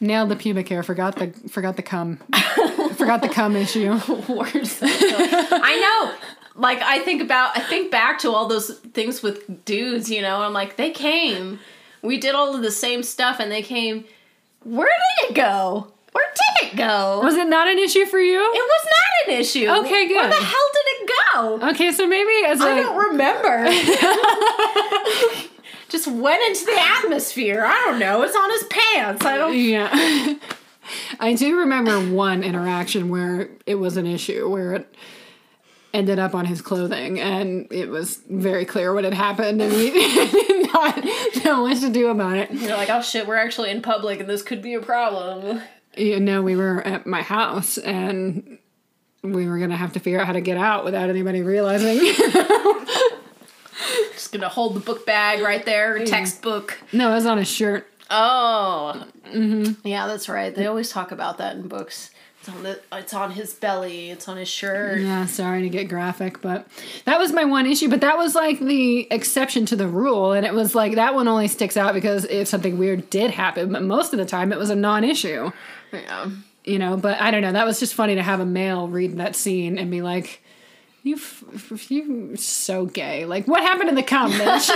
Nailed 0.00 0.28
the 0.28 0.36
pubic 0.36 0.68
hair. 0.68 0.82
Forgot 0.82 1.16
the 1.16 1.28
forgot 1.48 1.76
the 1.76 1.82
cum. 1.82 2.16
forgot 2.96 3.22
the 3.22 3.28
cum 3.28 3.56
issue. 3.56 3.92
Words. 4.28 4.80
I 4.82 5.78
know. 5.80 6.12
Like 6.56 6.80
I 6.82 6.98
think 7.00 7.22
about, 7.22 7.56
I 7.56 7.60
think 7.60 7.90
back 7.90 8.18
to 8.20 8.30
all 8.30 8.46
those 8.46 8.78
things 8.92 9.22
with 9.22 9.64
dudes. 9.64 10.10
You 10.10 10.22
know, 10.22 10.42
I'm 10.42 10.52
like, 10.52 10.76
they 10.76 10.90
came. 10.90 11.58
We 12.02 12.18
did 12.18 12.34
all 12.34 12.54
of 12.54 12.62
the 12.62 12.70
same 12.70 13.02
stuff, 13.02 13.40
and 13.40 13.50
they 13.50 13.62
came. 13.62 14.04
Where 14.62 14.88
did 14.88 15.30
it 15.30 15.34
go? 15.34 15.92
Where 16.12 16.24
did 16.26 16.68
it 16.68 16.76
go? 16.76 17.20
Was 17.22 17.34
it 17.34 17.48
not 17.48 17.66
an 17.66 17.78
issue 17.78 18.06
for 18.06 18.20
you? 18.20 18.38
It 18.38 18.54
was 18.54 18.84
not 18.84 19.34
an 19.34 19.40
issue. 19.40 19.66
Okay, 19.68 20.06
good. 20.06 20.16
Where 20.16 20.28
the 20.28 20.34
hell 20.36 20.70
did 20.72 20.86
it 20.86 21.10
go? 21.32 21.68
Okay, 21.70 21.90
so 21.90 22.06
maybe 22.06 22.30
as 22.46 22.60
I 22.60 22.80
don't 22.80 22.96
remember. 23.10 23.66
Just 25.94 26.08
went 26.08 26.42
into 26.48 26.64
the 26.64 26.76
atmosphere. 26.76 27.62
I 27.64 27.84
don't 27.84 28.00
know. 28.00 28.22
It's 28.22 28.34
on 28.34 28.50
his 28.50 28.64
pants. 28.64 29.24
I 29.24 29.36
don't. 29.36 29.56
yeah. 29.56 30.34
I 31.20 31.34
do 31.34 31.56
remember 31.56 32.00
one 32.12 32.42
interaction 32.42 33.10
where 33.10 33.50
it 33.64 33.76
was 33.76 33.96
an 33.96 34.04
issue 34.04 34.50
where 34.50 34.72
it 34.74 34.92
ended 35.92 36.18
up 36.18 36.34
on 36.34 36.46
his 36.46 36.60
clothing 36.60 37.20
and 37.20 37.68
it 37.70 37.90
was 37.90 38.16
very 38.28 38.64
clear 38.64 38.92
what 38.92 39.04
had 39.04 39.14
happened 39.14 39.62
and 39.62 39.72
we 39.72 39.90
did 39.92 40.72
not 40.72 41.04
know 41.44 41.62
what 41.62 41.78
to 41.78 41.90
do 41.90 42.08
about 42.08 42.38
it. 42.38 42.50
You're 42.50 42.76
like, 42.76 42.90
oh 42.90 43.00
shit, 43.00 43.28
we're 43.28 43.36
actually 43.36 43.70
in 43.70 43.80
public, 43.80 44.18
and 44.18 44.28
this 44.28 44.42
could 44.42 44.62
be 44.62 44.74
a 44.74 44.80
problem. 44.80 45.62
You 45.96 46.18
know, 46.18 46.42
we 46.42 46.56
were 46.56 46.84
at 46.84 47.06
my 47.06 47.22
house 47.22 47.78
and 47.78 48.58
we 49.22 49.46
were 49.46 49.60
gonna 49.60 49.76
have 49.76 49.92
to 49.92 50.00
figure 50.00 50.20
out 50.20 50.26
how 50.26 50.32
to 50.32 50.40
get 50.40 50.56
out 50.56 50.84
without 50.84 51.08
anybody 51.08 51.42
realizing. 51.42 52.00
Just 54.24 54.32
gonna 54.32 54.48
hold 54.48 54.72
the 54.72 54.80
book 54.80 55.04
bag 55.04 55.42
right 55.42 55.62
there, 55.66 56.02
textbook. 56.06 56.78
no, 56.94 57.10
it 57.10 57.14
was 57.16 57.26
on 57.26 57.36
his 57.36 57.46
shirt. 57.46 57.86
Oh, 58.08 59.06
mm-hmm. 59.30 59.86
yeah, 59.86 60.06
that's 60.06 60.30
right. 60.30 60.54
They 60.54 60.64
always 60.64 60.88
talk 60.88 61.12
about 61.12 61.36
that 61.36 61.56
in 61.56 61.68
books. 61.68 62.10
It's 62.40 62.48
on 62.48 62.62
the. 62.62 62.80
It's 62.90 63.12
on 63.12 63.32
his 63.32 63.52
belly. 63.52 64.08
It's 64.10 64.26
on 64.26 64.38
his 64.38 64.48
shirt. 64.48 65.02
Yeah, 65.02 65.26
sorry 65.26 65.60
to 65.60 65.68
get 65.68 65.90
graphic, 65.90 66.40
but 66.40 66.66
that 67.04 67.18
was 67.18 67.34
my 67.34 67.44
one 67.44 67.66
issue. 67.66 67.90
But 67.90 68.00
that 68.00 68.16
was 68.16 68.34
like 68.34 68.60
the 68.60 69.06
exception 69.12 69.66
to 69.66 69.76
the 69.76 69.88
rule. 69.88 70.32
And 70.32 70.46
it 70.46 70.54
was 70.54 70.74
like 70.74 70.94
that 70.94 71.14
one 71.14 71.28
only 71.28 71.48
sticks 71.48 71.76
out 71.76 71.92
because 71.92 72.24
if 72.24 72.48
something 72.48 72.78
weird 72.78 73.10
did 73.10 73.30
happen, 73.30 73.72
but 73.74 73.82
most 73.82 74.14
of 74.14 74.18
the 74.18 74.24
time 74.24 74.52
it 74.54 74.58
was 74.58 74.70
a 74.70 74.74
non 74.74 75.04
issue, 75.04 75.52
Yeah. 75.92 76.30
you 76.64 76.78
know. 76.78 76.96
But 76.96 77.20
I 77.20 77.30
don't 77.30 77.42
know. 77.42 77.52
That 77.52 77.66
was 77.66 77.78
just 77.78 77.92
funny 77.92 78.14
to 78.14 78.22
have 78.22 78.40
a 78.40 78.46
male 78.46 78.88
read 78.88 79.18
that 79.18 79.36
scene 79.36 79.76
and 79.76 79.90
be 79.90 80.00
like, 80.00 80.40
you, 81.04 81.16
f- 81.16 81.90
you 81.90 82.34
so 82.36 82.86
gay. 82.86 83.26
Like, 83.26 83.46
what 83.46 83.60
happened 83.60 83.90
in 83.90 83.94
the 83.94 84.02
cum, 84.02 84.32
bitch? 84.32 84.70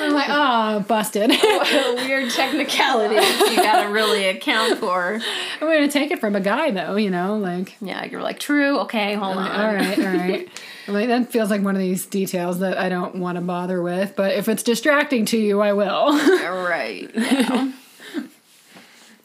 I'm 0.00 0.12
like, 0.12 0.28
oh, 0.30 0.84
busted. 0.86 1.28
What 1.28 1.72
a 1.72 2.06
weird 2.06 2.30
technicalities 2.30 3.40
you 3.50 3.56
gotta 3.56 3.92
really 3.92 4.26
account 4.28 4.78
for. 4.78 5.20
I'm 5.60 5.82
to 5.82 5.88
take 5.88 6.12
it 6.12 6.20
from 6.20 6.36
a 6.36 6.40
guy, 6.40 6.70
though, 6.70 6.94
you 6.94 7.10
know, 7.10 7.36
like. 7.36 7.76
Yeah, 7.80 8.04
you're 8.04 8.22
like, 8.22 8.38
true. 8.38 8.78
Okay, 8.80 9.14
hold 9.14 9.36
on. 9.36 9.50
All 9.50 9.74
right, 9.74 9.98
all 9.98 10.04
right. 10.04 10.48
I'm 10.86 10.94
like 10.94 11.08
that 11.08 11.30
feels 11.30 11.50
like 11.50 11.62
one 11.62 11.74
of 11.76 11.80
these 11.80 12.06
details 12.06 12.58
that 12.60 12.76
I 12.78 12.88
don't 12.88 13.16
want 13.16 13.36
to 13.36 13.42
bother 13.42 13.82
with, 13.82 14.14
but 14.16 14.34
if 14.34 14.48
it's 14.48 14.62
distracting 14.62 15.24
to 15.26 15.38
you, 15.38 15.60
I 15.60 15.72
will. 15.72 15.90
All 15.90 16.62
right. 16.64 17.08
Yeah. 17.14 17.72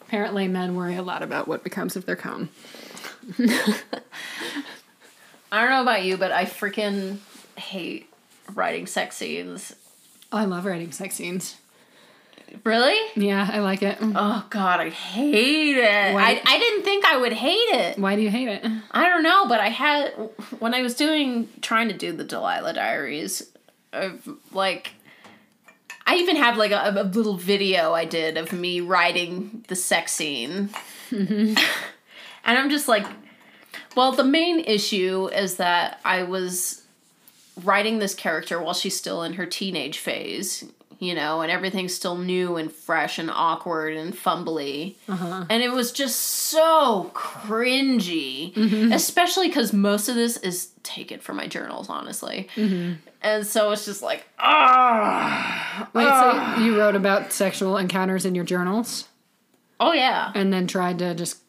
Apparently, 0.02 0.48
men 0.48 0.76
worry 0.76 0.96
a 0.96 1.02
lot 1.02 1.24
about 1.24 1.48
what 1.48 1.64
becomes 1.64 1.96
of 1.96 2.06
their 2.06 2.16
cum. 2.16 2.50
I 5.52 5.62
don't 5.62 5.70
know 5.70 5.82
about 5.82 6.04
you, 6.04 6.18
but 6.18 6.32
I 6.32 6.46
freaking 6.46 7.18
hate 7.58 8.10
writing 8.54 8.86
sex 8.88 9.16
scenes. 9.18 9.76
Oh, 10.32 10.38
I 10.38 10.46
love 10.46 10.66
writing 10.66 10.92
sex 10.92 11.16
scenes. 11.16 11.56
Really? 12.64 12.98
Yeah, 13.16 13.50
I 13.52 13.60
like 13.60 13.82
it. 13.84 13.98
Oh 14.02 14.46
god, 14.50 14.80
I 14.80 14.90
hate 14.90 15.76
it. 15.78 16.14
Why- 16.14 16.24
I, 16.24 16.42
I 16.46 16.60
didn't 16.60 16.84
think 16.84 17.04
I 17.06 17.18
would 17.18 17.34
hate 17.34 17.56
it. 17.56 18.00
Why 18.00 18.16
do 18.16 18.22
you 18.22 18.30
hate 18.30 18.48
it? 18.48 18.66
I 18.92 19.08
don't 19.10 19.24
know, 19.24 19.48
but 19.48 19.60
I 19.60 19.68
had 19.70 20.10
when 20.60 20.74
I 20.74 20.82
was 20.82 20.96
doing 20.96 21.50
trying 21.62 21.90
to 21.90 21.94
do 21.98 22.14
the 22.14 22.24
Delilah 22.24 22.74
Diaries, 22.74 23.52
of 23.92 24.28
like 24.54 24.92
I 26.06 26.16
even 26.16 26.38
have 26.38 26.56
like 26.58 26.72
a, 26.72 26.94
a 26.96 27.04
little 27.04 27.36
video 27.36 27.94
I 27.94 28.06
did 28.06 28.38
of 28.38 28.54
me 28.54 28.80
writing 28.80 29.66
the 29.68 29.76
sex 29.76 30.14
scene, 30.14 30.70
and 31.12 31.58
I'm 32.46 32.70
just 32.70 32.88
like, 32.88 33.06
well, 33.98 34.14
the 34.14 34.24
main 34.24 34.62
issue 34.62 35.30
is 35.34 35.58
that 35.58 36.00
I 36.06 36.24
was 36.24 36.84
writing 37.64 38.00
this 38.00 38.16
character 38.16 38.62
while 38.62 38.74
she's 38.74 38.96
still 38.96 39.24
in 39.24 39.34
her 39.34 39.46
teenage 39.46 39.98
phase, 39.98 40.64
you 41.00 41.14
know, 41.14 41.42
and 41.42 41.52
everything's 41.52 41.94
still 41.94 42.18
new 42.18 42.56
and 42.56 42.72
fresh 42.72 43.20
and 43.20 43.30
awkward 43.30 43.98
and 43.98 44.14
fumbly. 44.14 44.96
Uh-huh. 45.10 45.46
And 45.50 45.62
it 45.62 45.72
was 45.72 45.92
just 45.92 46.20
so 46.20 47.12
cringy, 47.14 48.54
mm-hmm. 48.54 48.94
especially 48.94 49.48
because 49.48 49.74
most 49.74 50.08
of 50.08 50.16
this 50.16 50.38
is 50.38 50.70
taken 50.84 51.20
from 51.20 51.36
my 51.36 51.48
journals, 51.48 51.90
honestly. 51.90 52.48
Mm-hmm. 52.56 52.94
And 53.22 53.46
so 53.46 53.72
it's 53.72 53.84
just 53.84 54.02
like, 54.02 54.26
ah, 54.40 55.90
Wait, 55.94 56.04
so 56.04 56.10
ah. 56.12 56.64
you 56.64 56.78
wrote 56.78 56.96
about 56.96 57.34
sexual 57.34 57.78
encounters 57.78 58.26
in 58.26 58.36
your 58.36 58.46
journals 58.46 59.08
oh 59.80 59.94
yeah, 59.94 60.32
and 60.36 60.52
then 60.52 60.68
tried 60.68 61.00
to 61.00 61.14
just. 61.16 61.40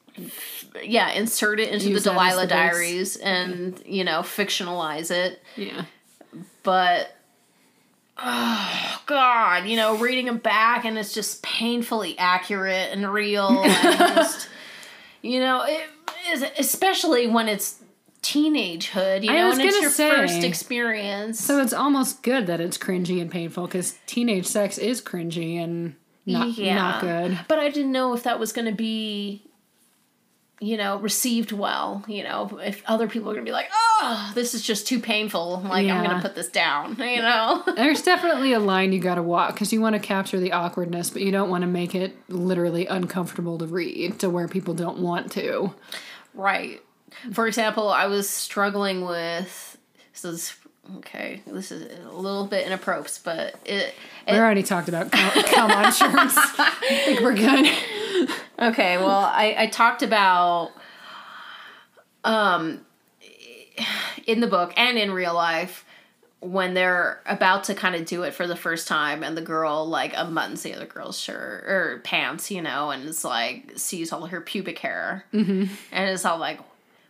Yeah. 0.82 1.10
Insert 1.12 1.60
it 1.60 1.70
into 1.72 1.88
Use 1.90 2.04
the 2.04 2.10
Delilah. 2.10 2.46
Diaries 2.46 3.16
and 3.16 3.80
you 3.86 4.04
know 4.04 4.20
fictionalize 4.20 5.10
it. 5.10 5.42
Yeah. 5.56 5.84
but 6.62 7.14
oh 8.20 9.02
god 9.06 9.64
you 9.66 9.76
know 9.76 9.96
reading 9.98 10.26
them 10.26 10.38
back 10.38 10.84
and 10.84 10.98
it's 10.98 11.12
just 11.14 11.40
painfully 11.42 12.18
accurate 12.18 12.90
and 12.92 13.12
real 13.12 13.62
and 13.62 13.98
just 13.98 14.48
you 15.22 15.38
know 15.38 15.62
it 15.64 15.84
is 16.32 16.44
especially 16.58 17.28
when 17.28 17.46
it's 17.48 17.80
teenagehood 18.22 19.22
you 19.22 19.30
know 19.30 19.52
and 19.52 19.60
it's 19.60 19.80
your 19.80 19.90
say. 19.90 20.10
first 20.10 20.42
experience 20.42 21.38
So 21.38 21.62
it's 21.62 21.72
almost 21.72 22.22
good 22.24 22.48
that 22.48 22.60
it's 22.60 22.76
cringy 22.76 23.20
and 23.22 23.30
painful 23.30 23.66
because 23.66 23.96
teenage 24.06 24.46
sex 24.46 24.78
is 24.78 25.00
cringy 25.00 25.56
and 25.62 25.94
not, 26.26 26.58
not 26.58 27.00
good. 27.00 27.38
but 27.46 27.60
i 27.60 27.70
didn't 27.70 27.92
know 27.92 28.14
if 28.14 28.24
that 28.24 28.40
was 28.40 28.52
going 28.52 28.66
to 28.66 28.74
be 28.74 29.42
you 30.60 30.76
know 30.76 30.98
received 30.98 31.52
well 31.52 32.04
you 32.08 32.22
know 32.24 32.58
if 32.62 32.82
other 32.86 33.06
people 33.06 33.30
are 33.30 33.34
going 33.34 33.44
to 33.44 33.48
be 33.48 33.52
like 33.54 33.68
oh 33.72 34.32
this 34.34 34.54
is 34.54 34.62
just 34.62 34.88
too 34.88 34.98
painful 34.98 35.60
like 35.60 35.86
i'm 35.86 36.02
going 36.04 36.16
to 36.16 36.20
put 36.20 36.34
this 36.34 36.48
down 36.48 36.96
you 36.98 37.22
know 37.22 37.62
There's 37.76 38.02
definitely 38.02 38.52
a 38.52 38.58
line 38.60 38.92
you 38.92 38.98
gotta 38.98 39.22
walk 39.22 39.54
because 39.54 39.72
you 39.72 39.80
want 39.80 39.94
to 39.94 40.00
capture 40.00 40.40
the 40.40 40.52
awkwardness, 40.52 41.10
but 41.10 41.22
you 41.22 41.30
don't 41.30 41.48
want 41.48 41.62
to 41.62 41.68
make 41.68 41.94
it 41.94 42.16
literally 42.28 42.86
uncomfortable 42.86 43.58
to 43.58 43.66
read 43.66 44.18
to 44.20 44.30
where 44.30 44.48
people 44.48 44.74
don't 44.74 44.98
want 44.98 45.30
to. 45.32 45.72
Right. 46.34 46.82
For 47.32 47.46
example, 47.46 47.88
I 47.88 48.06
was 48.06 48.28
struggling 48.28 49.04
with 49.04 49.78
so 50.12 50.32
this 50.32 50.56
okay, 50.98 51.42
this 51.46 51.70
is 51.70 51.82
a 52.06 52.10
little 52.10 52.46
bit 52.46 52.66
inappropriate, 52.66 53.20
but 53.22 53.54
it, 53.64 53.94
We 54.26 54.32
it 54.34 54.38
already 54.38 54.62
talked 54.62 54.88
about 54.88 55.12
cum 55.12 55.70
on 55.70 55.92
shirts. 55.92 56.34
I 56.58 57.02
think 57.04 57.20
we're 57.20 57.34
good. 57.34 57.70
okay, 58.60 58.98
well, 58.98 59.20
I 59.24 59.54
I 59.58 59.66
talked 59.66 60.02
about 60.02 60.72
um 62.24 62.84
in 64.26 64.40
the 64.40 64.46
book 64.46 64.72
and 64.76 64.98
in 64.98 65.10
real 65.10 65.34
life 65.34 65.84
when 66.40 66.74
they're 66.74 67.20
about 67.26 67.64
to 67.64 67.74
kind 67.74 67.96
of 67.96 68.04
do 68.04 68.22
it 68.22 68.32
for 68.32 68.46
the 68.46 68.54
first 68.54 68.86
time 68.86 69.24
and 69.24 69.36
the 69.36 69.42
girl 69.42 69.86
like 69.86 70.12
unbuttons 70.12 70.62
the 70.62 70.72
other 70.72 70.86
girl's 70.86 71.18
shirt 71.18 71.64
or 71.64 72.00
pants 72.04 72.50
you 72.50 72.62
know 72.62 72.90
and 72.90 73.08
it's 73.08 73.24
like 73.24 73.72
sees 73.76 74.12
all 74.12 74.26
her 74.26 74.40
pubic 74.40 74.78
hair 74.78 75.24
mm-hmm. 75.32 75.64
and 75.90 76.10
it's 76.10 76.24
all 76.24 76.38
like 76.38 76.60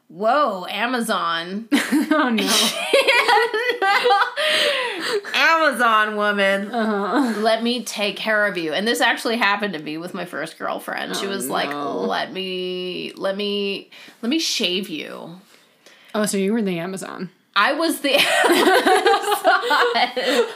whoa 0.08 0.66
amazon 0.66 1.68
Oh 2.10 2.30
no. 2.30 2.42
Amazon 5.34 6.16
woman, 6.16 6.70
uh-huh. 6.70 7.40
let 7.40 7.62
me 7.62 7.84
take 7.84 8.16
care 8.16 8.46
of 8.46 8.58
you. 8.58 8.72
And 8.72 8.86
this 8.86 9.00
actually 9.00 9.36
happened 9.36 9.74
to 9.74 9.78
me 9.78 9.98
with 9.98 10.14
my 10.14 10.24
first 10.24 10.58
girlfriend. 10.58 11.16
She 11.16 11.26
oh, 11.26 11.30
was 11.30 11.48
like, 11.48 11.72
"Let 11.72 12.32
me, 12.32 13.12
let 13.16 13.36
me, 13.36 13.90
let 14.22 14.30
me 14.30 14.38
shave 14.38 14.88
you." 14.88 15.40
Oh, 16.14 16.26
so 16.26 16.36
you 16.36 16.52
were 16.52 16.62
the 16.62 16.78
Amazon. 16.78 17.30
I 17.54 17.74
was 17.74 18.00
the 18.00 18.14
Amazon. 20.16 20.48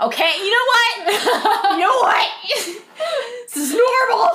Okay, 0.00 0.32
you 0.38 0.50
know 0.50 0.66
what? 0.66 0.88
You 1.72 1.78
know 1.84 1.98
what? 2.00 2.28
This 3.44 3.56
is 3.56 3.70
normal. 3.72 4.30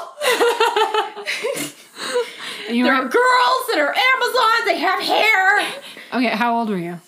You 2.69 2.83
there 2.83 2.93
were- 2.93 2.99
are 3.01 3.07
girls 3.07 3.63
that 3.69 3.77
are 3.79 3.93
Amazon. 3.93 4.65
They 4.65 4.77
have 4.79 5.01
hair. 5.01 5.73
Okay, 6.13 6.35
how 6.35 6.57
old 6.57 6.69
were 6.69 6.77
you? 6.77 6.99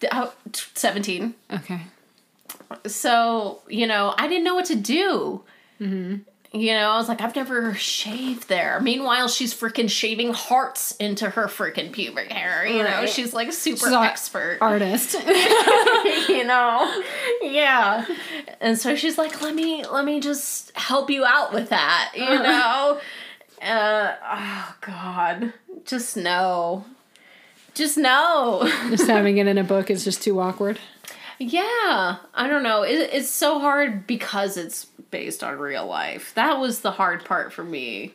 T- 0.00 0.08
17. 0.74 1.34
Okay. 1.52 1.80
So, 2.86 3.60
you 3.68 3.86
know, 3.86 4.14
I 4.18 4.28
didn't 4.28 4.44
know 4.44 4.54
what 4.54 4.66
to 4.66 4.76
do. 4.76 5.42
Mm-hmm. 5.80 6.16
You 6.60 6.72
know, 6.72 6.90
I 6.90 6.96
was 6.96 7.08
like, 7.08 7.20
I've 7.20 7.36
never 7.36 7.74
shaved 7.74 8.48
there. 8.48 8.80
Meanwhile, 8.80 9.28
she's 9.28 9.54
freaking 9.54 9.90
shaving 9.90 10.32
hearts 10.32 10.96
into 10.96 11.28
her 11.30 11.46
freaking 11.46 11.92
pubic 11.92 12.30
hair. 12.32 12.66
You 12.66 12.82
know, 12.82 13.06
she's 13.06 13.34
like 13.34 13.52
super 13.52 13.86
She's 13.86 13.92
expert. 13.92 14.58
Artist. 14.60 15.12
you 16.28 16.44
know, 16.44 17.02
yeah. 17.42 18.06
And 18.60 18.78
so 18.78 18.96
she's 18.96 19.18
like, 19.18 19.42
let 19.42 19.54
me, 19.54 19.84
let 19.84 20.04
me 20.04 20.20
just 20.20 20.76
help 20.76 21.10
you 21.10 21.24
out 21.24 21.52
with 21.52 21.68
that. 21.68 22.12
You 22.14 22.24
know. 22.24 23.00
uh, 23.62 24.14
oh 24.22 24.74
God, 24.80 25.52
just 25.84 26.16
no, 26.16 26.84
just 27.74 27.98
no. 27.98 28.62
just 28.90 29.06
having 29.06 29.38
it 29.38 29.46
in 29.46 29.58
a 29.58 29.64
book 29.64 29.90
is 29.90 30.04
just 30.04 30.22
too 30.22 30.40
awkward. 30.40 30.78
Yeah, 31.38 32.16
I 32.32 32.48
don't 32.48 32.62
know. 32.62 32.82
It, 32.82 33.10
it's 33.12 33.28
so 33.28 33.58
hard 33.58 34.06
because 34.06 34.56
it's 34.56 34.86
based 35.10 35.42
on 35.42 35.58
real 35.58 35.86
life. 35.86 36.32
That 36.34 36.58
was 36.58 36.80
the 36.80 36.92
hard 36.92 37.24
part 37.24 37.52
for 37.52 37.64
me. 37.64 38.14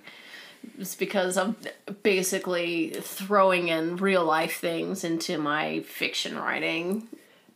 It's 0.77 0.95
because 0.95 1.37
I'm 1.37 1.55
basically 2.03 2.89
throwing 2.89 3.69
in 3.69 3.97
real 3.97 4.23
life 4.25 4.59
things 4.59 5.03
into 5.03 5.37
my 5.37 5.81
fiction 5.81 6.37
writing. 6.37 7.07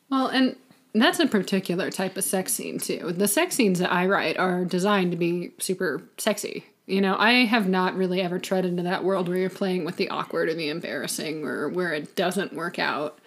Well, 0.10 0.28
and 0.28 0.56
that's 0.94 1.20
a 1.20 1.28
particular 1.28 1.92
type 1.92 2.18
of 2.18 2.24
sex 2.24 2.54
scene 2.54 2.80
too. 2.80 3.14
The 3.16 3.28
sex 3.28 3.56
scenes 3.56 3.80
that 3.80 3.92
I 3.92 4.08
write 4.08 4.38
are 4.38 4.66
designed 4.66 5.12
to 5.12 5.18
be 5.18 5.52
super 5.60 6.04
sexy. 6.18 6.66
You 6.88 7.02
know, 7.02 7.16
I 7.18 7.46
have 7.46 7.68
not 7.68 7.96
really 7.96 8.22
ever 8.22 8.40
tread 8.40 8.66
into 8.66 8.84
that 8.84 9.04
world 9.04 9.28
where 9.28 9.38
you're 9.38 9.50
playing 9.50 9.86
with 9.86 9.98
the 9.98 10.10
awkward 10.10 10.50
or 10.50 10.54
the 10.54 10.70
embarrassing 10.70 11.44
or 11.44 11.68
where 11.68 11.94
it 11.94 12.16
doesn't 12.16 12.54
work 12.54 12.80
out. 12.80 13.20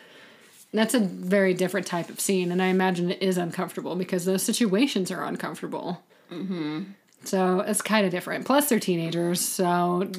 That's 0.72 0.94
a 0.94 1.00
very 1.00 1.54
different 1.54 1.86
type 1.86 2.10
of 2.10 2.20
scene, 2.20 2.52
and 2.52 2.62
I 2.62 2.66
imagine 2.66 3.10
it 3.10 3.22
is 3.22 3.38
uncomfortable 3.38 3.96
because 3.96 4.26
those 4.26 4.42
situations 4.42 5.10
are 5.10 5.24
uncomfortable. 5.24 6.02
Mm-hmm. 6.30 6.82
So 7.24 7.60
it's 7.60 7.80
kind 7.80 8.04
of 8.04 8.12
different. 8.12 8.44
Plus, 8.44 8.68
they're 8.68 8.78
teenagers, 8.78 9.40
so 9.40 10.10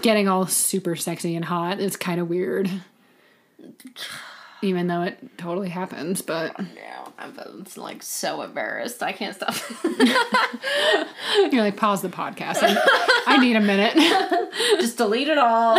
getting 0.00 0.28
all 0.28 0.46
super 0.46 0.94
sexy 0.94 1.36
and 1.36 1.44
hot 1.44 1.80
is 1.80 1.96
kind 1.96 2.20
of 2.20 2.28
weird. 2.28 2.70
Even 4.62 4.86
though 4.86 5.02
it 5.02 5.36
totally 5.36 5.68
happens, 5.68 6.22
but 6.22 6.54
Yeah, 6.74 7.03
I'm 7.18 7.32
it's 7.60 7.76
like 7.76 8.02
so 8.02 8.42
embarrassed. 8.42 9.02
I 9.02 9.12
can't 9.12 9.34
stop. 9.34 9.54
you're 11.52 11.62
like, 11.62 11.76
pause 11.76 12.02
the 12.02 12.08
podcast. 12.08 12.58
I, 12.60 13.22
I 13.26 13.36
need 13.38 13.56
a 13.56 13.60
minute. 13.60 13.94
Just 14.80 14.96
delete 14.96 15.28
it 15.28 15.38
all. 15.38 15.76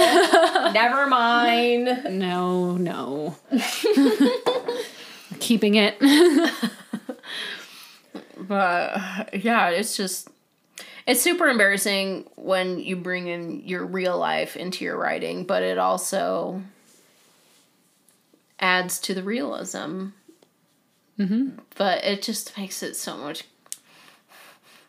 Never 0.71 1.07
mind. 1.07 2.05
No, 2.19 2.77
no. 2.77 3.35
Keeping 5.39 5.75
it. 5.75 5.99
But 8.37 9.33
yeah, 9.33 9.69
it's 9.69 9.95
just 9.97 10.29
it's 11.07 11.21
super 11.21 11.47
embarrassing 11.47 12.29
when 12.35 12.79
you 12.79 12.95
bring 12.95 13.27
in 13.27 13.61
your 13.61 13.85
real 13.85 14.17
life 14.17 14.55
into 14.55 14.83
your 14.83 14.97
writing, 14.97 15.45
but 15.45 15.63
it 15.63 15.77
also 15.77 16.61
adds 18.59 18.99
to 18.99 19.13
the 19.13 19.23
realism. 19.23 20.07
Mm-hmm. 21.19 21.59
But 21.77 22.03
it 22.03 22.21
just 22.21 22.57
makes 22.57 22.83
it 22.83 22.95
so 22.95 23.17
much 23.17 23.43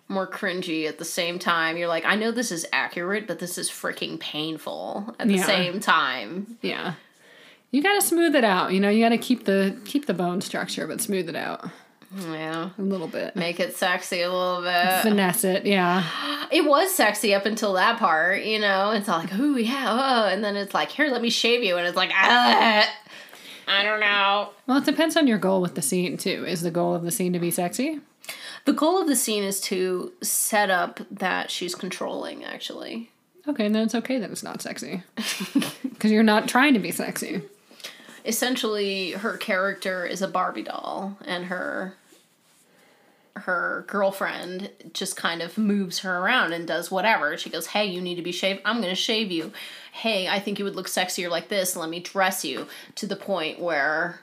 more 0.09 0.27
cringy 0.27 0.89
at 0.89 0.99
the 0.99 1.05
same 1.05 1.39
time. 1.39 1.77
You're 1.77 1.89
like, 1.89 2.05
I 2.05 2.15
know 2.15 2.31
this 2.31 2.53
is 2.53 2.67
accurate, 2.73 3.27
but 3.27 3.39
this 3.39 3.59
is 3.59 3.69
freaking 3.71 4.19
painful 4.21 5.15
at 5.19 5.27
the 5.29 5.35
Yeah. 5.35 5.45
same 5.47 5.81
time. 5.81 6.59
Yeah. 6.63 6.95
You 7.73 7.83
gotta 7.83 8.01
smooth 8.03 8.37
it 8.37 8.45
out. 8.45 8.73
You 8.73 8.81
know, 8.81 8.89
you 8.89 9.05
gotta 9.05 9.19
keep 9.19 9.45
the 9.45 9.77
keep 9.85 10.07
the 10.07 10.15
bone 10.15 10.41
structure, 10.41 10.87
but 10.87 11.01
smooth 11.01 11.29
it 11.29 11.35
out 11.37 11.69
Yeah. 12.31 12.71
a 12.79 12.83
little 12.83 13.09
bit. 13.09 13.35
Make 13.35 13.59
it 13.59 13.77
sexy 13.77 14.23
a 14.23 14.31
little 14.33 14.63
bit. 14.63 15.03
Finesse 15.03 15.43
it, 15.43 15.67
yeah. 15.67 16.05
It 16.53 16.65
was 16.65 16.95
sexy 16.95 17.35
up 17.35 17.45
until 17.45 17.73
that 17.73 17.99
part, 17.99 18.45
you 18.45 18.61
know. 18.61 18.93
It's 18.93 19.09
all 19.09 19.19
like, 19.19 19.35
ooh, 19.35 19.57
yeah, 19.57 19.87
oh. 19.91 20.29
and 20.29 20.45
then 20.45 20.55
it's 20.55 20.73
like, 20.73 20.91
here, 20.93 21.09
let 21.09 21.21
me 21.21 21.31
shave 21.31 21.65
you, 21.65 21.77
and 21.77 21.87
it's 21.87 21.97
like, 21.97 22.13
ah, 22.15 22.89
I 23.67 23.83
don't 23.83 24.01
know. 24.01 24.51
Well, 24.67 24.79
it 24.79 24.85
depends 24.85 25.17
on 25.17 25.27
your 25.27 25.39
goal 25.39 25.61
with 25.61 25.75
the 25.75 25.83
scene 25.83 26.17
too. 26.17 26.45
Is 26.47 26.63
the 26.63 26.71
goal 26.71 26.95
of 26.95 27.03
the 27.03 27.11
scene 27.11 27.33
to 27.33 27.39
be 27.39 27.51
sexy? 27.51 28.01
The 28.65 28.73
goal 28.73 29.01
of 29.01 29.09
the 29.09 29.17
scene 29.17 29.45
is 29.45 29.61
to 29.63 30.13
set 30.23 30.71
up 30.71 31.01
that 31.11 31.51
she's 31.51 31.75
controlling, 31.75 32.45
actually. 32.45 33.11
Okay, 33.47 33.69
then 33.69 33.83
it's 33.85 33.95
okay 33.95 34.19
that 34.19 34.31
it's 34.31 34.43
not 34.43 34.63
sexy. 34.63 35.03
Because 35.97 36.11
you're 36.11 36.23
not 36.23 36.47
trying 36.47 36.75
to 36.75 36.79
be 36.79 36.91
sexy. 36.91 37.41
Essentially, 38.25 39.13
her 39.13 39.39
character 39.39 40.05
is 40.05 40.21
a 40.21 40.29
Barbie 40.29 40.63
doll, 40.63 41.17
and 41.25 41.47
her 41.47 41.95
her 43.41 43.85
girlfriend 43.89 44.71
just 44.93 45.17
kind 45.17 45.43
of 45.43 45.57
moves 45.59 46.01
her 46.01 46.19
around 46.19 46.53
and 46.53 46.67
does 46.67 46.91
whatever. 46.91 47.37
She 47.37 47.51
goes, 47.51 47.69
"Hey, 47.69 47.87
you 47.87 48.01
need 48.01 48.17
to 48.17 48.23
be 48.23 48.33
shaved. 48.33 48.61
I'm 48.65 48.77
going 48.77 48.89
to 48.89 48.95
shave 48.95 49.31
you. 49.31 49.53
Hey, 49.93 50.29
I 50.29 50.41
think 50.41 50.59
you 50.59 50.65
would 50.65 50.77
look 50.77 50.89
sexier 50.89 51.29
like 51.31 51.49
this. 51.49 51.77
Let 51.77 51.89
me 51.91 52.01
dress 52.01 52.45
you." 52.45 52.67
To 52.97 53.07
the 53.07 53.17
point 53.17 53.59
where 53.61 54.21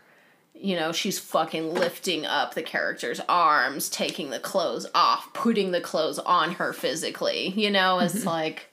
you 0.55 0.76
know, 0.78 0.91
she's 0.93 1.20
fucking 1.20 1.74
lifting 1.74 2.26
up 2.26 2.53
the 2.53 2.61
character's 2.61 3.20
arms, 3.28 3.89
taking 3.89 4.30
the 4.30 4.39
clothes 4.39 4.86
off, 4.95 5.34
putting 5.34 5.72
the 5.72 5.82
clothes 5.82 6.20
on 6.20 6.53
her 6.53 6.72
physically. 6.72 7.49
You 7.49 7.70
know, 7.70 7.99
it's 7.99 8.24
like, 8.26 8.72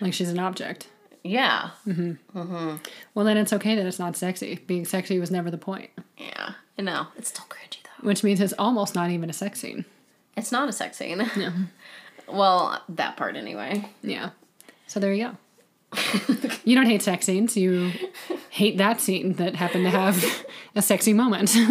Like 0.00 0.12
she's 0.14 0.28
an 0.28 0.38
object. 0.38 0.86
yeah, 1.24 1.70
Mm-hmm. 1.88 2.38
Mm-hmm. 2.38 2.76
Well, 3.14 3.24
then 3.24 3.36
it's 3.38 3.52
okay 3.54 3.74
that 3.74 3.84
it's 3.86 3.98
not 3.98 4.16
sexy. 4.16 4.56
Being 4.66 4.84
sexy 4.84 5.18
was 5.18 5.30
never 5.32 5.50
the 5.50 5.58
point. 5.58 5.90
yeah. 6.18 6.52
I 6.78 6.82
know. 6.82 7.06
It's 7.16 7.30
still 7.30 7.46
cringy 7.48 7.78
though. 7.84 7.93
Which 8.04 8.22
means 8.22 8.40
it's 8.40 8.54
almost 8.58 8.94
not 8.94 9.10
even 9.10 9.30
a 9.30 9.32
sex 9.32 9.60
scene. 9.60 9.84
It's 10.36 10.52
not 10.52 10.68
a 10.68 10.72
sex 10.72 10.96
scene. 10.98 11.18
No. 11.36 11.52
well, 12.28 12.82
that 12.88 13.16
part 13.16 13.36
anyway. 13.36 13.88
Yeah. 14.02 14.30
So 14.86 15.00
there 15.00 15.12
you 15.12 15.24
go. 15.24 15.36
you 16.64 16.74
don't 16.74 16.86
hate 16.86 17.02
sex 17.02 17.26
scenes. 17.26 17.56
You 17.56 17.92
hate 18.50 18.78
that 18.78 19.00
scene 19.00 19.34
that 19.34 19.56
happened 19.56 19.84
to 19.84 19.90
have 19.90 20.44
a 20.74 20.82
sexy 20.82 21.12
moment. 21.12 21.56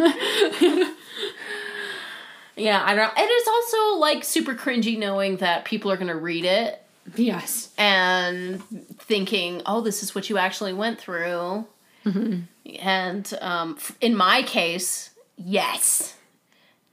Yeah, 2.55 2.83
I 2.85 2.95
don't. 2.95 3.11
It 3.17 3.21
is 3.21 3.47
also 3.47 3.99
like 3.99 4.23
super 4.23 4.53
cringy 4.53 4.97
knowing 4.97 5.37
that 5.37 5.65
people 5.65 5.91
are 5.91 5.97
gonna 5.97 6.15
read 6.15 6.45
it 6.45 6.83
yes. 7.15 7.71
and 7.77 8.63
thinking, 8.99 9.61
"Oh, 9.65 9.81
this 9.81 10.03
is 10.03 10.13
what 10.13 10.29
you 10.29 10.37
actually 10.37 10.73
went 10.73 10.99
through." 10.99 11.65
And 12.05 13.33
um, 13.41 13.77
in 14.01 14.15
my 14.15 14.43
case, 14.43 15.11
yes, 15.37 16.15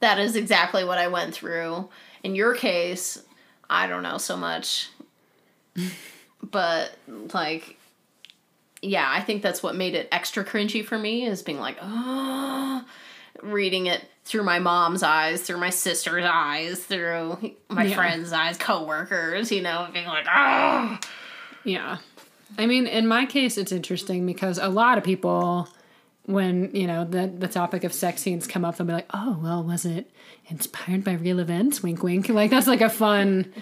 that 0.01 0.19
is 0.19 0.37
exactly 0.37 0.85
what 0.85 0.99
I 0.99 1.09
went 1.09 1.35
through. 1.35 1.89
In 2.23 2.35
your 2.35 2.55
case, 2.55 3.23
I 3.69 3.87
don't 3.87 4.03
know 4.03 4.19
so 4.19 4.37
much, 4.37 4.89
but 6.51 6.97
like, 7.33 7.77
yeah, 8.83 9.09
I 9.11 9.21
think 9.21 9.43
that's 9.43 9.63
what 9.63 9.77
made 9.77 9.95
it 9.95 10.09
extra 10.11 10.45
cringy 10.45 10.85
for 10.85 10.99
me 10.99 11.27
is 11.27 11.43
being 11.43 11.61
like, 11.61 11.77
oh, 11.83 12.85
reading 13.43 13.87
it 13.87 14.05
through 14.25 14.43
my 14.45 14.59
mom's 14.59 15.03
eyes, 15.03 15.43
through 15.43 15.59
my 15.59 15.71
sister's 15.71 16.25
eyes, 16.27 16.79
through 16.85 17.55
my 17.69 17.85
Yeah. 17.85 17.95
friends' 17.97 18.33
eyes, 18.33 18.57
coworkers, 18.57 19.51
you 19.51 19.61
know, 19.63 19.89
being 19.93 20.07
like, 20.07 20.27
oh. 20.33 20.99
Yeah. 21.65 21.99
I 22.59 22.67
mean, 22.67 22.87
in 22.87 23.07
my 23.07 23.27
case, 23.27 23.59
it's 23.59 23.73
interesting 23.73 24.27
because 24.27 24.59
a 24.59 24.69
lot 24.69 24.99
of 24.99 25.05
people, 25.05 25.69
when, 26.33 26.75
you 26.75 26.87
know, 26.87 27.05
the, 27.05 27.27
the 27.27 27.49
topic 27.49 27.85
of 27.85 27.93
sex 27.93 28.23
scenes 28.23 28.47
come 28.47 28.65
up, 28.65 28.77
they'll 28.77 28.87
be 28.87 28.93
like, 28.93 29.09
oh, 29.13 29.39
well, 29.43 29.63
was 29.63 29.85
it 29.85 30.11
inspired 30.49 31.05
by 31.05 31.13
real 31.13 31.39
events? 31.39 31.83
Wink, 31.83 32.03
wink. 32.03 32.29
Like, 32.41 32.51
that's 32.51 32.67
like 32.67 32.81
a 32.81 32.89
fun 32.91 33.53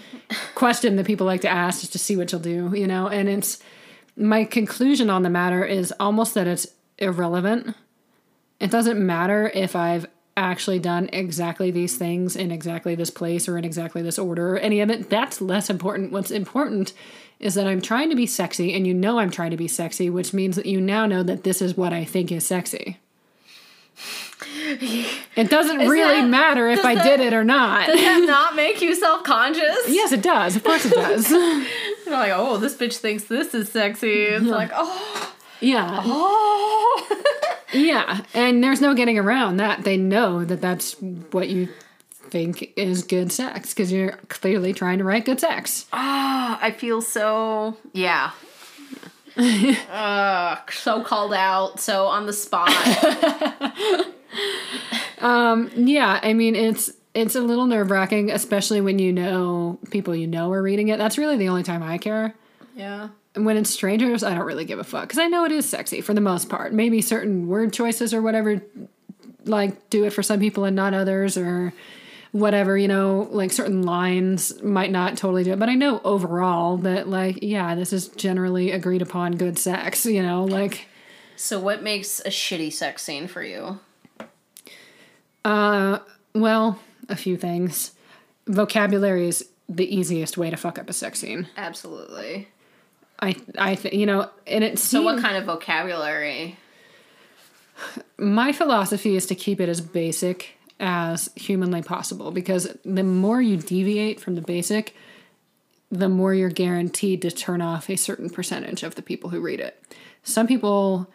question 0.54 0.96
that 0.96 1.06
people 1.06 1.26
like 1.26 1.40
to 1.42 1.48
ask 1.48 1.80
just 1.80 1.92
to 1.92 1.98
see 1.98 2.16
what 2.16 2.30
you'll 2.32 2.40
do, 2.40 2.72
you 2.74 2.86
know? 2.86 3.08
And 3.08 3.28
it's, 3.28 3.58
my 4.16 4.44
conclusion 4.44 5.10
on 5.10 5.22
the 5.22 5.30
matter 5.30 5.64
is 5.64 5.92
almost 6.00 6.34
that 6.34 6.46
it's 6.46 6.66
irrelevant. 6.98 7.74
It 8.60 8.70
doesn't 8.70 9.04
matter 9.04 9.50
if 9.54 9.76
I've 9.76 10.06
actually 10.36 10.78
done 10.78 11.08
exactly 11.12 11.70
these 11.70 11.96
things 11.96 12.36
in 12.36 12.50
exactly 12.50 12.94
this 12.94 13.10
place 13.10 13.48
or 13.48 13.58
in 13.58 13.64
exactly 13.64 14.02
this 14.02 14.18
order 14.18 14.54
or 14.54 14.58
any 14.58 14.80
of 14.80 14.90
it. 14.90 15.10
That's 15.10 15.40
less 15.40 15.68
important. 15.68 16.12
What's 16.12 16.30
important 16.30 16.92
is 17.40 17.54
that 17.54 17.66
I'm 17.66 17.80
trying 17.80 18.10
to 18.10 18.16
be 18.16 18.26
sexy 18.26 18.74
and 18.74 18.86
you 18.86 18.94
know 18.94 19.18
I'm 19.18 19.30
trying 19.30 19.50
to 19.52 19.56
be 19.56 19.68
sexy, 19.68 20.10
which 20.10 20.32
means 20.34 20.56
that 20.56 20.66
you 20.66 20.80
now 20.80 21.06
know 21.06 21.22
that 21.22 21.44
this 21.44 21.62
is 21.62 21.76
what 21.76 21.92
I 21.92 22.04
think 22.04 22.32
is 22.32 22.46
sexy. 22.46 22.98
It 25.36 25.50
doesn't 25.50 25.78
really 25.78 26.20
that- 26.20 26.28
matter 26.28 26.68
if 26.68 26.84
I 26.84 26.94
that- 26.94 27.04
did 27.04 27.20
it 27.20 27.32
or 27.32 27.42
not. 27.44 27.86
Does 27.86 28.00
that 28.00 28.24
not 28.26 28.54
make 28.54 28.80
you 28.82 28.94
self 28.94 29.24
conscious? 29.24 29.88
yes, 29.88 30.12
it 30.12 30.22
does. 30.22 30.56
Of 30.56 30.64
course 30.64 30.84
it 30.84 30.92
does. 30.94 31.30
You're 32.06 32.14
like, 32.14 32.32
oh, 32.34 32.58
this 32.58 32.76
bitch 32.76 32.96
thinks 32.98 33.24
this 33.24 33.54
is 33.54 33.70
sexy. 33.70 34.24
It's 34.24 34.44
like, 34.44 34.70
oh, 34.74 35.34
yeah. 35.60 36.02
oh. 36.04 37.24
Yeah, 37.72 38.22
and 38.34 38.62
there's 38.64 38.80
no 38.80 38.94
getting 38.94 39.18
around 39.18 39.58
that. 39.58 39.84
They 39.84 39.96
know 39.96 40.44
that 40.44 40.60
that's 40.60 40.94
what 41.32 41.48
you 41.48 41.68
think 42.30 42.72
is 42.76 43.02
good 43.02 43.32
sex 43.32 43.72
because 43.74 43.90
you're 43.92 44.12
clearly 44.28 44.72
trying 44.72 44.98
to 44.98 45.04
write 45.04 45.24
good 45.24 45.40
sex. 45.40 45.86
Ah, 45.92 46.58
I 46.60 46.70
feel 46.70 47.00
so 47.02 47.76
yeah. 47.92 48.30
uh, 49.36 50.56
so 50.70 51.02
called 51.02 51.32
out, 51.34 51.78
so 51.80 52.06
on 52.06 52.26
the 52.26 52.32
spot. 52.32 52.70
Yeah, 55.76 56.20
I 56.22 56.32
mean 56.32 56.54
it's 56.54 56.90
it's 57.14 57.34
a 57.34 57.40
little 57.40 57.66
nerve 57.66 57.90
wracking, 57.90 58.30
especially 58.30 58.80
when 58.80 58.98
you 58.98 59.12
know 59.12 59.78
people 59.90 60.14
you 60.14 60.26
know 60.26 60.52
are 60.52 60.62
reading 60.62 60.88
it. 60.88 60.98
That's 60.98 61.18
really 61.18 61.36
the 61.36 61.48
only 61.48 61.62
time 61.62 61.82
I 61.82 61.98
care. 61.98 62.34
yeah. 62.76 63.08
And 63.34 63.46
when 63.46 63.56
it's 63.56 63.70
strangers, 63.70 64.24
I 64.24 64.34
don't 64.34 64.46
really 64.46 64.64
give 64.64 64.80
a 64.80 64.84
fuck 64.84 65.02
because 65.02 65.18
I 65.18 65.26
know 65.28 65.44
it 65.44 65.52
is 65.52 65.68
sexy 65.68 66.00
for 66.00 66.12
the 66.12 66.20
most 66.20 66.48
part. 66.48 66.72
Maybe 66.72 67.00
certain 67.00 67.46
word 67.46 67.72
choices 67.72 68.12
or 68.12 68.20
whatever, 68.20 68.60
like 69.44 69.90
do 69.90 70.04
it 70.04 70.12
for 70.12 70.24
some 70.24 70.40
people 70.40 70.64
and 70.64 70.74
not 70.74 70.92
others, 70.92 71.36
or 71.36 71.72
whatever. 72.32 72.76
You 72.78 72.88
know, 72.88 73.28
like 73.30 73.52
certain 73.52 73.82
lines 73.82 74.62
might 74.62 74.90
not 74.90 75.16
totally 75.16 75.44
do 75.44 75.52
it, 75.52 75.58
but 75.58 75.68
I 75.68 75.74
know 75.74 76.00
overall 76.04 76.76
that 76.78 77.08
like 77.08 77.38
yeah, 77.42 77.74
this 77.74 77.92
is 77.92 78.08
generally 78.08 78.70
agreed 78.72 79.02
upon 79.02 79.36
good 79.36 79.58
sex. 79.58 80.04
You 80.06 80.22
know, 80.22 80.44
like 80.44 80.86
So 81.36 81.58
what 81.60 81.82
makes 81.82 82.20
a 82.20 82.28
shitty 82.30 82.72
sex 82.72 83.02
scene 83.02 83.26
for 83.28 83.42
you? 83.42 83.80
uh, 85.44 85.98
well, 86.34 86.78
a 87.08 87.16
few 87.16 87.36
things. 87.36 87.92
Vocabulary 88.46 89.28
is 89.28 89.46
the 89.68 89.94
easiest 89.94 90.36
way 90.38 90.50
to 90.50 90.56
fuck 90.56 90.78
up 90.78 90.88
a 90.88 90.92
sex 90.92 91.18
scene. 91.20 91.48
Absolutely. 91.56 92.48
I 93.20 93.36
I 93.58 93.74
th- 93.74 93.94
you 93.94 94.06
know, 94.06 94.30
and 94.46 94.62
it's 94.64 94.82
So 94.82 95.02
what 95.02 95.20
kind 95.20 95.36
of 95.36 95.44
vocabulary? 95.44 96.56
my 98.18 98.52
philosophy 98.52 99.14
is 99.16 99.26
to 99.26 99.34
keep 99.34 99.60
it 99.60 99.68
as 99.68 99.80
basic 99.80 100.57
as 100.80 101.30
humanly 101.34 101.82
possible 101.82 102.30
because 102.30 102.76
the 102.84 103.02
more 103.02 103.42
you 103.42 103.56
deviate 103.56 104.20
from 104.20 104.34
the 104.34 104.40
basic, 104.40 104.94
the 105.90 106.08
more 106.08 106.34
you're 106.34 106.50
guaranteed 106.50 107.22
to 107.22 107.30
turn 107.30 107.60
off 107.60 107.88
a 107.88 107.96
certain 107.96 108.30
percentage 108.30 108.82
of 108.82 108.94
the 108.94 109.02
people 109.02 109.30
who 109.30 109.40
read 109.40 109.60
it. 109.60 109.82
Some 110.22 110.46
people 110.46 111.08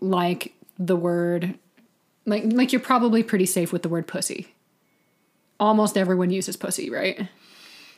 like 0.00 0.54
the 0.78 0.96
word 0.96 1.58
like 2.26 2.44
like 2.46 2.72
you're 2.72 2.80
probably 2.80 3.22
pretty 3.22 3.46
safe 3.46 3.72
with 3.72 3.82
the 3.82 3.88
word 3.88 4.06
pussy. 4.06 4.54
Almost 5.58 5.96
everyone 5.96 6.30
uses 6.30 6.56
pussy, 6.56 6.90
right? 6.90 7.28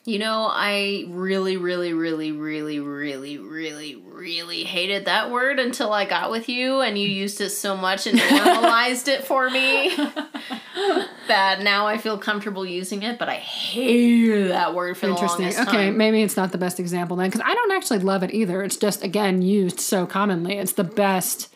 You 0.09 0.19
know, 0.19 0.49
I 0.51 1.05
really, 1.09 1.59
really, 1.59 1.93
really, 1.93 2.33
really, 2.33 2.81
really, 2.81 3.37
really, 3.37 3.95
really 3.95 4.65
hated 4.65 5.05
that 5.05 5.31
word 5.31 5.59
until 5.59 5.93
I 5.93 6.07
got 6.07 6.31
with 6.31 6.49
you 6.49 6.81
and 6.81 6.97
you 6.97 7.07
mm. 7.07 7.15
used 7.15 7.43
it 7.43 7.51
so 7.51 7.77
much 7.77 8.07
and 8.07 8.17
normalized 8.31 9.09
it 9.09 9.25
for 9.27 9.51
me 9.51 9.95
that 11.29 11.61
now 11.61 11.87
I 11.87 11.99
feel 11.99 12.17
comfortable 12.17 12.65
using 12.65 13.03
it, 13.03 13.19
but 13.19 13.29
I 13.29 13.35
hated 13.35 14.51
that 14.51 14.75
word 14.75 14.97
for 14.97 15.09
the 15.09 15.13
Interesting. 15.13 15.45
longest 15.45 15.69
Okay, 15.69 15.89
time. 15.89 15.99
maybe 15.99 16.23
it's 16.23 16.39
not 16.39 16.53
the 16.53 16.59
best 16.59 16.81
example 16.81 17.19
then, 17.19 17.29
because 17.29 17.43
I 17.45 17.53
don't 17.53 17.73
actually 17.73 17.99
love 17.99 18.23
it 18.23 18.33
either. 18.33 18.63
It's 18.63 18.79
just 18.79 19.05
again 19.05 19.43
used 19.43 19.79
so 19.79 20.07
commonly. 20.07 20.57
It's 20.57 20.73
the 20.73 20.85
best 20.85 21.53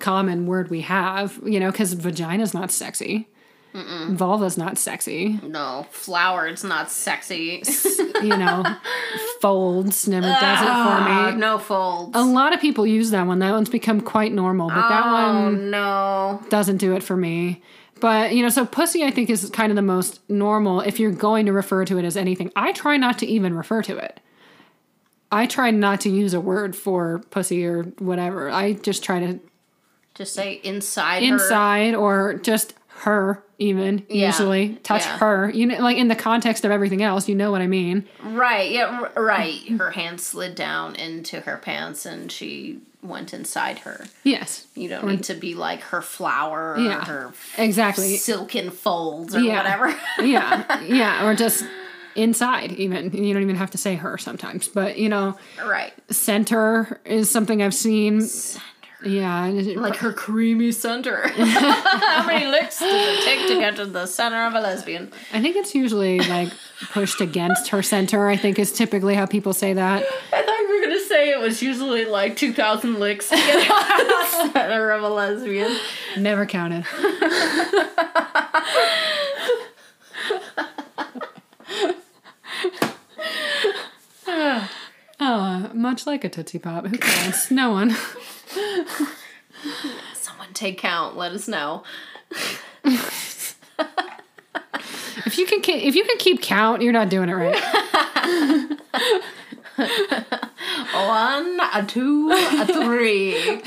common 0.00 0.46
word 0.46 0.68
we 0.68 0.80
have, 0.80 1.38
you 1.46 1.60
know, 1.60 1.70
because 1.70 1.92
vagina's 1.92 2.52
not 2.52 2.72
sexy, 2.72 3.28
vulva's 3.74 4.56
not 4.58 4.78
sexy, 4.78 5.38
No, 5.42 5.86
flower, 5.90 6.46
it's 6.46 6.64
not 6.64 6.90
sexy. 6.90 7.62
you 8.22 8.36
know, 8.36 8.64
folds 9.40 10.08
never 10.08 10.26
does 10.26 10.36
it 10.62 10.68
Ah, 10.68 11.26
for 11.28 11.32
me. 11.34 11.38
no 11.40 11.58
folds. 11.58 12.16
A 12.16 12.22
lot 12.22 12.52
of 12.54 12.60
people 12.60 12.86
use 12.86 13.10
that 13.10 13.26
one. 13.26 13.38
That 13.38 13.52
one's 13.52 13.68
become 13.68 14.00
quite 14.00 14.32
normal, 14.32 14.68
but 14.68 14.88
that 14.88 15.12
one 15.12 15.70
no. 15.70 16.42
doesn't 16.48 16.78
do 16.78 16.94
it 16.96 17.02
for 17.02 17.16
me. 17.16 17.62
But 18.00 18.32
you 18.34 18.42
know, 18.42 18.48
so 18.48 18.64
pussy 18.64 19.04
I 19.04 19.10
think 19.10 19.28
is 19.30 19.48
kind 19.50 19.70
of 19.72 19.76
the 19.76 19.82
most 19.82 20.20
normal 20.30 20.80
if 20.80 20.98
you're 21.00 21.10
going 21.12 21.46
to 21.46 21.52
refer 21.52 21.84
to 21.84 21.98
it 21.98 22.04
as 22.04 22.16
anything. 22.16 22.50
I 22.56 22.72
try 22.72 22.96
not 22.96 23.18
to 23.18 23.26
even 23.26 23.54
refer 23.54 23.82
to 23.82 23.96
it. 23.96 24.20
I 25.30 25.46
try 25.46 25.70
not 25.72 26.00
to 26.02 26.08
use 26.10 26.32
a 26.32 26.40
word 26.40 26.74
for 26.74 27.20
pussy 27.30 27.64
or 27.66 27.82
whatever. 27.98 28.48
I 28.50 28.72
just 28.74 29.02
try 29.04 29.20
to 29.20 29.40
Just 30.14 30.32
say 30.32 30.54
inside 30.64 31.22
her. 31.22 31.34
inside 31.34 31.94
or 31.94 32.34
just 32.34 32.72
her 33.00 33.42
even 33.58 34.04
Yeah, 34.08 34.26
usually 34.28 34.76
touch 34.82 35.04
yeah. 35.04 35.18
her. 35.18 35.50
You 35.50 35.66
know 35.66 35.78
like 35.80 35.96
in 35.96 36.08
the 36.08 36.14
context 36.16 36.64
of 36.64 36.70
everything 36.70 37.02
else, 37.02 37.28
you 37.28 37.34
know 37.34 37.50
what 37.50 37.60
I 37.60 37.66
mean. 37.66 38.06
Right, 38.22 38.70
yeah, 38.70 39.08
r- 39.14 39.22
right. 39.22 39.60
Her 39.78 39.90
hand 39.92 40.20
slid 40.20 40.54
down 40.54 40.94
into 40.96 41.40
her 41.40 41.56
pants 41.56 42.06
and 42.06 42.30
she 42.30 42.78
went 43.02 43.32
inside 43.32 43.78
her. 43.80 44.06
Yes. 44.24 44.66
You 44.74 44.88
don't 44.88 45.06
need 45.06 45.24
to 45.24 45.34
be 45.34 45.54
like 45.54 45.80
her 45.82 46.02
flower 46.02 46.74
or 46.74 46.78
Yeah. 46.80 47.04
her 47.04 47.32
Exactly. 47.56 48.16
silken 48.16 48.70
folds 48.70 49.34
or 49.34 49.40
Yeah. 49.40 49.56
whatever. 49.58 49.94
yeah. 50.22 50.80
Yeah, 50.86 51.24
or 51.26 51.34
just 51.34 51.64
inside 52.16 52.72
even. 52.72 53.12
You 53.12 53.32
don't 53.32 53.42
even 53.42 53.54
have 53.56 53.70
to 53.70 53.78
say 53.78 53.94
her 53.94 54.18
sometimes. 54.18 54.66
But, 54.66 54.98
you 54.98 55.08
know, 55.08 55.36
right. 55.64 55.92
center 56.10 57.00
is 57.04 57.30
something 57.30 57.62
I've 57.62 57.74
seen. 57.74 58.28
Yeah, 59.04 59.44
and 59.44 59.58
it- 59.60 59.76
Like 59.78 59.96
her 59.96 60.12
creamy 60.24 60.72
center. 60.72 61.28
How 61.36 62.26
many 62.26 62.46
licks 62.46 62.80
does 62.80 62.90
it 63.18 63.24
take 63.24 63.46
to 63.48 63.54
get 63.60 63.76
to 63.76 63.86
the 63.86 64.06
center 64.06 64.44
of 64.46 64.54
a 64.54 64.60
lesbian? 64.60 65.12
I 65.32 65.40
think 65.40 65.54
it's 65.56 65.74
usually 65.74 66.18
like 66.20 66.52
pushed 66.92 67.20
against 67.20 67.68
her 67.68 67.82
center. 67.82 68.26
I 68.28 68.36
think 68.36 68.58
is 68.58 68.72
typically 68.72 69.14
how 69.14 69.26
people 69.26 69.52
say 69.52 69.72
that. 69.72 70.02
I 70.32 70.42
thought 70.42 70.58
you 70.58 70.68
were 70.80 70.86
gonna 70.86 71.00
say 71.04 71.30
it 71.30 71.38
was 71.38 71.62
usually 71.62 72.06
like 72.06 72.36
2,000 72.36 72.98
licks 72.98 73.28
to 73.28 73.36
get 73.36 73.62
to 73.62 74.04
the 74.04 74.50
center 74.52 74.90
of 74.90 75.02
a 75.04 75.08
lesbian. 75.08 75.76
Never 76.16 76.44
counted. 76.46 76.84
Oh, 85.28 85.70
much 85.74 86.06
like 86.06 86.24
a 86.24 86.28
Tootsie 86.28 86.58
Pop. 86.58 86.86
Who 86.86 86.96
counts? 86.98 87.50
No 87.50 87.72
one. 87.72 87.90
Someone 90.14 90.52
take 90.54 90.78
count. 90.78 91.16
Let 91.16 91.32
us 91.32 91.48
know. 91.48 91.82
If 95.26 95.36
you 95.36 95.46
can, 95.46 95.60
if 95.66 95.94
you 95.94 96.04
can 96.04 96.18
keep 96.18 96.40
count, 96.40 96.82
you're 96.82 96.92
not 96.92 97.08
doing 97.10 97.28
it 97.28 97.34
right. 97.34 97.62
One, 100.94 101.60
a 101.74 101.84
two, 101.86 102.30
a 102.32 102.66
three. 102.66 103.60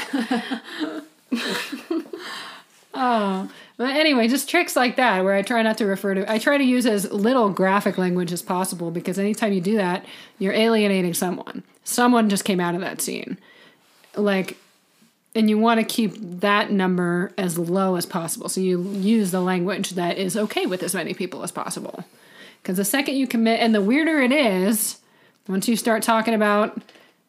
Oh, 2.93 3.49
but 3.77 3.95
anyway, 3.95 4.27
just 4.27 4.49
tricks 4.49 4.75
like 4.75 4.97
that 4.97 5.23
where 5.23 5.33
I 5.33 5.41
try 5.41 5.61
not 5.61 5.77
to 5.77 5.85
refer 5.85 6.13
to. 6.13 6.29
I 6.31 6.37
try 6.37 6.57
to 6.57 6.63
use 6.63 6.85
as 6.85 7.11
little 7.11 7.49
graphic 7.49 7.97
language 7.97 8.31
as 8.31 8.41
possible 8.41 8.91
because 8.91 9.17
anytime 9.17 9.53
you 9.53 9.61
do 9.61 9.77
that, 9.77 10.05
you're 10.39 10.53
alienating 10.53 11.13
someone. 11.13 11.63
Someone 11.83 12.29
just 12.29 12.45
came 12.45 12.59
out 12.59 12.75
of 12.75 12.81
that 12.81 13.01
scene, 13.01 13.37
like, 14.15 14.57
and 15.33 15.49
you 15.49 15.57
want 15.57 15.79
to 15.79 15.85
keep 15.85 16.13
that 16.41 16.71
number 16.71 17.31
as 17.37 17.57
low 17.57 17.95
as 17.95 18.05
possible. 18.05 18.49
So 18.49 18.59
you 18.59 18.81
use 18.91 19.31
the 19.31 19.41
language 19.41 19.91
that 19.91 20.17
is 20.17 20.35
okay 20.35 20.65
with 20.65 20.83
as 20.83 20.93
many 20.93 21.13
people 21.13 21.43
as 21.43 21.51
possible. 21.51 22.03
Because 22.61 22.77
the 22.77 22.85
second 22.85 23.15
you 23.15 23.25
commit, 23.25 23.61
and 23.61 23.73
the 23.73 23.81
weirder 23.81 24.19
it 24.21 24.31
is, 24.31 24.99
once 25.47 25.67
you 25.67 25.75
start 25.75 26.03
talking 26.03 26.33
about 26.33 26.79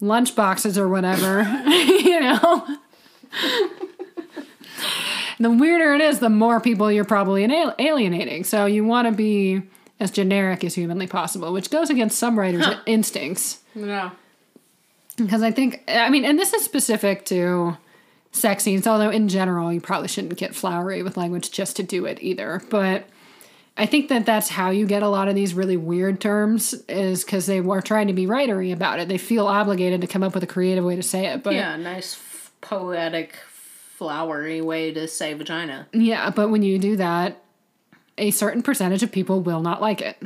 lunch 0.00 0.34
boxes 0.34 0.76
or 0.76 0.88
whatever, 0.88 1.42
you 1.66 2.20
know. 2.20 2.76
The 5.38 5.50
weirder 5.50 5.94
it 5.94 6.00
is, 6.00 6.18
the 6.18 6.28
more 6.28 6.60
people 6.60 6.90
you're 6.90 7.04
probably 7.04 7.44
alienating. 7.44 8.44
So 8.44 8.66
you 8.66 8.84
want 8.84 9.08
to 9.08 9.12
be 9.12 9.62
as 10.00 10.10
generic 10.10 10.64
as 10.64 10.74
humanly 10.74 11.06
possible, 11.06 11.52
which 11.52 11.70
goes 11.70 11.90
against 11.90 12.18
some 12.18 12.38
writers' 12.38 12.66
instincts. 12.86 13.60
Yeah. 13.74 14.10
Because 15.16 15.42
I 15.42 15.50
think, 15.50 15.84
I 15.88 16.08
mean, 16.10 16.24
and 16.24 16.38
this 16.38 16.52
is 16.52 16.64
specific 16.64 17.24
to 17.26 17.76
sex 18.32 18.64
scenes, 18.64 18.86
although 18.86 19.10
in 19.10 19.28
general, 19.28 19.72
you 19.72 19.80
probably 19.80 20.08
shouldn't 20.08 20.36
get 20.36 20.54
flowery 20.54 21.02
with 21.02 21.16
language 21.16 21.50
just 21.50 21.76
to 21.76 21.82
do 21.82 22.06
it 22.06 22.18
either. 22.22 22.62
But 22.70 23.04
I 23.76 23.86
think 23.86 24.08
that 24.08 24.26
that's 24.26 24.48
how 24.48 24.70
you 24.70 24.86
get 24.86 25.02
a 25.02 25.08
lot 25.08 25.28
of 25.28 25.34
these 25.34 25.54
really 25.54 25.76
weird 25.76 26.20
terms, 26.20 26.72
is 26.88 27.24
because 27.24 27.46
they 27.46 27.60
were 27.60 27.80
trying 27.82 28.06
to 28.08 28.12
be 28.14 28.26
writery 28.26 28.72
about 28.72 29.00
it. 29.00 29.08
They 29.08 29.18
feel 29.18 29.46
obligated 29.46 30.00
to 30.00 30.06
come 30.06 30.22
up 30.22 30.34
with 30.34 30.42
a 30.42 30.46
creative 30.46 30.84
way 30.84 30.96
to 30.96 31.02
say 31.02 31.26
it. 31.26 31.42
But 31.42 31.54
Yeah, 31.54 31.76
nice, 31.76 32.14
f- 32.14 32.52
poetic, 32.62 33.36
flowery 34.02 34.60
way 34.60 34.92
to 34.92 35.06
say 35.06 35.32
vagina. 35.32 35.86
Yeah, 35.92 36.30
but 36.30 36.50
when 36.50 36.62
you 36.62 36.76
do 36.78 36.96
that, 36.96 37.40
a 38.18 38.32
certain 38.32 38.60
percentage 38.62 39.02
of 39.04 39.12
people 39.12 39.40
will 39.40 39.60
not 39.62 39.80
like 39.80 40.00
it. 40.00 40.20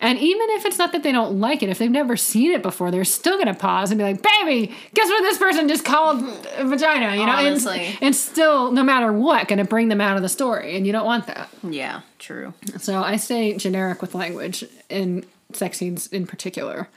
And 0.00 0.18
even 0.18 0.48
if 0.52 0.64
it's 0.64 0.78
not 0.78 0.92
that 0.92 1.02
they 1.02 1.12
don't 1.12 1.38
like 1.40 1.62
it, 1.62 1.68
if 1.68 1.76
they've 1.76 1.90
never 1.90 2.16
seen 2.16 2.50
it 2.52 2.62
before, 2.62 2.90
they're 2.90 3.04
still 3.04 3.36
gonna 3.36 3.52
pause 3.52 3.90
and 3.90 3.98
be 3.98 4.04
like, 4.04 4.22
"Baby, 4.22 4.74
guess 4.94 5.08
what 5.10 5.20
this 5.20 5.36
person 5.36 5.68
just 5.68 5.84
called 5.84 6.22
vagina?" 6.62 7.14
You 7.16 7.26
know, 7.26 7.32
And- 7.36 7.96
and, 8.00 8.16
still, 8.16 8.72
no 8.72 8.82
matter 8.82 9.12
what, 9.12 9.46
gonna 9.48 9.64
bring 9.66 9.88
them 9.88 10.00
out 10.00 10.16
of 10.16 10.22
the 10.22 10.28
story, 10.30 10.74
and 10.76 10.86
you 10.86 10.92
don't 10.92 11.04
want 11.04 11.26
that. 11.26 11.50
Yeah, 11.62 12.00
true. 12.18 12.54
So 12.78 13.02
I 13.02 13.16
stay 13.16 13.54
generic 13.58 14.00
with 14.00 14.14
language 14.14 14.64
in 14.88 15.24
sex 15.52 15.76
scenes 15.76 16.06
in 16.06 16.26
particular. 16.26 16.88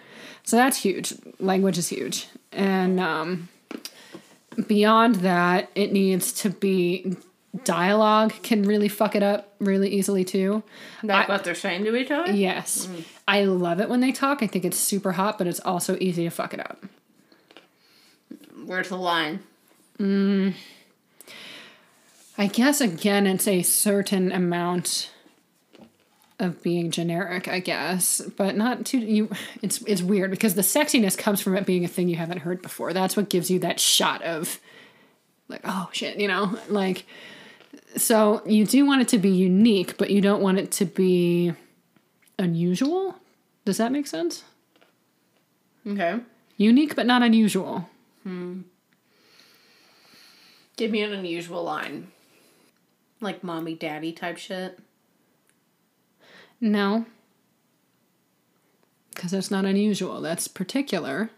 So 0.45 0.55
that's 0.55 0.77
huge. 0.77 1.13
Language 1.41 1.77
is 1.77 1.89
huge, 1.89 2.27
and 2.53 3.01
um, 3.01 3.49
beyond 4.67 5.15
that, 5.15 5.69
it 5.75 5.91
needs 5.91 6.31
to 6.33 6.49
be 6.49 7.15
dialogue 7.63 8.33
can 8.41 8.63
really 8.63 8.87
fuck 8.87 9.15
it 9.15 9.21
up 9.21 9.53
really 9.59 9.89
easily 9.89 10.23
too. 10.23 10.63
Like 11.03 11.29
what 11.29 11.43
they're 11.43 11.55
saying 11.55 11.85
to 11.85 11.95
each 11.95 12.09
other? 12.09 12.31
Yes. 12.31 12.85
Hmm. 12.85 13.01
I 13.27 13.43
love 13.45 13.79
it 13.79 13.89
when 13.89 14.01
they 14.01 14.11
talk. 14.11 14.41
I 14.41 14.47
think 14.47 14.65
it's 14.65 14.77
super 14.77 15.13
hot, 15.13 15.37
but 15.37 15.47
it's 15.47 15.59
also 15.59 15.97
easy 15.99 16.23
to 16.23 16.29
fuck 16.29 16.53
it 16.53 16.59
up. 16.59 16.83
Where's 18.65 18.89
the 18.89 18.97
line? 18.97 19.41
Hmm. 19.97 20.51
I 22.37 22.47
guess 22.47 22.81
again, 22.81 23.27
it's 23.27 23.47
a 23.47 23.61
certain 23.61 24.31
amount 24.31 25.11
of 26.43 26.61
being 26.61 26.91
generic, 26.91 27.47
I 27.47 27.59
guess, 27.59 28.21
but 28.37 28.55
not 28.55 28.85
too. 28.85 28.99
You, 28.99 29.29
it's 29.63 29.81
it's 29.83 30.03
weird 30.03 30.29
because 30.29 30.53
the 30.53 30.61
sexiness 30.61 31.17
comes 31.17 31.41
from 31.41 31.55
it 31.55 31.65
being 31.65 31.83
a 31.83 31.87
thing 31.87 32.09
you 32.09 32.17
haven't 32.17 32.39
heard 32.39 32.61
before. 32.61 32.93
That's 32.93 33.17
what 33.17 33.29
gives 33.29 33.49
you 33.49 33.59
that 33.59 33.79
shot 33.79 34.21
of, 34.21 34.59
like, 35.47 35.61
oh 35.63 35.89
shit, 35.91 36.19
you 36.19 36.27
know, 36.27 36.59
like. 36.69 37.05
So 37.95 38.41
you 38.45 38.65
do 38.65 38.85
want 38.85 39.01
it 39.01 39.07
to 39.09 39.17
be 39.19 39.29
unique, 39.29 39.97
but 39.97 40.09
you 40.09 40.19
don't 40.19 40.41
want 40.41 40.57
it 40.57 40.71
to 40.73 40.85
be 40.85 41.53
unusual. 42.39 43.15
Does 43.65 43.77
that 43.77 43.91
make 43.91 44.07
sense? 44.07 44.43
Okay. 45.85 46.19
Unique, 46.57 46.95
but 46.95 47.05
not 47.05 47.21
unusual. 47.21 47.87
Hmm. 48.23 48.61
Give 50.75 50.91
me 50.91 51.01
an 51.01 51.13
unusual 51.13 51.63
line. 51.63 52.11
Like 53.21 53.43
mommy 53.43 53.75
daddy 53.75 54.11
type 54.11 54.37
shit. 54.37 54.79
No. 56.63 57.05
Because 59.13 59.31
that's 59.31 59.51
not 59.51 59.65
unusual. 59.65 60.21
That's 60.21 60.47
particular. 60.47 61.29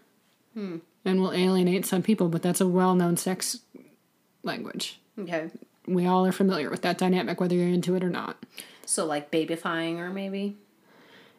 Hmm. 0.54 0.76
And 1.04 1.20
will 1.20 1.32
alienate 1.32 1.84
some 1.84 2.00
people, 2.00 2.28
but 2.28 2.42
that's 2.42 2.60
a 2.60 2.68
well 2.68 2.94
known 2.94 3.16
sex 3.16 3.58
language. 4.44 5.00
Okay. 5.18 5.50
We 5.88 6.06
all 6.06 6.24
are 6.24 6.32
familiar 6.32 6.70
with 6.70 6.82
that 6.82 6.96
dynamic, 6.96 7.40
whether 7.40 7.56
you're 7.56 7.66
into 7.66 7.96
it 7.96 8.04
or 8.04 8.08
not. 8.08 8.36
So 8.86 9.04
like 9.04 9.32
babyfying 9.32 9.98
or 9.98 10.10
maybe. 10.10 10.56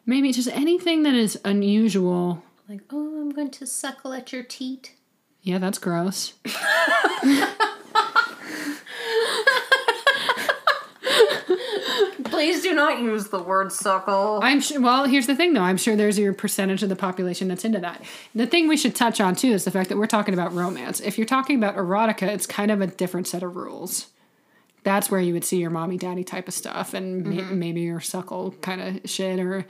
Maybe 0.04 0.32
just 0.32 0.48
anything 0.48 1.02
that 1.04 1.14
is 1.14 1.40
unusual. 1.42 2.42
Like, 2.68 2.82
oh, 2.90 3.20
I'm 3.20 3.30
going 3.30 3.50
to 3.52 3.66
suckle 3.66 4.12
at 4.12 4.32
your 4.34 4.42
teat. 4.42 4.96
Yeah, 5.42 5.56
that's 5.56 5.78
gross. 5.78 6.34
Please 12.38 12.62
do 12.62 12.72
not 12.72 13.00
use 13.00 13.30
the 13.30 13.42
word 13.42 13.72
suckle. 13.72 14.38
I'm 14.44 14.60
sure. 14.60 14.80
Well, 14.80 15.06
here's 15.06 15.26
the 15.26 15.34
thing, 15.34 15.54
though. 15.54 15.62
I'm 15.62 15.76
sure 15.76 15.96
there's 15.96 16.20
your 16.20 16.32
percentage 16.32 16.84
of 16.84 16.88
the 16.88 16.94
population 16.94 17.48
that's 17.48 17.64
into 17.64 17.80
that. 17.80 18.00
The 18.32 18.46
thing 18.46 18.68
we 18.68 18.76
should 18.76 18.94
touch 18.94 19.20
on 19.20 19.34
too 19.34 19.48
is 19.48 19.64
the 19.64 19.72
fact 19.72 19.88
that 19.88 19.98
we're 19.98 20.06
talking 20.06 20.34
about 20.34 20.54
romance. 20.54 21.00
If 21.00 21.18
you're 21.18 21.26
talking 21.26 21.56
about 21.56 21.74
erotica, 21.74 22.28
it's 22.28 22.46
kind 22.46 22.70
of 22.70 22.80
a 22.80 22.86
different 22.86 23.26
set 23.26 23.42
of 23.42 23.56
rules. 23.56 24.06
That's 24.88 25.10
where 25.10 25.20
you 25.20 25.34
would 25.34 25.44
see 25.44 25.58
your 25.58 25.68
mommy 25.68 25.98
daddy 25.98 26.24
type 26.24 26.48
of 26.48 26.54
stuff, 26.54 26.94
and 26.94 27.26
may- 27.26 27.36
mm-hmm. 27.42 27.58
maybe 27.58 27.82
your 27.82 28.00
suckle 28.00 28.52
kind 28.62 28.80
of 28.80 29.10
shit 29.10 29.38
or 29.38 29.66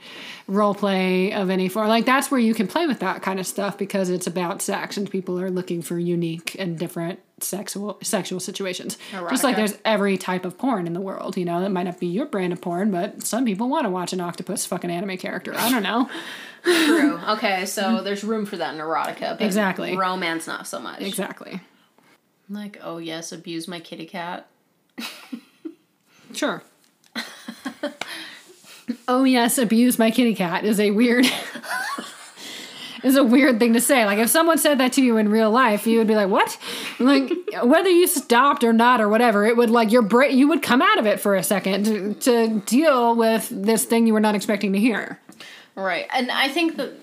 role 0.47 0.73
play 0.73 1.33
of 1.33 1.49
any 1.49 1.67
form. 1.67 1.89
Like 1.89 2.05
that's 2.05 2.31
where 2.31 2.39
you 2.39 2.53
can 2.53 2.67
play 2.67 2.87
with 2.87 2.99
that 2.99 3.21
kind 3.21 3.37
of 3.37 3.45
stuff 3.45 3.77
because 3.77 4.09
it's 4.09 4.27
about 4.27 4.61
sex, 4.61 4.95
and 4.95 5.11
people 5.11 5.37
are 5.37 5.51
looking 5.51 5.81
for 5.81 5.99
unique 5.99 6.55
and 6.57 6.79
different 6.79 7.19
sexual 7.43 7.99
sexual 8.01 8.39
situations. 8.39 8.97
Just 9.29 9.43
like 9.43 9.57
there's 9.57 9.77
every 9.83 10.17
type 10.17 10.45
of 10.45 10.57
porn 10.57 10.87
in 10.87 10.93
the 10.93 11.01
world. 11.01 11.35
You 11.35 11.43
know, 11.43 11.59
that 11.59 11.69
might 11.69 11.83
not 11.83 11.99
be 11.99 12.07
your 12.07 12.25
brand 12.25 12.53
of 12.53 12.61
porn, 12.61 12.89
but 12.89 13.21
some 13.23 13.43
people 13.43 13.67
want 13.67 13.83
to 13.83 13.89
watch 13.89 14.13
an 14.13 14.21
octopus 14.21 14.65
fucking 14.65 14.89
anime 14.89 15.17
character. 15.17 15.53
I 15.53 15.69
don't 15.69 15.83
know. 15.83 16.09
True. 16.63 17.19
Okay, 17.29 17.65
so 17.65 18.01
there's 18.01 18.23
room 18.23 18.45
for 18.45 18.55
that 18.57 18.73
in 18.73 18.79
erotica. 18.79 19.37
But 19.37 19.41
Exactly. 19.41 19.97
Romance, 19.97 20.47
not 20.47 20.65
so 20.65 20.79
much. 20.79 21.01
Exactly. 21.01 21.59
Like, 22.49 22.79
oh 22.81 22.97
yes, 22.97 23.33
abuse 23.33 23.67
my 23.67 23.79
kitty 23.79 24.05
cat. 24.05 24.47
Sure. 26.39 26.63
oh 29.09 29.25
yes, 29.25 29.57
abuse 29.57 29.99
my 29.99 30.09
kitty 30.09 30.33
cat 30.33 30.63
is 30.63 30.79
a 30.79 30.91
weird 30.91 31.25
is 33.03 33.17
a 33.17 33.25
weird 33.25 33.59
thing 33.59 33.73
to 33.73 33.81
say. 33.81 34.05
Like 34.05 34.19
if 34.19 34.29
someone 34.29 34.57
said 34.57 34.77
that 34.77 34.93
to 34.93 35.03
you 35.03 35.17
in 35.17 35.27
real 35.27 35.51
life, 35.51 35.85
you 35.85 35.97
would 35.97 36.07
be 36.07 36.15
like, 36.15 36.29
"What?" 36.29 36.57
Like 36.97 37.29
whether 37.61 37.89
you 37.89 38.07
stopped 38.07 38.63
or 38.63 38.71
not 38.71 39.01
or 39.01 39.09
whatever, 39.09 39.45
it 39.45 39.57
would 39.57 39.69
like 39.69 39.91
your 39.91 40.01
brain 40.01 40.37
you 40.37 40.47
would 40.47 40.61
come 40.61 40.81
out 40.81 40.97
of 40.97 41.05
it 41.05 41.19
for 41.19 41.35
a 41.35 41.43
second 41.43 41.83
to, 41.83 42.13
to 42.13 42.61
deal 42.61 43.17
with 43.17 43.49
this 43.51 43.83
thing 43.83 44.07
you 44.07 44.13
were 44.13 44.21
not 44.21 44.33
expecting 44.33 44.71
to 44.71 44.79
hear. 44.79 45.19
Right. 45.75 46.07
And 46.13 46.31
I 46.31 46.47
think 46.47 46.77
that 46.77 46.93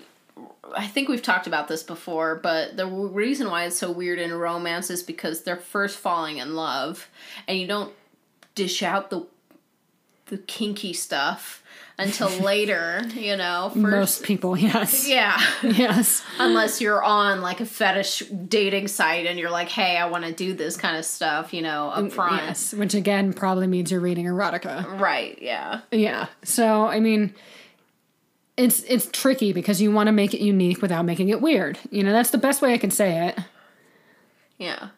I 0.75 0.87
think 0.87 1.09
we've 1.09 1.21
talked 1.21 1.45
about 1.45 1.67
this 1.67 1.83
before, 1.83 2.37
but 2.41 2.75
the 2.75 2.85
w- 2.85 3.09
reason 3.09 3.51
why 3.51 3.65
it's 3.65 3.77
so 3.77 3.91
weird 3.91 4.17
in 4.17 4.33
romance 4.33 4.89
is 4.89 5.03
because 5.03 5.43
they're 5.43 5.57
first 5.57 5.99
falling 5.99 6.37
in 6.37 6.55
love 6.55 7.07
and 7.47 7.59
you 7.59 7.67
don't 7.67 7.93
dish 8.57 8.81
out 8.81 9.11
the 9.11 9.25
the 10.25 10.39
kinky 10.39 10.91
stuff 10.91 11.63
until 11.99 12.27
later, 12.41 13.01
you 13.13 13.37
know. 13.37 13.69
First 13.73 13.81
Most 13.81 14.23
people, 14.23 14.57
yes. 14.57 15.07
yeah. 15.07 15.39
Yes. 15.63 16.23
Unless 16.39 16.81
you're 16.81 17.03
on 17.03 17.41
like 17.41 17.61
a 17.61 17.65
fetish 17.65 18.19
dating 18.47 18.87
site 18.87 19.27
and 19.27 19.37
you're 19.39 19.51
like, 19.51 19.69
"Hey, 19.69 19.95
I 19.95 20.07
want 20.07 20.25
to 20.25 20.33
do 20.33 20.53
this 20.53 20.75
kind 20.75 20.97
of 20.97 21.05
stuff," 21.05 21.53
you 21.53 21.61
know, 21.61 21.93
mm, 21.95 22.07
up 22.07 22.11
front. 22.11 22.41
Yes, 22.43 22.73
which 22.73 22.95
again 22.95 23.31
probably 23.31 23.67
means 23.67 23.91
you're 23.91 24.01
reading 24.01 24.25
erotica. 24.25 24.99
Right, 24.99 25.37
yeah. 25.41 25.81
Yeah. 25.91 26.27
So 26.43 26.87
I 26.87 26.99
mean, 26.99 27.33
it's 28.57 28.81
it's 28.83 29.07
tricky 29.11 29.53
because 29.53 29.79
you 29.79 29.91
want 29.91 30.07
to 30.07 30.13
make 30.13 30.33
it 30.33 30.41
unique 30.41 30.81
without 30.81 31.05
making 31.05 31.29
it 31.29 31.41
weird. 31.41 31.77
You 31.91 32.03
know, 32.03 32.11
that's 32.11 32.31
the 32.31 32.39
best 32.39 32.61
way 32.61 32.73
I 32.73 32.79
can 32.79 32.91
say 32.91 33.27
it. 33.27 33.39
Yeah. 34.57 34.89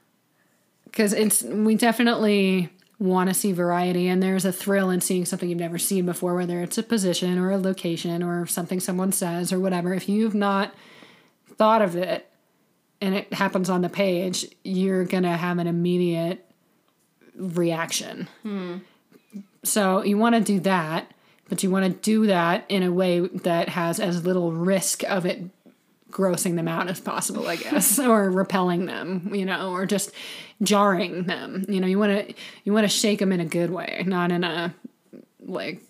Because 0.85 1.13
it's 1.13 1.43
we 1.43 1.75
definitely 1.75 2.69
want 2.99 3.29
to 3.29 3.33
see 3.33 3.53
variety, 3.53 4.07
and 4.07 4.21
there's 4.21 4.45
a 4.45 4.51
thrill 4.51 4.89
in 4.89 5.01
seeing 5.01 5.25
something 5.25 5.49
you've 5.49 5.59
never 5.59 5.77
seen 5.77 6.05
before, 6.05 6.35
whether 6.35 6.61
it's 6.61 6.77
a 6.77 6.83
position 6.83 7.37
or 7.37 7.49
a 7.49 7.57
location 7.57 8.21
or 8.21 8.45
something 8.45 8.79
someone 8.79 9.11
says 9.11 9.53
or 9.53 9.59
whatever. 9.59 9.93
If 9.93 10.09
you've 10.09 10.35
not 10.35 10.73
thought 11.55 11.81
of 11.81 11.95
it 11.95 12.29
and 12.99 13.15
it 13.15 13.33
happens 13.33 13.69
on 13.69 13.81
the 13.81 13.89
page, 13.89 14.45
you're 14.63 15.05
gonna 15.05 15.37
have 15.37 15.59
an 15.59 15.67
immediate 15.67 16.45
reaction. 17.35 18.27
Hmm. 18.43 18.77
So 19.63 20.03
you 20.03 20.17
want 20.17 20.35
to 20.35 20.41
do 20.41 20.59
that, 20.61 21.11
but 21.47 21.63
you 21.63 21.69
want 21.69 21.85
to 21.85 21.91
do 21.91 22.27
that 22.27 22.65
in 22.69 22.83
a 22.83 22.91
way 22.91 23.19
that 23.19 23.69
has 23.69 23.99
as 23.99 24.25
little 24.25 24.51
risk 24.51 25.03
of 25.03 25.25
it 25.25 25.43
grossing 26.11 26.55
them 26.55 26.67
out 26.67 26.87
as 26.87 26.99
possible, 26.99 27.47
I 27.47 27.55
guess, 27.55 27.99
or 27.99 28.29
repelling 28.29 28.85
them, 28.85 29.33
you 29.33 29.45
know, 29.45 29.71
or 29.71 29.85
just 29.85 30.11
jarring 30.61 31.23
them. 31.23 31.65
You 31.67 31.79
know, 31.79 31.87
you 31.87 31.99
want 31.99 32.27
to 32.27 32.33
you 32.63 32.73
want 32.73 32.85
to 32.85 32.89
shake 32.89 33.19
them 33.19 33.31
in 33.31 33.39
a 33.39 33.45
good 33.45 33.71
way, 33.71 34.03
not 34.05 34.31
in 34.31 34.43
a 34.43 34.73
like 35.45 35.81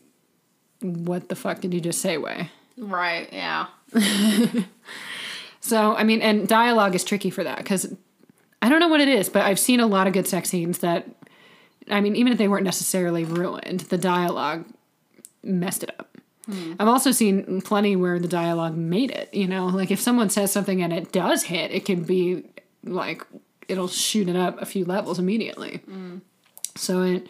what 0.82 1.30
the 1.30 1.36
fuck 1.36 1.62
did 1.62 1.74
you 1.74 1.82
just 1.82 2.02
say 2.02 2.18
way. 2.18 2.50
Right, 2.78 3.28
yeah. 3.34 3.68
So, 5.70 5.96
I 5.96 6.04
mean, 6.04 6.22
and 6.22 6.48
dialogue 6.48 6.96
is 6.96 7.04
tricky 7.04 7.30
for 7.30 7.44
that 7.44 7.58
because 7.58 7.94
I 8.62 8.70
don't 8.70 8.80
know 8.80 8.88
what 8.88 9.02
it 9.02 9.08
is, 9.08 9.30
but 9.30 9.44
I've 9.44 9.60
seen 9.60 9.80
a 9.80 9.86
lot 9.86 10.08
of 10.08 10.14
good 10.14 10.28
sex 10.28 10.50
scenes 10.50 10.80
that, 10.80 11.08
I 11.90 12.02
mean, 12.02 12.16
even 12.16 12.32
if 12.32 12.38
they 12.38 12.48
weren't 12.48 12.64
necessarily 12.64 13.24
ruined, 13.24 13.82
the 13.82 13.98
dialogue 13.98 14.66
messed 15.44 15.84
it 15.84 15.92
up. 16.00 16.18
Hmm. 16.46 16.74
I've 16.80 16.88
also 16.88 17.12
seen 17.12 17.62
plenty 17.62 17.96
where 17.96 18.20
the 18.20 18.28
dialogue 18.28 18.76
made 18.76 19.12
it, 19.12 19.32
you 19.34 19.48
know, 19.48 19.68
like 19.68 19.92
if 19.92 20.00
someone 20.00 20.30
says 20.32 20.52
something 20.52 20.82
and 20.82 20.92
it 20.92 21.12
does 21.12 21.44
hit, 21.44 21.72
it 21.72 21.86
can 21.86 22.04
be 22.04 22.46
like, 22.84 23.24
it'll 23.70 23.88
shoot 23.88 24.28
it 24.28 24.36
up 24.36 24.62
a 24.62 24.66
few 24.66 24.86
levels 24.86 25.20
immediately. 25.20 25.82
So 26.76 27.02
it 27.04 27.28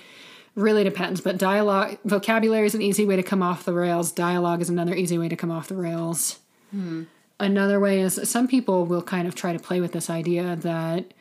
really 0.55 0.83
depends, 0.83 1.21
but 1.21 1.37
dialogue, 1.37 1.97
vocabulary 2.05 2.65
is 2.65 2.75
an 2.75 2.81
easy 2.81 3.05
way 3.05 3.15
to 3.15 3.23
come 3.23 3.41
off 3.41 3.65
the 3.65 3.73
rails, 3.73 4.11
dialogue 4.11 4.61
is 4.61 4.69
another 4.69 4.95
easy 4.95 5.17
way 5.17 5.29
to 5.29 5.35
come 5.35 5.51
off 5.51 5.67
the 5.67 5.75
rails. 5.75 6.39
Hmm. 6.71 7.03
Another 7.39 7.79
way 7.79 8.01
is 8.01 8.19
some 8.29 8.47
people 8.47 8.85
will 8.85 9.01
kind 9.01 9.27
of 9.27 9.33
try 9.33 9.53
to 9.53 9.59
play 9.59 9.79
with 9.79 9.93
this 9.93 10.09
idea 10.09 10.57
that 10.57 11.13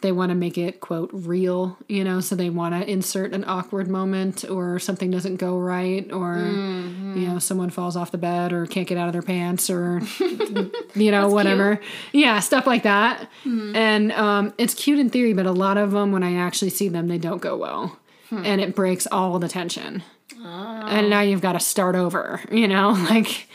they 0.00 0.12
want 0.12 0.30
to 0.30 0.34
make 0.34 0.58
it 0.58 0.80
quote 0.80 1.10
real, 1.12 1.76
you 1.88 2.04
know, 2.04 2.20
so 2.20 2.34
they 2.34 2.50
want 2.50 2.74
to 2.74 2.88
insert 2.90 3.32
an 3.32 3.44
awkward 3.46 3.88
moment 3.88 4.44
or 4.48 4.78
something 4.78 5.10
doesn't 5.10 5.36
go 5.36 5.58
right 5.58 6.10
or 6.12 6.36
mm-hmm. 6.36 7.18
you 7.18 7.28
know 7.28 7.38
someone 7.38 7.70
falls 7.70 7.96
off 7.96 8.10
the 8.10 8.18
bed 8.18 8.52
or 8.52 8.66
can't 8.66 8.88
get 8.88 8.98
out 8.98 9.06
of 9.06 9.12
their 9.12 9.22
pants 9.22 9.70
or 9.70 10.00
you 10.94 11.10
know 11.10 11.28
whatever. 11.28 11.80
Yeah, 12.12 12.40
stuff 12.40 12.66
like 12.66 12.82
that. 12.84 13.28
Mm-hmm. 13.44 13.76
And 13.76 14.12
um, 14.12 14.54
it's 14.58 14.74
cute 14.74 14.98
in 14.98 15.10
theory, 15.10 15.32
but 15.32 15.46
a 15.46 15.52
lot 15.52 15.76
of 15.76 15.92
them 15.92 16.12
when 16.12 16.22
I 16.22 16.36
actually 16.36 16.70
see 16.70 16.88
them 16.88 17.08
they 17.08 17.18
don't 17.18 17.42
go 17.42 17.56
well. 17.56 17.98
Hmm. 18.28 18.44
And 18.44 18.60
it 18.60 18.74
breaks 18.74 19.06
all 19.10 19.38
the 19.38 19.48
tension. 19.48 20.04
Ah. 20.42 20.86
And 20.88 21.10
now 21.10 21.20
you've 21.20 21.40
got 21.40 21.52
to 21.52 21.60
start 21.60 21.96
over, 21.96 22.40
you 22.50 22.68
know, 22.68 22.90
like 23.10 23.48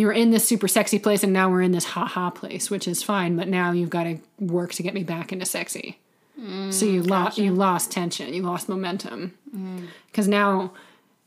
you 0.00 0.06
were 0.06 0.12
in 0.12 0.30
this 0.30 0.48
super 0.48 0.66
sexy 0.66 0.98
place 0.98 1.22
and 1.22 1.32
now 1.32 1.50
we're 1.50 1.62
in 1.62 1.72
this 1.72 1.84
ha 1.84 2.06
ha 2.06 2.30
place, 2.30 2.70
which 2.70 2.88
is 2.88 3.02
fine, 3.02 3.36
but 3.36 3.48
now 3.48 3.70
you've 3.70 3.90
got 3.90 4.04
to 4.04 4.18
work 4.38 4.72
to 4.72 4.82
get 4.82 4.94
me 4.94 5.04
back 5.04 5.32
into 5.32 5.44
sexy. 5.44 5.98
Mm, 6.40 6.72
so 6.72 6.86
you 6.86 7.02
lost 7.02 7.36
you 7.36 7.52
lost 7.52 7.92
tension, 7.92 8.32
you 8.32 8.42
lost 8.42 8.68
momentum. 8.68 9.34
Cuz 10.14 10.26
now 10.26 10.72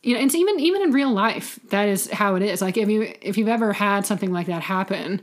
you 0.01 0.15
know, 0.15 0.21
it's 0.21 0.35
even 0.35 0.59
even 0.59 0.81
in 0.81 0.91
real 0.91 1.11
life, 1.11 1.59
that 1.69 1.87
is 1.87 2.09
how 2.09 2.35
it 2.35 2.41
is. 2.41 2.61
Like 2.61 2.77
if 2.77 2.89
you 2.89 3.13
if 3.21 3.37
you've 3.37 3.47
ever 3.47 3.73
had 3.73 4.05
something 4.05 4.33
like 4.33 4.47
that 4.47 4.63
happen, 4.63 5.21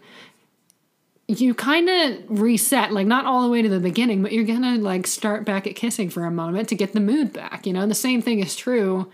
you 1.26 1.52
kind 1.54 1.90
of 1.90 2.40
reset, 2.40 2.92
like 2.92 3.06
not 3.06 3.26
all 3.26 3.42
the 3.42 3.48
way 3.48 3.62
to 3.62 3.68
the 3.68 3.80
beginning, 3.80 4.22
but 4.22 4.32
you're 4.32 4.44
gonna 4.44 4.76
like 4.76 5.06
start 5.06 5.44
back 5.44 5.66
at 5.66 5.74
kissing 5.74 6.08
for 6.08 6.24
a 6.24 6.30
moment 6.30 6.68
to 6.68 6.76
get 6.76 6.92
the 6.92 7.00
mood 7.00 7.32
back. 7.32 7.66
You 7.66 7.72
know, 7.72 7.86
the 7.86 7.94
same 7.94 8.22
thing 8.22 8.38
is 8.38 8.54
true 8.54 9.10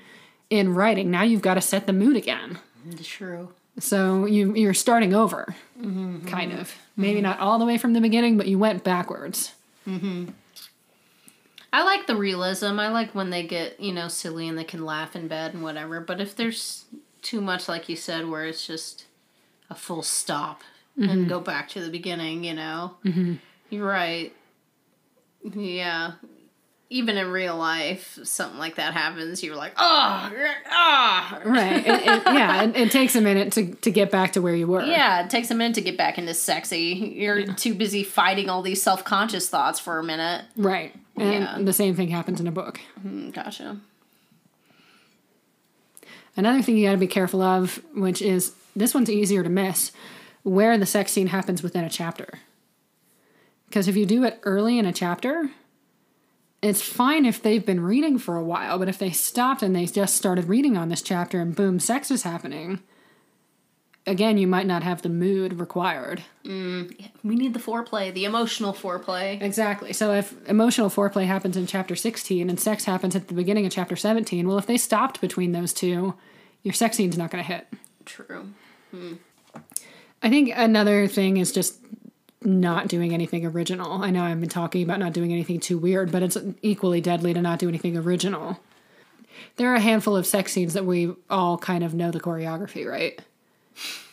in 0.50 0.74
writing. 0.74 1.10
Now 1.10 1.22
you've 1.22 1.42
got 1.42 1.54
to 1.54 1.60
set 1.60 1.86
the 1.86 1.92
mood 1.92 2.16
again. 2.16 2.58
True. 3.02 3.48
So 3.78 4.24
you 4.26 4.54
you're 4.54 4.74
starting 4.74 5.14
over, 5.14 5.54
mm-hmm. 5.78 6.26
kind 6.26 6.52
mm-hmm. 6.52 6.60
of. 6.60 6.74
Maybe 6.96 7.20
not 7.20 7.40
all 7.40 7.58
the 7.58 7.66
way 7.66 7.76
from 7.76 7.92
the 7.92 8.00
beginning, 8.00 8.38
but 8.38 8.46
you 8.46 8.58
went 8.58 8.82
backwards. 8.82 9.52
Mm-hmm. 9.86 10.30
I 11.72 11.84
like 11.84 12.06
the 12.06 12.16
realism. 12.16 12.80
I 12.80 12.88
like 12.88 13.14
when 13.14 13.28
they 13.28 13.42
get, 13.42 13.78
you 13.78 13.92
know, 13.92 14.08
silly 14.08 14.48
and 14.48 14.56
they 14.56 14.64
can 14.64 14.86
laugh 14.86 15.14
in 15.14 15.28
bed 15.28 15.52
and 15.52 15.62
whatever. 15.62 16.00
But 16.00 16.22
if 16.22 16.34
there's 16.34 16.86
too 17.20 17.42
much, 17.42 17.68
like 17.68 17.88
you 17.90 17.96
said, 17.96 18.30
where 18.30 18.46
it's 18.46 18.66
just 18.66 19.04
a 19.68 19.74
full 19.74 20.02
stop 20.02 20.62
and 20.96 21.28
go 21.28 21.38
back 21.38 21.68
to 21.68 21.82
the 21.82 21.90
beginning, 21.90 22.44
you 22.44 22.54
know, 22.54 22.94
mm-hmm. 23.04 23.34
you're 23.68 23.86
right. 23.86 24.34
Yeah. 25.42 26.12
Even 26.88 27.16
in 27.16 27.32
real 27.32 27.56
life, 27.56 28.16
something 28.22 28.60
like 28.60 28.76
that 28.76 28.92
happens. 28.92 29.42
You're 29.42 29.56
like, 29.56 29.72
oh, 29.72 30.30
ah. 30.70 31.40
Right. 31.44 31.84
it, 31.84 31.86
it, 31.88 32.22
yeah. 32.26 32.62
It, 32.62 32.76
it 32.76 32.90
takes 32.92 33.16
a 33.16 33.20
minute 33.20 33.52
to, 33.54 33.74
to 33.74 33.90
get 33.90 34.12
back 34.12 34.34
to 34.34 34.40
where 34.42 34.54
you 34.54 34.68
were. 34.68 34.84
Yeah, 34.84 35.24
it 35.24 35.30
takes 35.30 35.50
a 35.50 35.54
minute 35.56 35.74
to 35.74 35.80
get 35.80 35.96
back 35.98 36.16
into 36.16 36.32
sexy. 36.32 37.14
You're 37.16 37.44
too 37.54 37.74
busy 37.74 38.04
fighting 38.04 38.48
all 38.48 38.62
these 38.62 38.80
self 38.80 39.02
conscious 39.02 39.48
thoughts 39.48 39.80
for 39.80 39.98
a 39.98 40.04
minute. 40.04 40.44
Right. 40.56 40.94
And 41.16 41.32
Yeah. 41.42 41.58
the 41.60 41.72
same 41.72 41.96
thing 41.96 42.08
happens 42.08 42.40
in 42.40 42.46
a 42.46 42.52
book. 42.52 42.78
Mm, 43.04 43.32
Gotcha. 43.34 43.78
Another 46.36 46.62
thing 46.62 46.76
you 46.76 46.86
got 46.86 46.92
to 46.92 46.98
be 46.98 47.06
careful 47.06 47.42
of, 47.42 47.82
which 47.94 48.20
is 48.20 48.52
this 48.76 48.94
one's 48.94 49.10
easier 49.10 49.42
to 49.42 49.48
miss, 49.48 49.90
where 50.42 50.76
the 50.78 50.86
sex 50.86 51.10
scene 51.12 51.28
happens 51.28 51.62
within 51.62 51.82
a 51.84 51.88
chapter. 51.90 52.28
Because 53.68 53.88
if 53.88 53.96
you 53.96 54.06
do 54.06 54.22
it 54.24 54.38
early 54.44 54.78
in 54.78 54.86
a 54.86 54.92
chapter, 54.92 55.50
it's 56.66 56.82
fine 56.82 57.24
if 57.24 57.42
they've 57.42 57.64
been 57.64 57.80
reading 57.80 58.18
for 58.18 58.36
a 58.36 58.44
while, 58.44 58.78
but 58.78 58.88
if 58.88 58.98
they 58.98 59.10
stopped 59.10 59.62
and 59.62 59.74
they 59.74 59.86
just 59.86 60.16
started 60.16 60.46
reading 60.46 60.76
on 60.76 60.88
this 60.88 61.02
chapter 61.02 61.40
and 61.40 61.54
boom, 61.54 61.78
sex 61.78 62.10
is 62.10 62.22
happening, 62.24 62.80
again, 64.06 64.38
you 64.38 64.46
might 64.46 64.66
not 64.66 64.82
have 64.82 65.02
the 65.02 65.08
mood 65.08 65.54
required. 65.54 66.22
Mm, 66.44 67.10
we 67.22 67.36
need 67.36 67.54
the 67.54 67.60
foreplay, 67.60 68.12
the 68.12 68.24
emotional 68.24 68.72
foreplay. 68.72 69.40
Exactly. 69.40 69.92
So 69.92 70.12
if 70.12 70.34
emotional 70.48 70.90
foreplay 70.90 71.26
happens 71.26 71.56
in 71.56 71.66
chapter 71.66 71.94
16 71.94 72.48
and 72.48 72.58
sex 72.58 72.84
happens 72.84 73.14
at 73.14 73.28
the 73.28 73.34
beginning 73.34 73.66
of 73.66 73.72
chapter 73.72 73.96
17, 73.96 74.46
well, 74.46 74.58
if 74.58 74.66
they 74.66 74.76
stopped 74.76 75.20
between 75.20 75.52
those 75.52 75.72
two, 75.72 76.14
your 76.62 76.74
sex 76.74 76.96
scene's 76.96 77.18
not 77.18 77.30
going 77.30 77.42
to 77.44 77.48
hit. 77.52 77.66
True. 78.04 78.52
Hmm. 78.90 79.14
I 80.22 80.30
think 80.30 80.50
another 80.54 81.06
thing 81.06 81.36
is 81.36 81.52
just 81.52 81.78
not 82.46 82.88
doing 82.88 83.12
anything 83.12 83.44
original. 83.44 84.02
I 84.02 84.10
know 84.10 84.22
I've 84.22 84.40
been 84.40 84.48
talking 84.48 84.82
about 84.82 85.00
not 85.00 85.12
doing 85.12 85.32
anything 85.32 85.60
too 85.60 85.76
weird, 85.76 86.12
but 86.12 86.22
it's 86.22 86.38
equally 86.62 87.00
deadly 87.00 87.34
to 87.34 87.42
not 87.42 87.58
do 87.58 87.68
anything 87.68 87.96
original. 87.96 88.60
There 89.56 89.70
are 89.70 89.74
a 89.74 89.80
handful 89.80 90.16
of 90.16 90.26
sex 90.26 90.52
scenes 90.52 90.72
that 90.74 90.86
we 90.86 91.12
all 91.28 91.58
kind 91.58 91.82
of 91.84 91.92
know 91.92 92.10
the 92.10 92.20
choreography, 92.20 92.88
right? 92.88 93.20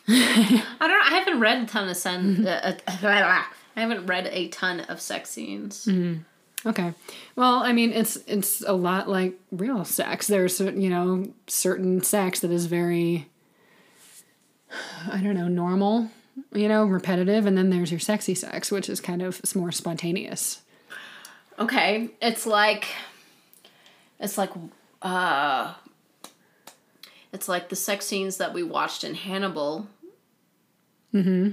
I 0.07 0.63
don't. 0.79 1.11
I 1.13 1.17
haven't 1.17 1.39
read 1.39 1.63
a 1.63 1.65
ton 1.65 1.87
of 1.87 1.95
sen. 1.95 2.45
uh, 2.45 2.77
uh, 2.87 3.03
I 3.75 3.79
haven't 3.79 4.05
read 4.05 4.27
a 4.27 4.49
ton 4.49 4.81
of 4.81 4.99
sex 4.99 5.29
scenes. 5.29 5.87
Okay. 6.65 6.93
Well, 7.35 7.55
I 7.59 7.73
mean, 7.73 7.91
it's 7.91 8.17
it's 8.27 8.61
a 8.61 8.73
lot 8.73 9.09
like 9.09 9.39
real 9.51 9.85
sex. 9.85 10.27
There's 10.27 10.59
you 10.59 10.89
know 10.89 11.25
certain 11.47 12.01
sex 12.01 12.39
that 12.41 12.51
is 12.51 12.65
very, 12.65 13.29
I 15.11 15.21
don't 15.21 15.35
know, 15.35 15.47
normal, 15.47 16.09
you 16.53 16.67
know, 16.67 16.85
repetitive, 16.85 17.45
and 17.45 17.57
then 17.57 17.69
there's 17.69 17.91
your 17.91 17.99
sexy 17.99 18.35
sex, 18.35 18.71
which 18.71 18.89
is 18.89 18.99
kind 18.99 19.21
of 19.21 19.41
more 19.55 19.71
spontaneous. 19.71 20.61
Okay, 21.59 22.09
it's 22.21 22.45
like, 22.45 22.87
it's 24.19 24.37
like, 24.37 24.51
uh, 25.01 25.73
it's 27.31 27.47
like 27.47 27.69
the 27.69 27.75
sex 27.75 28.05
scenes 28.05 28.37
that 28.37 28.53
we 28.53 28.63
watched 28.63 29.03
in 29.03 29.15
Hannibal. 29.15 29.87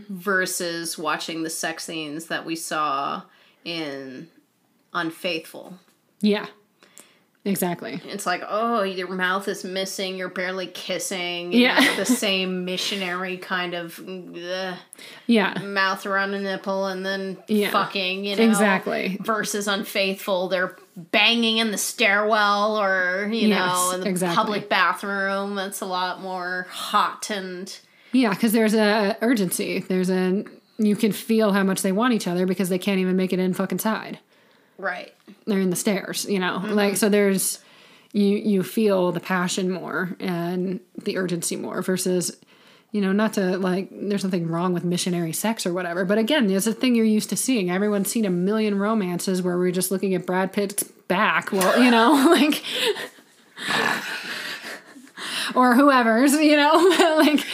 Versus 0.09 0.97
watching 0.97 1.43
the 1.43 1.51
sex 1.51 1.85
scenes 1.85 2.27
that 2.27 2.47
we 2.47 2.57
saw 2.57 3.23
in 3.63 4.29
Unfaithful. 4.93 5.79
Yeah. 6.21 6.47
Exactly. 7.45 8.01
It's 8.05 8.27
like, 8.27 8.43
oh, 8.47 8.83
your 8.83 9.09
mouth 9.09 9.49
is 9.49 9.65
missing, 9.65 10.17
you're 10.17 10.29
barely 10.29 10.67
kissing. 10.67 11.53
you 11.53 11.61
Yeah. 11.63 11.81
know, 11.81 11.97
the 11.97 12.05
same 12.05 12.67
missionary 12.67 13.39
kind 13.39 13.73
of 13.75 13.99
uh, 13.99 14.75
Yeah. 15.27 15.55
mouth 15.63 16.05
around 16.05 16.35
a 16.35 16.41
nipple 16.41 16.87
and 16.87 17.05
then 17.05 17.39
Yeah. 17.49 17.71
fucking, 17.71 18.27
you 18.27 18.37
know. 18.37 18.43
Exactly. 18.45 19.17
Versus 19.25 19.67
Unfaithful, 19.69 20.49
they're 20.49 20.77
banging 20.97 21.57
in 21.57 21.71
the 21.71 21.79
stairwell 21.79 22.77
or, 22.79 23.31
you 23.33 23.49
Yes, 23.49 23.59
know, 23.59 23.93
in 23.95 24.01
the 24.03 24.09
exactly. 24.09 24.37
public 24.37 24.69
bathroom. 24.69 25.59
It's 25.59 25.81
a 25.81 25.87
lot 25.87 26.21
more 26.21 26.67
hot 26.71 27.31
and. 27.31 27.75
Yeah, 28.13 28.31
because 28.31 28.53
there's 28.53 28.75
a 28.75 29.17
urgency. 29.23 29.79
There's 29.79 30.11
a 30.11 30.45
you 30.79 30.97
can 30.97 31.13
feel 31.13 31.53
how 31.53 31.63
much 31.63 31.83
they 31.83 31.93
want 31.93 32.13
each 32.15 32.27
other 32.27 32.45
because 32.47 32.71
they 32.71 32.79
can't 32.79 32.99
even 32.99 33.15
make 33.17 33.33
it 33.33 33.39
in 33.39 33.53
fucking 33.55 33.79
side. 33.79 34.19
Right. 34.81 35.15
They're 35.47 35.61
in 35.61 35.71
the 35.71 35.77
stairs, 35.77 36.27
you 36.29 36.39
know. 36.39 36.59
Mm-hmm. 36.59 36.73
Like 36.73 36.97
so 36.97 37.09
there's 37.09 37.61
you 38.13 38.37
you 38.37 38.63
feel 38.63 39.13
the 39.13 39.21
passion 39.21 39.71
more 39.71 40.17
and 40.19 40.81
the 41.03 41.19
urgency 41.19 41.57
more 41.57 41.83
versus 41.83 42.37
you 42.93 43.01
know, 43.01 43.13
not 43.13 43.35
to 43.35 43.57
like 43.57 43.89
there's 43.93 44.25
nothing 44.25 44.49
wrong 44.49 44.73
with 44.73 44.85
missionary 44.85 45.33
sex 45.33 45.65
or 45.65 45.73
whatever, 45.73 46.05
but 46.05 46.19
again, 46.19 46.51
it's 46.51 46.67
a 46.67 46.73
thing 46.73 46.97
you're 46.97 47.05
used 47.05 47.31
to 47.31 47.37
seeing. 47.37 47.71
Everyone's 47.71 48.11
seen 48.11 48.25
a 48.25 48.31
million 48.31 48.79
romances 48.79 49.43
where 49.43 49.57
we're 49.57 49.71
just 49.71 49.93
looking 49.93 50.15
at 50.15 50.27
Brad 50.27 50.53
Pitt's 50.53 50.83
back. 50.83 51.53
Well, 51.53 51.81
you 51.81 51.91
know, 51.91 52.13
like 52.33 52.65
or 55.55 55.75
whoever's, 55.75 56.33
you 56.33 56.57
know, 56.57 56.73
like 57.25 57.47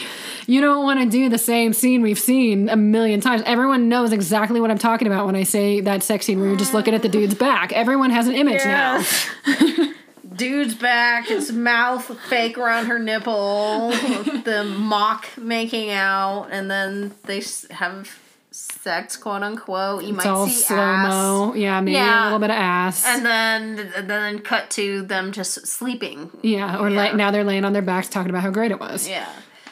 you 0.47 0.59
don't 0.61 0.83
want 0.83 0.99
to 1.01 1.05
do 1.05 1.29
the 1.29 1.37
same 1.37 1.73
scene 1.73 2.01
we've 2.01 2.17
seen 2.19 2.67
a 2.69 2.75
million 2.75 3.21
times. 3.21 3.43
Everyone 3.45 3.87
knows 3.89 4.11
exactly 4.11 4.59
what 4.59 4.71
I'm 4.71 4.77
talking 4.79 5.07
about 5.07 5.25
when 5.27 5.35
I 5.35 5.43
say 5.43 5.81
that 5.81 6.01
sex 6.01 6.25
scene 6.25 6.39
where 6.39 6.47
you're 6.49 6.57
just 6.57 6.73
looking 6.73 6.95
at 6.95 7.01
the 7.03 7.09
dude's 7.09 7.35
back. 7.35 7.71
Everyone 7.73 8.09
has 8.09 8.27
an 8.27 8.33
image 8.33 8.63
now. 8.65 9.03
Dude's 10.35 10.75
back, 10.75 11.27
his 11.29 11.51
mouth 11.51 12.03
fake 12.29 12.59
around 12.59 12.85
her 12.87 12.99
nipple, 12.99 13.89
the 13.89 14.63
mock 14.77 15.25
making 15.35 15.89
out, 15.89 16.49
and 16.51 16.69
then 16.69 17.15
they 17.25 17.41
have 17.71 18.19
sex, 18.51 19.17
quote 19.17 19.41
unquote. 19.41 20.03
You 20.03 20.09
It's 20.09 20.17
might 20.17 20.27
all 20.27 20.45
see 20.45 20.53
slow 20.53 20.77
ass. 20.77 21.07
mo. 21.09 21.53
Yeah, 21.55 21.81
maybe 21.81 21.93
Yeah. 21.93 22.23
a 22.23 22.25
little 22.25 22.39
bit 22.39 22.51
of 22.51 22.55
ass. 22.57 23.03
And 23.07 23.25
then, 23.25 23.91
and 23.95 24.07
then 24.09 24.39
cut 24.39 24.69
to 24.71 25.01
them 25.03 25.31
just 25.31 25.65
sleeping. 25.65 26.29
yeah, 26.43 26.77
or 26.77 26.91
like 26.91 27.15
now 27.15 27.31
they're 27.31 27.43
laying 27.43 27.65
on 27.65 27.73
their 27.73 27.81
backs 27.81 28.07
talking 28.07 28.29
about 28.29 28.43
how 28.43 28.51
great 28.51 28.69
it 28.69 28.79
was. 28.79 29.07
Yeah. 29.09 29.27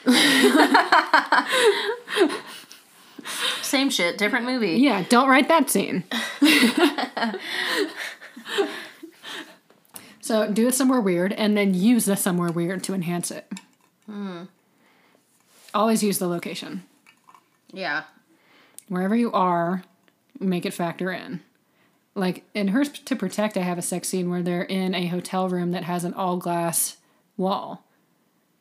Same 3.62 3.90
shit, 3.90 4.18
different 4.18 4.46
movie. 4.46 4.78
Yeah, 4.78 5.04
don't 5.10 5.30
write 5.30 5.48
that 5.48 5.70
scene. 5.70 6.04
so 10.22 10.52
do 10.52 10.68
it 10.68 10.76
somewhere 10.76 11.02
weird 11.02 11.34
and 11.34 11.58
then 11.58 11.74
use 11.74 12.06
the 12.06 12.16
somewhere 12.16 12.52
weird 12.52 12.84
to 12.84 12.94
enhance 12.94 13.32
it. 13.32 13.52
Hmm. 14.06 14.44
Always 15.74 16.04
use 16.04 16.20
the 16.20 16.28
location. 16.28 16.84
Yeah. 17.74 18.04
Wherever 18.88 19.16
you 19.16 19.32
are, 19.32 19.84
make 20.40 20.66
it 20.66 20.74
factor 20.74 21.12
in. 21.12 21.42
Like 22.14 22.44
in 22.54 22.70
Hers 22.70 22.90
to 22.90 23.16
Protect, 23.16 23.58
I 23.58 23.62
have 23.62 23.78
a 23.78 23.82
sex 23.82 24.08
scene 24.08 24.30
where 24.30 24.42
they're 24.42 24.64
in 24.64 24.96
a 24.96 25.08
hotel 25.08 25.50
room 25.50 25.72
that 25.72 25.84
has 25.84 26.06
an 26.06 26.14
all 26.14 26.38
glass 26.38 26.98
wall. 27.36 27.84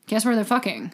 Guess 0.06 0.24
where 0.24 0.34
they're 0.34 0.44
fucking? 0.44 0.92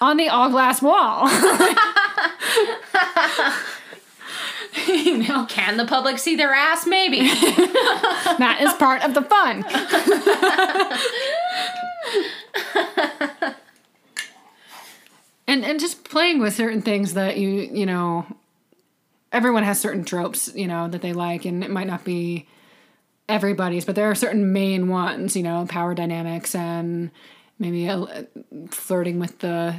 On 0.00 0.16
the 0.16 0.28
all 0.28 0.50
glass 0.50 0.82
wall. 0.82 1.28
you 4.88 5.18
know, 5.18 5.46
Can 5.46 5.76
the 5.76 5.86
public 5.86 6.18
see 6.18 6.36
their 6.36 6.52
ass? 6.52 6.86
Maybe. 6.86 7.20
that 7.28 8.58
is 8.60 8.72
part 8.74 9.04
of 9.04 9.14
the 9.14 9.22
fun. 9.22 9.64
and 15.46 15.64
and 15.64 15.80
just 15.80 16.04
playing 16.04 16.40
with 16.40 16.54
certain 16.54 16.82
things 16.82 17.14
that 17.14 17.38
you 17.38 17.48
you 17.48 17.86
know 17.86 18.26
everyone 19.32 19.62
has 19.62 19.80
certain 19.80 20.04
tropes 20.04 20.54
you 20.54 20.66
know 20.66 20.88
that 20.88 21.02
they 21.02 21.12
like 21.12 21.44
and 21.44 21.64
it 21.64 21.70
might 21.70 21.86
not 21.86 22.04
be 22.04 22.46
everybody's 23.28 23.84
but 23.84 23.94
there 23.94 24.10
are 24.10 24.14
certain 24.14 24.52
main 24.52 24.88
ones 24.88 25.36
you 25.36 25.42
know 25.42 25.66
power 25.68 25.94
dynamics 25.94 26.54
and 26.54 27.10
maybe 27.58 27.86
a, 27.86 28.26
flirting 28.70 29.18
with 29.18 29.38
the 29.40 29.74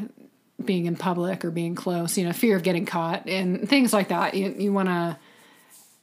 being 0.63 0.85
in 0.85 0.95
public 0.95 1.43
or 1.43 1.51
being 1.51 1.75
close 1.75 2.17
you 2.17 2.25
know 2.25 2.31
fear 2.31 2.55
of 2.55 2.63
getting 2.63 2.85
caught 2.85 3.27
and 3.27 3.67
things 3.67 3.93
like 3.93 4.07
that. 4.09 4.33
You, 4.33 4.55
you 4.57 4.73
want 4.73 4.89
to 4.89 5.17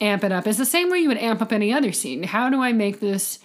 amp 0.00 0.24
it 0.24 0.32
up. 0.32 0.46
It's 0.46 0.58
the 0.58 0.66
same 0.66 0.90
way 0.90 0.98
you 0.98 1.08
would 1.08 1.18
amp 1.18 1.40
up 1.40 1.52
any 1.52 1.72
other 1.72 1.92
scene. 1.92 2.22
How 2.24 2.50
do 2.50 2.60
i 2.60 2.72
make 2.72 3.00
this 3.00 3.38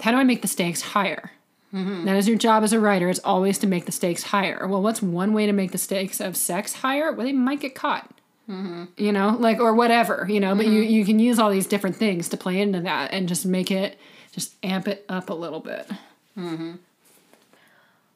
how 0.00 0.10
do 0.10 0.16
i 0.16 0.24
make 0.24 0.42
the 0.42 0.48
stakes 0.48 0.82
higher? 0.82 1.32
Mm-hmm. 1.72 2.04
That 2.04 2.16
is 2.16 2.28
your 2.28 2.36
job 2.36 2.64
as 2.64 2.74
a 2.74 2.80
writer 2.80 3.08
It's 3.08 3.20
always 3.20 3.56
to 3.58 3.66
make 3.66 3.86
the 3.86 3.92
stakes 3.92 4.24
higher. 4.24 4.66
Well 4.66 4.82
what's 4.82 5.02
one 5.02 5.32
way 5.32 5.46
to 5.46 5.52
make 5.52 5.72
the 5.72 5.78
stakes 5.78 6.20
of 6.20 6.36
sex 6.36 6.74
higher? 6.74 7.12
Well 7.12 7.26
they 7.26 7.32
might 7.32 7.60
get 7.60 7.74
caught. 7.74 8.10
Mm-hmm. 8.48 8.84
You 8.96 9.12
know, 9.12 9.36
like 9.38 9.60
or 9.60 9.72
whatever, 9.72 10.26
you 10.28 10.40
know, 10.40 10.54
but 10.56 10.66
you 10.66 10.82
mm-hmm. 10.82 10.92
you 10.92 11.04
can 11.04 11.18
use 11.18 11.38
all 11.38 11.50
these 11.50 11.66
different 11.66 11.96
things 11.96 12.28
to 12.30 12.36
play 12.36 12.60
into 12.60 12.80
that 12.80 13.12
and 13.12 13.28
just 13.28 13.46
make 13.46 13.70
it 13.70 13.96
just 14.32 14.54
amp 14.64 14.88
it 14.88 15.04
up 15.08 15.30
a 15.30 15.34
little 15.34 15.60
bit. 15.60 15.88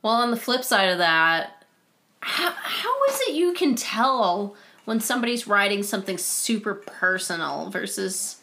Well, 0.06 0.22
on 0.22 0.30
the 0.30 0.36
flip 0.36 0.62
side 0.62 0.90
of 0.90 0.98
that, 0.98 1.64
how, 2.20 2.52
how 2.52 2.94
is 3.10 3.22
it 3.22 3.34
you 3.34 3.52
can 3.54 3.74
tell 3.74 4.54
when 4.84 5.00
somebody's 5.00 5.48
writing 5.48 5.82
something 5.82 6.16
super 6.16 6.74
personal 6.74 7.70
versus 7.70 8.36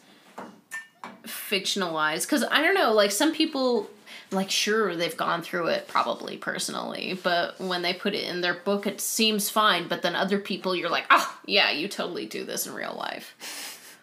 fictionalized? 1.22 2.26
Because 2.26 2.44
I 2.44 2.60
don't 2.60 2.74
know, 2.74 2.92
like 2.92 3.10
some 3.10 3.32
people, 3.32 3.88
like, 4.30 4.50
sure, 4.50 4.94
they've 4.94 5.16
gone 5.16 5.40
through 5.40 5.68
it 5.68 5.88
probably 5.88 6.36
personally, 6.36 7.18
but 7.22 7.58
when 7.58 7.80
they 7.80 7.94
put 7.94 8.12
it 8.14 8.28
in 8.28 8.42
their 8.42 8.52
book, 8.52 8.86
it 8.86 9.00
seems 9.00 9.48
fine. 9.48 9.88
But 9.88 10.02
then 10.02 10.14
other 10.14 10.38
people, 10.38 10.76
you're 10.76 10.90
like, 10.90 11.06
oh, 11.08 11.38
yeah, 11.46 11.70
you 11.70 11.88
totally 11.88 12.26
do 12.26 12.44
this 12.44 12.66
in 12.66 12.74
real 12.74 12.94
life. 12.94 13.98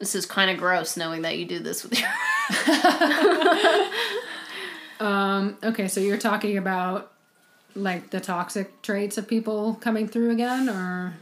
This 0.00 0.16
is 0.16 0.26
kind 0.26 0.50
of 0.50 0.58
gross 0.58 0.96
knowing 0.96 1.22
that 1.22 1.38
you 1.38 1.44
do 1.44 1.60
this 1.60 1.84
with 1.84 2.00
your. 2.00 2.08
Um, 5.00 5.56
okay, 5.62 5.88
so 5.88 6.00
you're 6.00 6.18
talking 6.18 6.58
about 6.58 7.12
like 7.74 8.10
the 8.10 8.20
toxic 8.20 8.82
traits 8.82 9.18
of 9.18 9.26
people 9.26 9.74
coming 9.80 10.06
through 10.06 10.30
again 10.30 10.68
or 10.68 11.14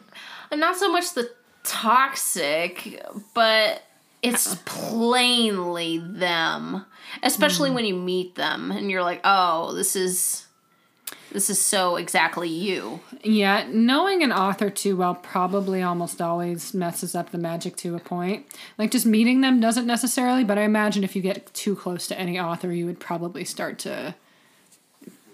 And 0.50 0.60
not 0.60 0.76
so 0.76 0.92
much 0.92 1.14
the 1.14 1.30
toxic, 1.64 3.02
but 3.34 3.82
it's 4.22 4.54
plainly 4.66 5.98
them. 5.98 6.84
Especially 7.22 7.70
when 7.70 7.84
you 7.84 7.94
meet 7.94 8.34
them 8.34 8.70
and 8.70 8.90
you're 8.90 9.02
like, 9.02 9.20
"Oh, 9.24 9.72
this 9.72 9.96
is 9.96 10.46
this 11.32 11.50
is 11.50 11.60
so 11.60 11.96
exactly 11.96 12.48
you." 12.48 13.00
Yeah, 13.22 13.66
knowing 13.70 14.22
an 14.22 14.32
author 14.32 14.70
too 14.70 14.96
well 14.96 15.14
probably 15.14 15.82
almost 15.82 16.20
always 16.20 16.74
messes 16.74 17.14
up 17.14 17.30
the 17.30 17.38
magic 17.38 17.76
to 17.78 17.94
a 17.94 18.00
point. 18.00 18.46
Like 18.78 18.90
just 18.90 19.06
meeting 19.06 19.40
them 19.40 19.60
doesn't 19.60 19.86
necessarily, 19.86 20.44
but 20.44 20.58
I 20.58 20.62
imagine 20.62 21.04
if 21.04 21.14
you 21.16 21.22
get 21.22 21.52
too 21.54 21.76
close 21.76 22.06
to 22.08 22.18
any 22.18 22.38
author, 22.38 22.72
you 22.72 22.86
would 22.86 23.00
probably 23.00 23.44
start 23.44 23.78
to 23.80 24.14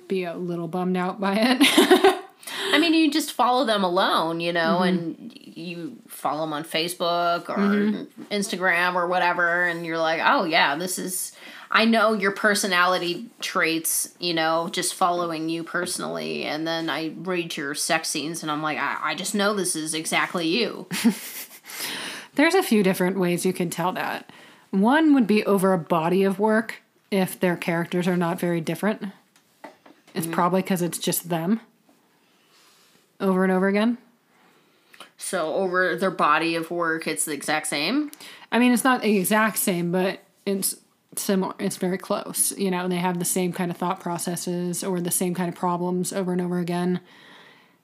be 0.08 0.24
a 0.24 0.34
little 0.34 0.68
bummed 0.68 0.96
out 0.96 1.20
by 1.20 1.36
it. 1.36 1.58
I 2.72 2.78
mean, 2.78 2.94
you 2.94 3.10
just 3.10 3.32
follow 3.32 3.64
them 3.64 3.84
alone, 3.84 4.40
you 4.40 4.52
know, 4.52 4.80
mm-hmm. 4.80 4.82
and 4.82 5.32
you 5.56 5.96
follow 6.06 6.40
them 6.40 6.52
on 6.52 6.64
Facebook 6.64 7.48
or 7.48 7.58
mm-hmm. 7.58 8.22
Instagram 8.32 8.94
or 8.94 9.06
whatever, 9.06 9.64
and 9.64 9.84
you're 9.84 9.98
like, 9.98 10.20
oh, 10.24 10.44
yeah, 10.44 10.76
this 10.76 10.98
is. 10.98 11.32
I 11.70 11.84
know 11.84 12.14
your 12.14 12.30
personality 12.32 13.28
traits, 13.40 14.14
you 14.18 14.32
know, 14.32 14.68
just 14.72 14.94
following 14.94 15.48
you 15.48 15.62
personally, 15.62 16.44
and 16.44 16.66
then 16.66 16.88
I 16.88 17.12
read 17.16 17.56
your 17.56 17.74
sex 17.74 18.08
scenes, 18.08 18.42
and 18.42 18.50
I'm 18.50 18.62
like, 18.62 18.78
I, 18.78 18.98
I 19.02 19.14
just 19.14 19.34
know 19.34 19.54
this 19.54 19.76
is 19.76 19.94
exactly 19.94 20.46
you. 20.46 20.86
There's 22.34 22.54
a 22.54 22.62
few 22.62 22.82
different 22.82 23.18
ways 23.18 23.44
you 23.44 23.52
can 23.52 23.68
tell 23.68 23.92
that. 23.92 24.30
One 24.70 25.14
would 25.14 25.26
be 25.26 25.44
over 25.44 25.72
a 25.72 25.78
body 25.78 26.24
of 26.24 26.38
work 26.38 26.82
if 27.10 27.38
their 27.38 27.56
characters 27.56 28.06
are 28.06 28.16
not 28.16 28.40
very 28.40 28.60
different. 28.60 29.02
It's 30.14 30.26
mm-hmm. 30.26 30.32
probably 30.32 30.62
because 30.62 30.82
it's 30.82 30.98
just 30.98 31.28
them 31.28 31.60
over 33.20 33.44
and 33.44 33.52
over 33.52 33.68
again. 33.68 33.98
So 35.16 35.54
over 35.54 35.96
their 35.96 36.10
body 36.10 36.54
of 36.54 36.70
work, 36.70 37.06
it's 37.06 37.24
the 37.24 37.32
exact 37.32 37.66
same. 37.66 38.10
I 38.52 38.58
mean, 38.58 38.72
it's 38.72 38.84
not 38.84 39.02
the 39.02 39.18
exact 39.18 39.58
same, 39.58 39.90
but 39.90 40.20
it's 40.46 40.76
similar. 41.16 41.54
It's 41.58 41.76
very 41.76 41.98
close. 41.98 42.56
You 42.56 42.70
know, 42.70 42.88
they 42.88 42.96
have 42.96 43.18
the 43.18 43.24
same 43.24 43.52
kind 43.52 43.70
of 43.70 43.76
thought 43.76 44.00
processes 44.00 44.84
or 44.84 45.00
the 45.00 45.10
same 45.10 45.34
kind 45.34 45.48
of 45.48 45.54
problems 45.54 46.12
over 46.12 46.32
and 46.32 46.40
over 46.40 46.58
again. 46.58 47.00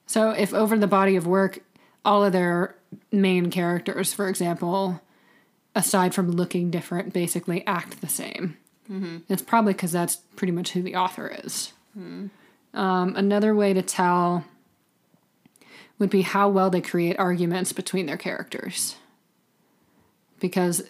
So, 0.07 0.31
if 0.31 0.53
over 0.53 0.77
the 0.77 0.87
body 0.87 1.17
of 1.17 1.27
work, 1.27 1.61
all 2.05 2.25
of 2.25 2.33
their 2.33 2.77
main 3.11 3.51
characters, 3.51 4.13
for 4.13 4.29
example, 4.29 5.01
aside 5.75 6.15
from 6.15 6.31
looking 6.31 6.71
different, 6.71 7.13
basically 7.13 7.67
act 7.67 8.01
the 8.01 8.09
same, 8.09 8.57
it's 9.29 9.43
probably 9.43 9.73
because 9.73 9.93
that's 9.93 10.17
pretty 10.37 10.53
much 10.53 10.73
who 10.73 10.83
the 10.83 10.95
author 10.95 11.35
is. 11.43 11.73
Um, 12.75 13.15
another 13.17 13.55
way 13.55 13.73
to 13.73 13.83
tell 13.83 14.45
would 15.99 16.11
be 16.11 16.23
how 16.23 16.49
well 16.49 16.71
they 16.71 16.81
create 16.81 17.19
arguments 17.19 17.73
between 17.73 18.07
their 18.07 18.17
characters. 18.17 18.97
Because 20.41 20.83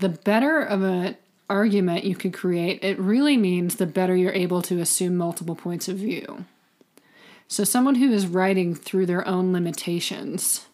the 0.00 0.08
better 0.08 0.60
of 0.60 0.82
an 0.82 1.16
argument 1.48 2.04
you 2.04 2.14
can 2.14 2.32
create, 2.32 2.82
it 2.82 2.98
really 2.98 3.36
means 3.36 3.76
the 3.76 3.86
better 3.86 4.16
you're 4.16 4.32
able 4.32 4.62
to 4.62 4.80
assume 4.80 5.16
multiple 5.16 5.56
points 5.56 5.88
of 5.88 5.96
view. 5.96 6.44
So, 7.48 7.64
someone 7.64 7.96
who 7.96 8.12
is 8.12 8.26
writing 8.26 8.74
through 8.74 9.06
their 9.06 9.26
own 9.26 9.52
limitations, 9.52 10.66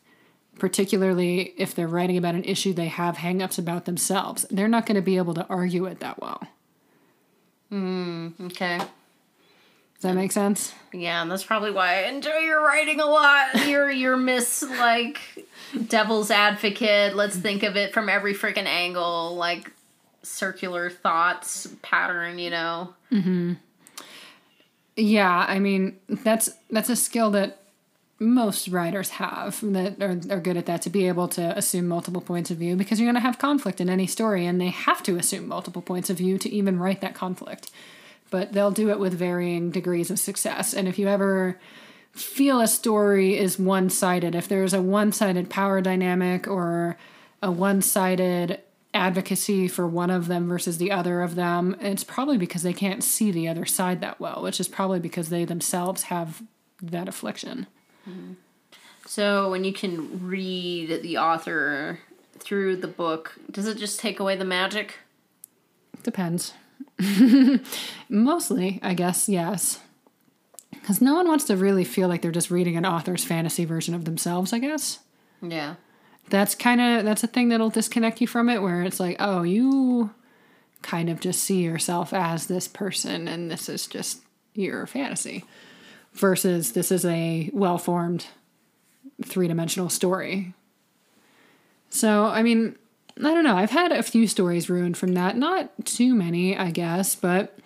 particularly 0.58 1.54
if 1.56 1.74
they're 1.74 1.88
writing 1.88 2.18
about 2.18 2.34
an 2.34 2.44
issue 2.44 2.72
they 2.72 2.88
have 2.88 3.16
hangups 3.16 3.58
about 3.58 3.86
themselves, 3.86 4.44
they're 4.50 4.68
not 4.68 4.84
going 4.84 4.96
to 4.96 5.02
be 5.02 5.16
able 5.16 5.34
to 5.34 5.46
argue 5.48 5.86
it 5.86 6.00
that 6.00 6.20
well. 6.20 6.46
Hmm, 7.70 8.28
okay. 8.42 8.78
Does 8.78 10.02
that 10.02 10.14
make 10.14 10.32
sense? 10.32 10.74
Yeah, 10.92 11.22
and 11.22 11.30
that's 11.30 11.44
probably 11.44 11.70
why 11.70 12.04
I 12.04 12.08
enjoy 12.08 12.36
your 12.38 12.62
writing 12.62 13.00
a 13.00 13.06
lot. 13.06 13.66
You're 13.66 13.90
you're 13.90 14.18
Miss 14.18 14.62
like 14.62 15.18
devil's 15.88 16.30
advocate. 16.30 17.14
Let's 17.14 17.36
think 17.36 17.62
of 17.62 17.76
it 17.76 17.92
from 17.92 18.08
every 18.08 18.34
freaking 18.34 18.66
angle, 18.66 19.34
like 19.36 19.72
circular 20.22 20.90
thoughts 20.90 21.68
pattern. 21.82 22.38
You 22.38 22.50
know. 22.50 22.94
Mm-hmm. 23.12 23.52
Yeah, 24.96 25.44
I 25.48 25.58
mean 25.58 25.98
that's 26.08 26.50
that's 26.70 26.88
a 26.88 26.96
skill 26.96 27.30
that 27.32 27.62
most 28.18 28.68
writers 28.68 29.10
have 29.10 29.60
that 29.72 30.02
are, 30.02 30.18
are 30.34 30.40
good 30.40 30.56
at 30.56 30.66
that 30.66 30.80
to 30.82 30.90
be 30.90 31.06
able 31.06 31.28
to 31.28 31.56
assume 31.56 31.86
multiple 31.86 32.22
points 32.22 32.50
of 32.50 32.56
view 32.56 32.74
because 32.74 32.98
you're 32.98 33.06
going 33.06 33.14
to 33.14 33.20
have 33.20 33.38
conflict 33.38 33.80
in 33.80 33.90
any 33.90 34.06
story 34.06 34.46
and 34.46 34.60
they 34.60 34.68
have 34.68 35.02
to 35.02 35.16
assume 35.16 35.46
multiple 35.46 35.82
points 35.82 36.08
of 36.08 36.16
view 36.16 36.38
to 36.38 36.50
even 36.50 36.78
write 36.78 37.02
that 37.02 37.14
conflict 37.14 37.70
but 38.30 38.52
they'll 38.54 38.70
do 38.70 38.88
it 38.88 38.98
with 38.98 39.12
varying 39.12 39.70
degrees 39.70 40.10
of 40.10 40.18
success 40.18 40.72
and 40.72 40.88
if 40.88 40.98
you 40.98 41.06
ever 41.08 41.58
feel 42.16 42.60
a 42.60 42.66
story 42.66 43.38
is 43.38 43.58
one-sided 43.58 44.34
if 44.34 44.48
there's 44.48 44.72
a 44.72 44.82
one-sided 44.82 45.50
power 45.50 45.80
dynamic 45.80 46.48
or 46.48 46.96
a 47.42 47.50
one-sided 47.50 48.60
advocacy 48.94 49.68
for 49.68 49.86
one 49.86 50.10
of 50.10 50.26
them 50.26 50.48
versus 50.48 50.78
the 50.78 50.90
other 50.90 51.20
of 51.20 51.34
them 51.34 51.76
it's 51.80 52.02
probably 52.02 52.38
because 52.38 52.62
they 52.62 52.72
can't 52.72 53.04
see 53.04 53.30
the 53.30 53.46
other 53.46 53.66
side 53.66 54.00
that 54.00 54.18
well 54.18 54.42
which 54.42 54.58
is 54.58 54.68
probably 54.68 54.98
because 54.98 55.28
they 55.28 55.44
themselves 55.44 56.04
have 56.04 56.42
that 56.80 57.06
affliction 57.06 57.66
mm-hmm. 58.08 58.32
So 59.06 59.50
when 59.50 59.64
you 59.64 59.72
can 59.72 60.26
read 60.26 61.02
the 61.02 61.18
author 61.18 62.00
through 62.38 62.76
the 62.76 62.88
book, 62.88 63.38
does 63.50 63.66
it 63.66 63.78
just 63.78 64.00
take 64.00 64.18
away 64.18 64.36
the 64.36 64.44
magic? 64.44 64.94
Depends. 66.02 66.52
Mostly, 68.08 68.80
I 68.82 68.94
guess, 68.94 69.28
yes. 69.28 69.80
Because 70.86 71.02
no 71.02 71.16
one 71.16 71.26
wants 71.26 71.42
to 71.46 71.56
really 71.56 71.82
feel 71.82 72.06
like 72.06 72.22
they're 72.22 72.30
just 72.30 72.48
reading 72.48 72.76
an 72.76 72.86
author's 72.86 73.24
fantasy 73.24 73.64
version 73.64 73.92
of 73.92 74.04
themselves, 74.04 74.52
I 74.52 74.60
guess. 74.60 75.00
Yeah. 75.42 75.74
That's 76.28 76.54
kind 76.54 76.80
of 76.80 77.04
that's 77.04 77.24
a 77.24 77.26
thing 77.26 77.48
that'll 77.48 77.70
disconnect 77.70 78.20
you 78.20 78.28
from 78.28 78.48
it 78.48 78.62
where 78.62 78.84
it's 78.84 79.00
like, 79.00 79.16
"Oh, 79.18 79.42
you 79.42 80.10
kind 80.82 81.10
of 81.10 81.18
just 81.18 81.42
see 81.42 81.64
yourself 81.64 82.12
as 82.12 82.46
this 82.46 82.68
person 82.68 83.26
and 83.26 83.50
this 83.50 83.68
is 83.68 83.88
just 83.88 84.20
your 84.54 84.86
fantasy." 84.86 85.42
Versus 86.12 86.70
this 86.70 86.92
is 86.92 87.04
a 87.04 87.50
well-formed 87.52 88.26
three-dimensional 89.24 89.88
story. 89.88 90.54
So, 91.90 92.26
I 92.26 92.44
mean, 92.44 92.76
I 93.18 93.34
don't 93.34 93.42
know. 93.42 93.56
I've 93.56 93.72
had 93.72 93.90
a 93.90 94.04
few 94.04 94.28
stories 94.28 94.70
ruined 94.70 94.96
from 94.96 95.14
that. 95.14 95.36
Not 95.36 95.84
too 95.84 96.14
many, 96.14 96.56
I 96.56 96.70
guess, 96.70 97.16
but 97.16 97.58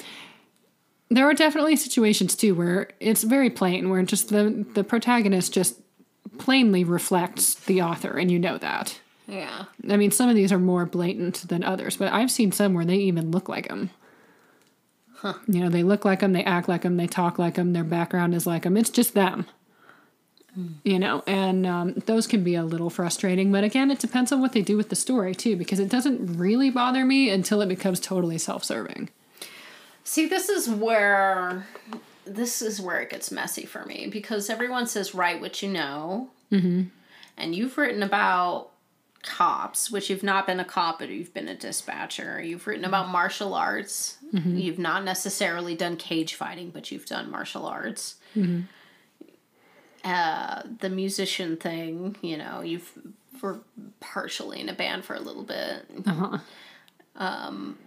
there 1.11 1.29
are 1.29 1.35
definitely 1.35 1.77
situations 1.77 2.35
too 2.35 2.55
where 2.55 2.89
it's 3.01 3.23
very 3.23 3.51
plain, 3.51 3.91
where 3.91 4.03
just 4.03 4.29
the 4.29 4.65
the 4.75 4.85
protagonist 4.85 5.53
just 5.53 5.81
plainly 6.39 6.85
reflects 6.85 7.55
the 7.55 7.83
author, 7.83 8.17
and 8.17 8.31
you 8.31 8.39
know 8.39 8.57
that. 8.59 9.01
Yeah. 9.27 9.67
I 9.89 9.97
mean, 9.97 10.11
some 10.11 10.29
of 10.29 10.35
these 10.35 10.53
are 10.53 10.59
more 10.59 10.87
blatant 10.87 11.49
than 11.49 11.63
others, 11.63 11.97
but 11.97 12.13
I've 12.13 12.33
seen 12.33 12.51
some 12.51 12.75
where 12.75 12.85
they 12.85 12.97
even 12.97 13.31
look 13.31 13.49
like 13.49 13.69
them. 13.69 13.91
Huh. 15.15 15.35
You 15.47 15.61
know, 15.61 15.69
they 15.69 15.85
look 15.85 16.05
like 16.05 16.21
them, 16.21 16.33
they 16.33 16.43
act 16.43 16.69
like 16.69 16.83
them, 16.83 16.97
they 16.97 17.07
talk 17.07 17.39
like 17.39 17.55
them, 17.55 17.73
their 17.73 17.85
background 17.85 18.35
is 18.35 18.47
like 18.47 18.63
them. 18.63 18.77
It's 18.77 18.91
just 18.91 19.15
them. 19.15 19.47
You 20.83 20.99
know, 20.99 21.23
and 21.29 21.65
um, 21.65 21.95
those 22.07 22.27
can 22.27 22.43
be 22.43 22.57
a 22.57 22.65
little 22.65 22.91
frustrating, 22.91 23.53
but 23.53 23.63
again, 23.63 23.91
it 23.93 24.01
depends 24.01 24.33
on 24.33 24.41
what 24.41 24.53
they 24.53 24.63
do 24.63 24.77
with 24.77 24.89
the 24.89 24.97
story 24.97 25.33
too, 25.33 25.55
because 25.55 25.79
it 25.79 25.89
doesn't 25.89 26.39
really 26.39 26.71
bother 26.71 27.05
me 27.05 27.31
until 27.31 27.61
it 27.61 27.69
becomes 27.69 28.01
totally 28.01 28.37
self 28.37 28.65
serving. 28.65 29.11
See, 30.11 30.27
this 30.27 30.49
is 30.49 30.69
where 30.69 31.69
this 32.25 32.63
is 32.63 32.81
where 32.81 33.01
it 33.01 33.11
gets 33.11 33.31
messy 33.31 33.65
for 33.65 33.85
me 33.85 34.09
because 34.11 34.51
everyone 34.51 34.89
says 34.89 35.15
write 35.15 35.41
what 35.41 35.63
you 35.63 35.69
know, 35.69 36.31
mm-hmm. 36.51 36.89
and 37.37 37.55
you've 37.55 37.79
written 37.79 38.03
about 38.03 38.71
cops, 39.23 39.89
which 39.89 40.11
you've 40.11 40.25
not 40.25 40.49
been 40.49 40.59
a 40.59 40.65
cop, 40.65 40.99
but 40.99 41.11
you've 41.11 41.33
been 41.33 41.47
a 41.47 41.55
dispatcher. 41.55 42.43
You've 42.43 42.67
written 42.67 42.85
about 42.85 43.09
martial 43.09 43.55
arts. 43.55 44.19
You've 44.59 44.81
not 44.81 45.05
necessarily 45.05 45.77
done 45.77 45.97
cage 45.97 46.35
fighting, 46.35 46.71
but 46.71 46.91
you've 46.91 47.07
done 47.07 47.31
martial 47.31 47.65
arts. 47.65 48.17
uh, 50.05 50.63
the 50.81 50.91
musician 50.91 51.57
thing, 51.57 52.17
you 52.21 52.37
know, 52.37 52.63
you've 52.63 52.91
were 53.41 53.61
partially 54.01 54.59
in 54.59 54.69
a 54.69 54.75
band 54.75 55.05
for 55.05 55.15
a 55.15 55.21
little 55.21 55.45
bit. 55.45 55.87
Uh-huh. 56.05 56.39
Um, 57.15 57.79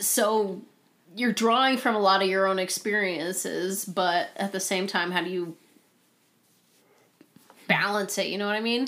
so 0.00 0.62
you're 1.14 1.32
drawing 1.32 1.76
from 1.76 1.94
a 1.94 1.98
lot 1.98 2.22
of 2.22 2.28
your 2.28 2.46
own 2.46 2.58
experiences, 2.58 3.84
but 3.84 4.28
at 4.36 4.52
the 4.52 4.60
same 4.60 4.86
time, 4.86 5.10
how 5.10 5.22
do 5.22 5.30
you 5.30 5.56
balance 7.66 8.18
it? 8.18 8.28
You 8.28 8.38
know 8.38 8.46
what 8.46 8.56
I 8.56 8.60
mean? 8.60 8.86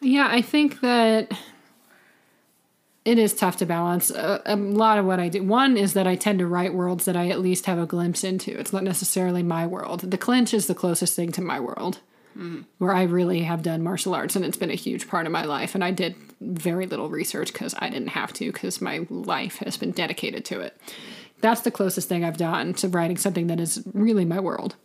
Yeah, 0.00 0.28
I 0.30 0.42
think 0.42 0.80
that 0.80 1.32
it 3.04 3.18
is 3.18 3.32
tough 3.34 3.56
to 3.58 3.66
balance. 3.66 4.10
A, 4.10 4.42
a, 4.46 4.56
lot 4.56 4.98
of 4.98 5.06
what 5.06 5.20
I 5.20 5.28
do. 5.28 5.42
One 5.42 5.76
is 5.76 5.94
that 5.94 6.06
I 6.06 6.16
tend 6.16 6.40
to 6.40 6.46
write 6.46 6.74
worlds 6.74 7.04
that 7.06 7.16
I 7.16 7.28
at 7.28 7.40
least 7.40 7.66
have 7.66 7.78
a 7.78 7.86
glimpse 7.86 8.24
into. 8.24 8.58
It's 8.58 8.72
not 8.72 8.82
necessarily 8.82 9.42
my 9.42 9.66
world. 9.66 10.00
The 10.00 10.18
clinch 10.18 10.52
is 10.52 10.66
the 10.66 10.74
closest 10.74 11.14
thing 11.14 11.32
to 11.32 11.40
my 11.40 11.60
world, 11.60 12.00
mm. 12.36 12.64
where 12.78 12.92
I 12.92 13.04
really 13.04 13.42
have 13.42 13.62
done 13.62 13.82
martial 13.82 14.14
arts, 14.14 14.34
and 14.34 14.44
it's 14.44 14.56
been 14.56 14.70
a 14.70 14.74
huge 14.74 15.08
part 15.08 15.26
of 15.26 15.32
my 15.32 15.44
life. 15.44 15.74
And 15.74 15.84
I 15.84 15.92
did 15.92 16.16
very 16.40 16.86
little 16.86 17.08
research 17.08 17.52
because 17.52 17.74
I 17.78 17.90
didn't 17.90 18.08
have 18.08 18.32
to, 18.34 18.52
because 18.52 18.80
my 18.80 19.06
life 19.08 19.58
has 19.58 19.76
been 19.76 19.92
dedicated 19.92 20.44
to 20.46 20.60
it. 20.60 20.76
That's 21.40 21.60
the 21.60 21.70
closest 21.70 22.08
thing 22.08 22.24
I've 22.24 22.36
done 22.36 22.74
to 22.74 22.88
writing 22.88 23.16
something 23.16 23.46
that 23.48 23.60
is 23.60 23.82
really 23.92 24.24
my 24.24 24.40
world. 24.40 24.76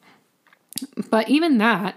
But 1.10 1.30
even 1.30 1.58
that, 1.60 1.96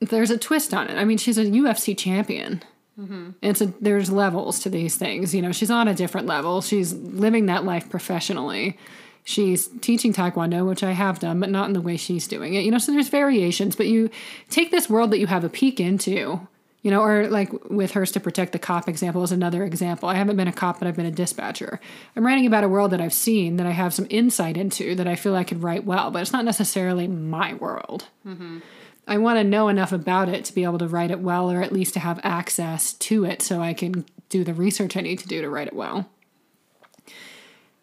there's 0.00 0.30
a 0.30 0.38
twist 0.38 0.72
on 0.72 0.88
it. 0.88 0.96
I 0.96 1.04
mean, 1.04 1.18
she's 1.18 1.38
a 1.38 1.44
UFC 1.44 1.96
champion. 1.96 2.62
Mm-hmm. 2.98 3.30
It's 3.42 3.60
a 3.60 3.66
there's 3.80 4.10
levels 4.10 4.60
to 4.60 4.70
these 4.70 4.96
things. 4.96 5.34
You 5.34 5.42
know, 5.42 5.52
she's 5.52 5.70
on 5.70 5.88
a 5.88 5.94
different 5.94 6.26
level. 6.26 6.60
She's 6.60 6.92
living 6.92 7.46
that 7.46 7.64
life 7.64 7.88
professionally. 7.88 8.78
She's 9.24 9.68
teaching 9.80 10.12
taekwondo, 10.12 10.66
which 10.66 10.82
I 10.82 10.92
have 10.92 11.18
done, 11.18 11.40
but 11.40 11.50
not 11.50 11.66
in 11.68 11.74
the 11.74 11.80
way 11.80 11.96
she's 11.96 12.26
doing 12.26 12.54
it. 12.54 12.64
You 12.64 12.70
know, 12.70 12.78
so 12.78 12.92
there's 12.92 13.08
variations. 13.08 13.76
But 13.76 13.86
you 13.86 14.10
take 14.48 14.70
this 14.70 14.88
world 14.88 15.10
that 15.10 15.18
you 15.18 15.26
have 15.26 15.44
a 15.44 15.48
peek 15.48 15.78
into. 15.80 16.46
You 16.82 16.90
know, 16.90 17.02
or 17.02 17.28
like 17.28 17.52
with 17.68 17.90
hers 17.90 18.10
to 18.12 18.20
protect 18.20 18.52
the 18.52 18.58
cop 18.58 18.88
example 18.88 19.22
is 19.22 19.32
another 19.32 19.64
example. 19.64 20.08
I 20.08 20.14
haven't 20.14 20.36
been 20.36 20.48
a 20.48 20.52
cop, 20.52 20.78
but 20.78 20.88
I've 20.88 20.96
been 20.96 21.04
a 21.04 21.10
dispatcher. 21.10 21.78
I'm 22.16 22.24
writing 22.24 22.46
about 22.46 22.64
a 22.64 22.68
world 22.68 22.92
that 22.92 23.02
I've 23.02 23.12
seen, 23.12 23.56
that 23.56 23.66
I 23.66 23.72
have 23.72 23.92
some 23.92 24.06
insight 24.08 24.56
into, 24.56 24.94
that 24.94 25.06
I 25.06 25.14
feel 25.14 25.36
I 25.36 25.44
could 25.44 25.62
write 25.62 25.84
well, 25.84 26.10
but 26.10 26.22
it's 26.22 26.32
not 26.32 26.46
necessarily 26.46 27.06
my 27.06 27.52
world. 27.54 28.06
Mm-hmm. 28.26 28.60
I 29.06 29.18
want 29.18 29.38
to 29.38 29.44
know 29.44 29.68
enough 29.68 29.92
about 29.92 30.28
it 30.28 30.44
to 30.46 30.54
be 30.54 30.64
able 30.64 30.78
to 30.78 30.86
write 30.86 31.10
it 31.10 31.20
well, 31.20 31.50
or 31.50 31.60
at 31.60 31.72
least 31.72 31.94
to 31.94 32.00
have 32.00 32.20
access 32.22 32.94
to 32.94 33.24
it 33.24 33.42
so 33.42 33.60
I 33.60 33.74
can 33.74 34.06
do 34.28 34.44
the 34.44 34.54
research 34.54 34.96
I 34.96 35.00
need 35.00 35.18
to 35.18 35.28
do 35.28 35.42
to 35.42 35.50
write 35.50 35.66
it 35.66 35.74
well. 35.74 36.08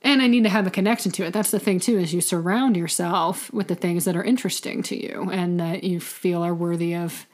And 0.02 0.22
I 0.22 0.28
need 0.28 0.44
to 0.44 0.50
have 0.50 0.66
a 0.66 0.72
connection 0.72 1.12
to 1.14 1.26
it. 1.26 1.34
That's 1.34 1.52
the 1.52 1.60
thing, 1.60 1.80
too, 1.80 1.98
is 1.98 2.14
you 2.14 2.22
surround 2.22 2.78
yourself 2.78 3.52
with 3.52 3.68
the 3.68 3.76
things 3.76 4.06
that 4.06 4.16
are 4.16 4.24
interesting 4.24 4.82
to 4.84 4.96
you 4.96 5.30
and 5.32 5.60
that 5.60 5.84
you 5.84 6.00
feel 6.00 6.44
are 6.44 6.56
worthy 6.56 6.96
of 6.96 7.26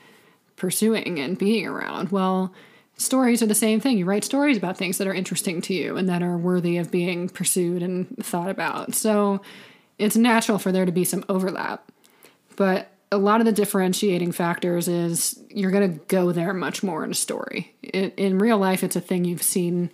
pursuing 0.64 1.20
and 1.20 1.38
being 1.38 1.68
around. 1.68 2.10
Well, 2.10 2.54
stories 2.96 3.44
are 3.44 3.48
the 3.48 3.54
same 3.54 3.82
thing. 3.82 3.98
You 3.98 4.06
write 4.06 4.24
stories 4.24 4.56
about 4.56 4.78
things 4.78 4.98
that 4.98 5.08
are 5.08 5.14
interesting 5.14 5.60
to 5.64 5.74
you 5.74 5.98
and 5.98 6.08
that 6.08 6.24
are 6.24 6.38
worthy 6.38 6.78
of 6.78 6.90
being 6.90 7.28
pursued 7.28 7.84
and 7.84 8.08
thought 8.24 8.48
about. 8.48 8.96
So 8.96 9.42
it's 9.98 10.16
natural 10.16 10.58
for 10.58 10.72
there 10.72 10.86
to 10.86 10.92
be 10.94 11.04
some 11.04 11.26
overlap. 11.28 11.92
But 12.56 12.92
a 13.12 13.18
lot 13.18 13.42
of 13.42 13.46
the 13.46 13.52
differentiating 13.52 14.32
factors 14.32 14.88
is 14.88 15.38
you're 15.50 15.70
going 15.70 16.00
to 16.00 16.06
go 16.06 16.32
there 16.32 16.54
much 16.54 16.82
more 16.82 17.04
in 17.04 17.12
a 17.12 17.14
story. 17.14 17.76
In, 17.82 18.12
in 18.12 18.40
real 18.40 18.58
life, 18.58 18.86
it's 18.86 18.96
a 18.96 19.02
thing 19.02 19.26
you've 19.26 19.44
seen 19.44 19.92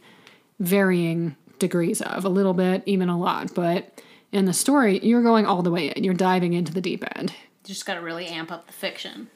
varying 0.59 1.35
degrees 1.57 1.99
of, 1.99 2.25
a 2.25 2.29
little 2.29 2.53
bit, 2.53 2.83
even 2.85 3.09
a 3.09 3.17
lot. 3.17 3.55
But 3.55 4.03
in 4.31 4.45
the 4.45 4.53
story, 4.53 4.99
you're 4.99 5.23
going 5.23 5.47
all 5.47 5.63
the 5.63 5.71
way 5.71 5.87
in. 5.87 6.03
You're 6.03 6.13
diving 6.13 6.53
into 6.53 6.71
the 6.71 6.79
deep 6.79 7.03
end. 7.15 7.31
You 7.65 7.73
just 7.73 7.87
got 7.87 7.95
to 7.95 8.01
really 8.01 8.27
amp 8.27 8.51
up 8.51 8.67
the 8.67 8.73
fiction. 8.73 9.29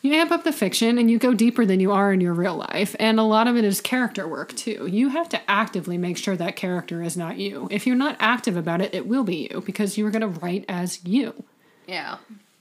You 0.00 0.14
amp 0.14 0.30
up 0.30 0.44
the 0.44 0.52
fiction 0.52 0.96
and 0.96 1.10
you 1.10 1.18
go 1.18 1.34
deeper 1.34 1.66
than 1.66 1.80
you 1.80 1.90
are 1.90 2.12
in 2.12 2.20
your 2.20 2.32
real 2.32 2.56
life. 2.56 2.94
And 3.00 3.18
a 3.18 3.24
lot 3.24 3.48
of 3.48 3.56
it 3.56 3.64
is 3.64 3.80
character 3.80 4.28
work 4.28 4.54
too. 4.54 4.86
You 4.90 5.08
have 5.08 5.28
to 5.30 5.50
actively 5.50 5.98
make 5.98 6.16
sure 6.16 6.36
that 6.36 6.54
character 6.54 7.02
is 7.02 7.16
not 7.16 7.38
you. 7.38 7.66
If 7.70 7.86
you're 7.86 7.96
not 7.96 8.16
active 8.20 8.56
about 8.56 8.80
it, 8.80 8.94
it 8.94 9.06
will 9.06 9.24
be 9.24 9.48
you 9.50 9.62
because 9.66 9.98
you're 9.98 10.12
going 10.12 10.22
to 10.22 10.40
write 10.40 10.64
as 10.68 11.04
you. 11.04 11.44
Yeah 11.86 12.18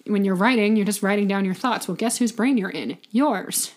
when 0.10 0.26
you're 0.26 0.36
writing, 0.36 0.76
you're 0.76 0.86
just 0.86 1.04
writing 1.04 1.28
down 1.28 1.46
your 1.46 1.54
thoughts. 1.54 1.88
Well, 1.88 1.96
guess 1.96 2.18
whose 2.18 2.32
brain 2.32 2.58
you're 2.58 2.70
in? 2.70 2.98
Yours. 3.12 3.74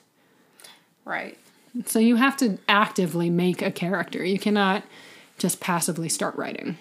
Right. 1.05 1.39
So 1.87 1.99
you 1.99 2.17
have 2.17 2.37
to 2.39 2.59
actively 2.69 3.31
make 3.31 3.63
a 3.63 3.71
character. 3.71 4.25
You 4.25 4.39
cannot 4.39 4.85
just 5.39 5.61
passively 5.61 6.09
start 6.09 6.37
writing. 6.37 6.79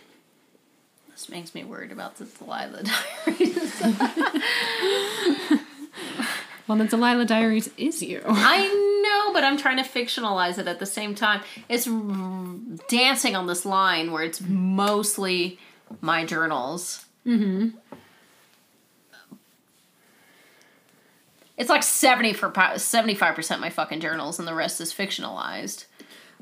This 1.10 1.30
makes 1.30 1.54
me 1.54 1.64
worried 1.64 1.92
about 1.92 2.18
the 2.18 2.26
Delilah 2.26 2.84
Diaries. 3.26 3.84
well, 6.70 6.78
the 6.78 6.86
Delilah 6.86 7.26
Diaries 7.26 7.68
is 7.78 8.04
you. 8.04 8.22
I 8.28 8.68
know, 9.04 9.34
but 9.34 9.44
I'm 9.44 9.58
trying 9.58 9.78
to 9.78 9.84
fictionalize 9.84 10.60
it 10.60 10.68
at 10.68 10.78
the 10.78 10.86
same 10.86 11.16
time. 11.16 11.42
It's 11.68 11.90
dancing 12.88 13.36
on 13.36 13.48
this 13.48 13.66
line 13.66 14.12
where 14.12 14.22
it's 14.22 14.40
mostly 14.40 15.58
my 16.00 16.26
journals. 16.26 17.08
Mm-hmm. 17.26 17.70
It's 21.58 21.72
like 21.72 21.82
70 21.82 22.34
for 22.34 22.52
75% 22.52 23.60
my 23.60 23.72
fucking 23.72 24.00
journals 24.00 24.38
and 24.38 24.48
the 24.48 24.54
rest 24.54 24.80
is 24.80 24.94
fictionalized. 24.94 25.86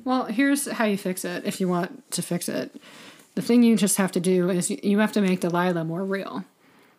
Well, 0.04 0.26
here's 0.26 0.70
how 0.70 0.84
you 0.84 0.98
fix 0.98 1.24
it 1.24 1.46
if 1.46 1.62
you 1.62 1.70
want 1.70 2.12
to 2.12 2.22
fix 2.22 2.50
it. 2.50 2.76
The 3.36 3.42
thing 3.42 3.64
you 3.64 3.78
just 3.78 3.96
have 3.96 4.12
to 4.12 4.20
do 4.20 4.50
is 4.50 4.70
you 4.70 5.00
have 5.00 5.14
to 5.14 5.22
make 5.22 5.40
Delilah 5.40 5.86
more 5.86 6.04
real. 6.04 6.44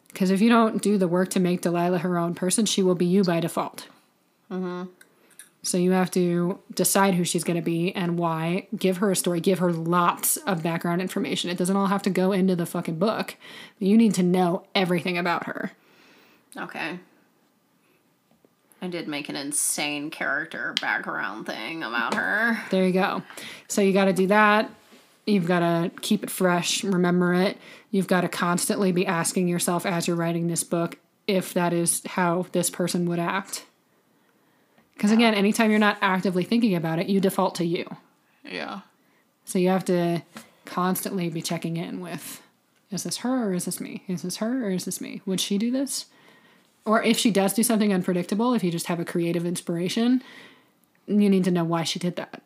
Because 0.08 0.30
if 0.30 0.40
you 0.40 0.48
don't 0.48 0.82
do 0.82 0.98
the 0.98 1.08
work 1.08 1.30
to 1.30 1.40
make 1.40 1.60
Delilah 1.60 1.98
her 1.98 2.18
own 2.18 2.34
person, 2.34 2.66
she 2.66 2.82
will 2.82 2.94
be 2.94 3.06
you 3.06 3.24
by 3.24 3.40
default. 3.40 3.88
Mm-hmm. 4.50 4.84
So 5.62 5.76
you 5.76 5.90
have 5.90 6.10
to 6.12 6.58
decide 6.74 7.14
who 7.14 7.24
she's 7.24 7.44
going 7.44 7.56
to 7.56 7.62
be 7.62 7.94
and 7.94 8.18
why. 8.18 8.68
Give 8.76 8.98
her 8.98 9.10
a 9.10 9.16
story. 9.16 9.40
Give 9.40 9.58
her 9.58 9.72
lots 9.72 10.36
of 10.38 10.62
background 10.62 11.02
information. 11.02 11.50
It 11.50 11.58
doesn't 11.58 11.76
all 11.76 11.86
have 11.86 12.02
to 12.02 12.10
go 12.10 12.32
into 12.32 12.56
the 12.56 12.64
fucking 12.64 12.98
book. 12.98 13.36
You 13.78 13.96
need 13.96 14.14
to 14.14 14.22
know 14.22 14.64
everything 14.74 15.18
about 15.18 15.44
her. 15.44 15.72
Okay. 16.56 17.00
I 18.80 18.86
did 18.86 19.08
make 19.08 19.28
an 19.28 19.36
insane 19.36 20.10
character 20.10 20.74
background 20.80 21.46
thing 21.46 21.82
about 21.82 22.14
her. 22.14 22.62
There 22.70 22.86
you 22.86 22.92
go. 22.92 23.22
So 23.66 23.82
you 23.82 23.92
got 23.92 24.04
to 24.04 24.12
do 24.12 24.28
that. 24.28 24.70
You've 25.28 25.46
got 25.46 25.60
to 25.60 25.90
keep 26.00 26.22
it 26.22 26.30
fresh, 26.30 26.82
remember 26.82 27.34
it. 27.34 27.58
You've 27.90 28.06
got 28.06 28.22
to 28.22 28.28
constantly 28.28 28.92
be 28.92 29.06
asking 29.06 29.48
yourself 29.48 29.86
as 29.86 30.06
you're 30.06 30.16
writing 30.16 30.48
this 30.48 30.64
book 30.64 30.98
if 31.26 31.52
that 31.54 31.72
is 31.72 32.02
how 32.06 32.46
this 32.52 32.70
person 32.70 33.06
would 33.06 33.18
act. 33.18 33.66
Because 34.94 35.12
again, 35.12 35.34
anytime 35.34 35.70
you're 35.70 35.78
not 35.78 35.98
actively 36.00 36.44
thinking 36.44 36.74
about 36.74 36.98
it, 36.98 37.08
you 37.08 37.20
default 37.20 37.54
to 37.56 37.64
you. 37.64 37.96
Yeah. 38.44 38.80
So 39.44 39.58
you 39.58 39.68
have 39.68 39.84
to 39.86 40.22
constantly 40.64 41.28
be 41.28 41.42
checking 41.42 41.76
in 41.76 42.00
with 42.00 42.42
is 42.90 43.02
this 43.02 43.18
her 43.18 43.50
or 43.50 43.52
is 43.52 43.66
this 43.66 43.80
me? 43.80 44.02
Is 44.08 44.22
this 44.22 44.38
her 44.38 44.66
or 44.66 44.70
is 44.70 44.86
this 44.86 45.00
me? 45.00 45.20
Would 45.26 45.40
she 45.40 45.58
do 45.58 45.70
this? 45.70 46.06
or 46.88 47.02
if 47.02 47.18
she 47.18 47.30
does 47.30 47.52
do 47.52 47.62
something 47.62 47.92
unpredictable, 47.92 48.54
if 48.54 48.64
you 48.64 48.70
just 48.70 48.86
have 48.86 48.98
a 48.98 49.04
creative 49.04 49.44
inspiration, 49.44 50.22
you 51.06 51.28
need 51.28 51.44
to 51.44 51.50
know 51.50 51.62
why 51.62 51.84
she 51.84 51.98
did 51.98 52.16
that. 52.16 52.42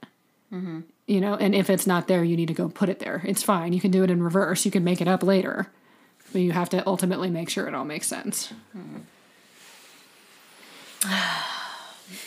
Mm-hmm. 0.53 0.81
You 1.13 1.21
know, 1.21 1.35
and 1.35 1.55
if 1.55 1.69
it's 1.69 1.87
not 1.87 2.09
there, 2.09 2.25
you 2.25 2.39
need 2.39 2.49
to 2.49 2.55
go 2.55 2.71
put 2.71 2.89
it 2.89 2.99
there. 2.99 3.21
It's 3.27 3.43
fine. 3.43 3.75
You 3.75 3.83
can 3.83 3.91
do 3.91 4.03
it 4.03 4.11
in 4.11 4.23
reverse. 4.23 4.65
You 4.65 4.71
can 4.71 4.83
make 4.83 5.03
it 5.03 5.07
up 5.07 5.23
later, 5.23 5.67
but 6.33 6.41
you 6.41 6.53
have 6.53 6.71
to 6.71 6.83
ultimately 6.89 7.29
make 7.29 7.51
sure 7.51 7.69
it 7.69 7.75
all 7.75 7.85
makes 7.85 8.07
sense. 8.07 8.51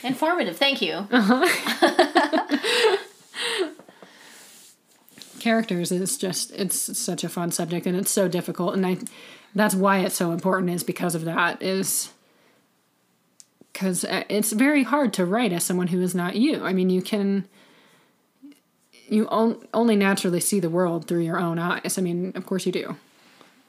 Informative. 0.04 0.56
Thank 0.56 0.84
you. 0.84 1.08
Uh-huh. 1.12 2.98
Characters 5.40 5.92
is 5.92 6.16
just 6.16 6.52
it's 6.52 6.96
such 6.96 7.24
a 7.24 7.30
fun 7.30 7.50
subject 7.50 7.88
and 7.88 7.98
it's 7.98 8.12
so 8.12 8.28
difficult 8.28 8.76
and 8.76 8.86
I 8.86 8.98
that's 9.56 9.74
why 9.74 10.02
it's 10.02 10.16
so 10.16 10.32
important 10.32 10.70
is 10.70 10.84
because 10.84 11.16
of 11.16 11.26
that 11.26 11.64
is 11.64 12.12
because 13.74 14.06
uh, 14.06 14.26
it's 14.30 14.52
very 14.52 14.84
hard 14.84 15.12
to 15.14 15.26
write 15.26 15.54
as 15.54 15.64
someone 15.64 15.88
who 15.88 16.02
is 16.02 16.16
not 16.16 16.36
you 16.36 16.64
i 16.64 16.74
mean 16.74 16.90
you 16.90 17.02
can 17.02 17.48
you 19.08 19.28
only 19.30 19.96
naturally 19.96 20.40
see 20.40 20.60
the 20.60 20.70
world 20.70 21.08
through 21.08 21.22
your 21.22 21.40
own 21.40 21.60
eyes 21.60 21.98
i 21.98 22.02
mean 22.02 22.32
of 22.36 22.46
course 22.46 22.66
you 22.66 22.72
do 22.72 22.96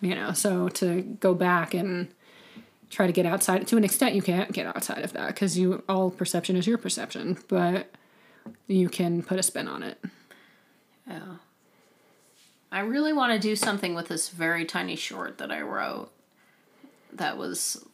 you 0.01 0.15
know 0.15 0.33
so 0.33 0.69
to 0.69 1.03
go 1.21 1.35
back 1.35 1.75
and 1.75 2.09
try 2.91 3.07
to 3.07 3.13
get 3.13 3.27
outside 3.27 3.67
to 3.67 3.77
an 3.77 3.85
extent 3.85 4.15
you 4.15 4.23
can't 4.23 4.53
get 4.53 4.67
outside 4.67 5.03
of 5.05 5.13
that 5.13 5.29
because 5.29 5.59
you 5.59 5.83
all 5.89 6.11
perception 6.11 6.57
is 6.57 6.67
your 6.67 6.79
perception 6.79 7.37
but 7.49 7.91
you 8.69 8.89
can 8.89 9.23
put 9.23 9.39
a 9.39 9.43
spin 9.43 9.67
on 9.69 9.83
it 9.83 9.99
yeah 11.07 11.37
I 12.71 12.81
really 12.81 13.13
want 13.13 13.33
to 13.33 13.39
do 13.39 13.57
something 13.57 13.95
with 13.95 14.09
this 14.09 14.29
very 14.29 14.65
tiny 14.65 14.97
short 14.97 15.39
that 15.39 15.51
I 15.51 15.63
wrote. 15.63 16.11
That 17.13 17.39
was, 17.39 17.87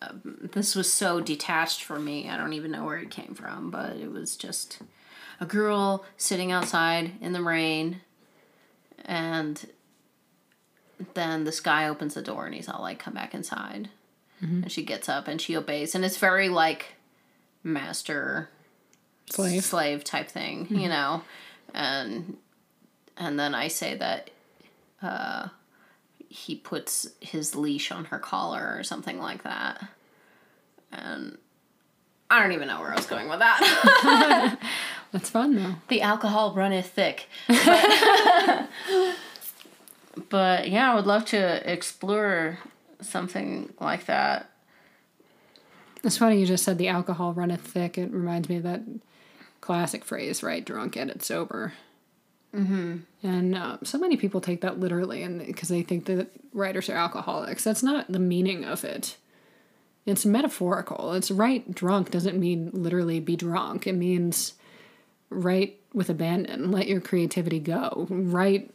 uh, 0.00 0.12
this 0.24 0.74
was 0.74 0.92
so 0.92 1.20
detached 1.20 1.84
for 1.84 1.98
me. 1.98 2.28
I 2.28 2.36
don't 2.36 2.52
even 2.52 2.70
know 2.70 2.84
where 2.84 2.98
it 2.98 3.10
came 3.10 3.34
from, 3.34 3.70
but 3.70 3.96
it 3.96 4.10
was 4.10 4.36
just 4.36 4.78
a 5.40 5.46
girl 5.46 6.04
sitting 6.16 6.52
outside 6.52 7.12
in 7.20 7.32
the 7.32 7.42
rain, 7.42 8.00
and 9.04 9.68
then 11.14 11.44
this 11.44 11.60
guy 11.60 11.88
opens 11.88 12.14
the 12.14 12.22
door 12.22 12.46
and 12.46 12.54
he's 12.54 12.68
all 12.68 12.82
like, 12.82 12.98
"Come 12.98 13.14
back 13.14 13.34
inside." 13.34 13.88
and 14.40 14.70
she 14.70 14.82
gets 14.82 15.08
up 15.08 15.26
and 15.26 15.40
she 15.40 15.56
obeys, 15.56 15.94
and 15.94 16.04
it's 16.04 16.18
very 16.18 16.48
like 16.48 16.94
master 17.62 18.50
Slave. 19.30 19.64
slave 19.64 20.04
type 20.04 20.28
thing, 20.28 20.66
you 20.70 20.88
know, 20.88 21.22
and 21.72 22.36
and 23.16 23.38
then 23.38 23.54
I 23.54 23.68
say 23.68 23.96
that 23.96 24.30
uh, 25.02 25.48
he 26.28 26.56
puts 26.56 27.08
his 27.20 27.54
leash 27.54 27.90
on 27.90 28.06
her 28.06 28.18
collar 28.18 28.74
or 28.76 28.82
something 28.82 29.18
like 29.18 29.44
that, 29.44 29.86
and 30.92 31.38
I 32.30 32.42
don't 32.42 32.52
even 32.52 32.68
know 32.68 32.80
where 32.80 32.92
I 32.92 32.96
was 32.96 33.06
going 33.06 33.28
with 33.28 33.38
that. 33.38 34.58
That's 35.14 35.30
fun 35.30 35.54
though. 35.54 35.76
the 35.86 36.02
alcohol 36.02 36.52
runneth 36.54 36.88
thick. 36.88 37.28
But, 40.16 40.28
but 40.28 40.68
yeah, 40.68 40.90
I 40.90 40.94
would 40.96 41.06
love 41.06 41.24
to 41.26 41.72
explore 41.72 42.58
something 43.00 43.72
like 43.78 44.06
that. 44.06 44.50
It's 46.02 46.18
funny 46.18 46.40
you 46.40 46.46
just 46.46 46.64
said 46.64 46.78
the 46.78 46.88
alcohol 46.88 47.32
runneth 47.32 47.60
thick. 47.60 47.96
It 47.96 48.10
reminds 48.10 48.48
me 48.48 48.56
of 48.56 48.64
that 48.64 48.82
classic 49.60 50.04
phrase, 50.04 50.42
right? 50.42 50.64
Drunk, 50.64 50.96
and 50.96 51.10
it's 51.10 51.26
sober. 51.26 51.74
Mm-hmm. 52.52 52.96
And 53.22 53.54
uh, 53.54 53.78
so 53.84 53.98
many 53.98 54.16
people 54.16 54.40
take 54.40 54.62
that 54.62 54.80
literally, 54.80 55.22
and 55.22 55.46
because 55.46 55.68
they 55.68 55.82
think 55.82 56.06
that 56.06 56.28
writers 56.52 56.88
are 56.88 56.96
alcoholics. 56.96 57.62
That's 57.62 57.84
not 57.84 58.10
the 58.10 58.18
meaning 58.18 58.64
of 58.64 58.84
it. 58.84 59.16
It's 60.06 60.26
metaphorical. 60.26 61.12
It's 61.12 61.30
write 61.30 61.72
drunk 61.72 62.10
doesn't 62.10 62.38
mean 62.38 62.70
literally 62.72 63.20
be 63.20 63.36
drunk. 63.36 63.86
It 63.86 63.94
means 63.94 64.54
write 65.30 65.80
with 65.92 66.08
abandon. 66.10 66.70
Let 66.70 66.86
your 66.88 67.00
creativity 67.00 67.58
go. 67.60 68.06
Write 68.10 68.70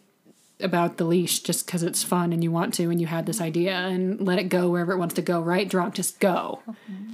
about 0.62 0.98
the 0.98 1.06
leash 1.06 1.40
just 1.40 1.66
because 1.66 1.84
it's 1.84 2.04
fun 2.04 2.34
and 2.34 2.44
you 2.44 2.52
want 2.52 2.74
to 2.74 2.90
and 2.90 3.00
you 3.00 3.08
had 3.08 3.26
this 3.26 3.40
idea 3.40 3.74
and 3.78 4.20
let 4.20 4.38
it 4.40 4.50
go 4.50 4.70
wherever 4.70 4.92
it 4.92 4.98
wants 4.98 5.16
to 5.16 5.22
go. 5.22 5.40
Write 5.40 5.70
drunk, 5.70 5.94
just 5.96 6.20
go 6.20 6.62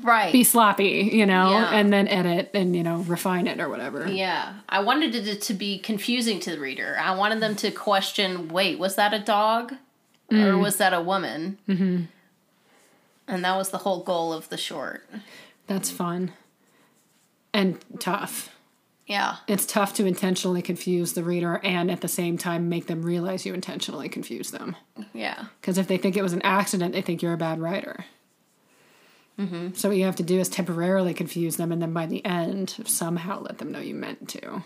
Right. 0.01 0.31
be 0.31 0.43
sloppy, 0.43 1.11
you 1.13 1.27
know, 1.27 1.51
Yeah. 1.51 1.69
and 1.75 1.93
then 1.93 2.07
edit 2.07 2.49
and 2.55 2.75
you 2.75 2.81
know 2.81 2.97
refine 3.01 3.45
it 3.45 3.59
or 3.61 3.69
whatever. 3.69 4.07
yeah. 4.07 4.53
I 4.67 4.79
wanted 4.79 5.13
it 5.13 5.41
to 5.43 5.53
be 5.53 5.77
confusing 5.77 6.39
to 6.39 6.49
the 6.51 6.59
reader. 6.59 6.97
I 6.99 7.15
wanted 7.15 7.39
them 7.39 7.55
to 7.57 7.69
question 7.69 8.47
wait, 8.47 8.79
was 8.79 8.95
that 8.95 9.13
a 9.13 9.19
dog? 9.19 9.73
Or 10.31 10.57
was 10.57 10.77
that 10.77 10.91
a 10.91 11.01
woman? 11.01 11.59
Mm-hmm. 11.69 12.05
And 13.27 13.45
that 13.45 13.55
was 13.55 13.69
the 13.69 13.77
whole 13.79 14.01
goal 14.03 14.33
of 14.33 14.49
the 14.49 14.57
short. 14.57 15.07
That's 15.67 15.91
fun 15.91 16.31
and 17.53 17.77
tough. 17.99 18.49
Yeah. 19.07 19.37
It's 19.47 19.65
tough 19.65 19.93
to 19.95 20.05
intentionally 20.05 20.61
confuse 20.61 21.13
the 21.13 21.23
reader 21.23 21.59
and 21.63 21.91
at 21.91 22.01
the 22.01 22.07
same 22.07 22.37
time 22.37 22.69
make 22.69 22.87
them 22.87 23.03
realize 23.03 23.45
you 23.45 23.53
intentionally 23.53 24.09
confuse 24.09 24.51
them. 24.51 24.75
Yeah. 25.13 25.45
Because 25.61 25.77
if 25.77 25.87
they 25.87 25.97
think 25.97 26.17
it 26.17 26.23
was 26.23 26.33
an 26.33 26.41
accident, 26.41 26.93
they 26.93 27.01
think 27.01 27.21
you're 27.21 27.33
a 27.33 27.37
bad 27.37 27.59
writer. 27.59 28.05
Mm-hmm. 29.39 29.73
So 29.73 29.89
what 29.89 29.97
you 29.97 30.05
have 30.05 30.15
to 30.15 30.23
do 30.23 30.39
is 30.39 30.47
temporarily 30.49 31.13
confuse 31.13 31.57
them, 31.57 31.71
and 31.71 31.81
then 31.81 31.93
by 31.93 32.05
the 32.05 32.23
end, 32.23 32.75
somehow 32.85 33.41
let 33.41 33.57
them 33.57 33.71
know 33.71 33.79
you 33.79 33.93
meant 33.93 34.29
to. 34.29 34.63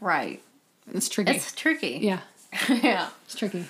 Right. 0.00 0.40
It's 0.92 1.08
tricky. 1.08 1.32
It's 1.32 1.52
tricky. 1.52 1.98
yeah, 2.00 2.20
yeah. 2.68 3.08
it's 3.24 3.34
tricky. 3.34 3.64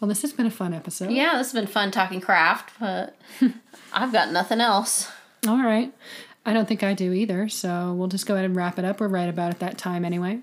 Well, 0.00 0.08
this 0.08 0.22
has 0.22 0.32
been 0.32 0.46
a 0.46 0.50
fun 0.50 0.74
episode. 0.74 1.10
Yeah, 1.10 1.38
this 1.38 1.52
has 1.52 1.52
been 1.52 1.68
fun 1.68 1.90
talking 1.90 2.20
craft, 2.20 2.72
but 2.78 3.16
I've 3.92 4.12
got 4.12 4.32
nothing 4.32 4.60
else. 4.60 5.10
All 5.46 5.62
right. 5.62 5.92
I 6.46 6.52
don't 6.52 6.68
think 6.68 6.84
I 6.84 6.94
do 6.94 7.12
either, 7.12 7.48
so 7.48 7.92
we'll 7.92 8.06
just 8.06 8.24
go 8.24 8.34
ahead 8.34 8.46
and 8.46 8.54
wrap 8.54 8.78
it 8.78 8.84
up. 8.84 9.00
We're 9.00 9.08
right 9.08 9.28
about 9.28 9.50
at 9.50 9.58
that 9.58 9.76
time 9.76 10.04
anyway. 10.04 10.38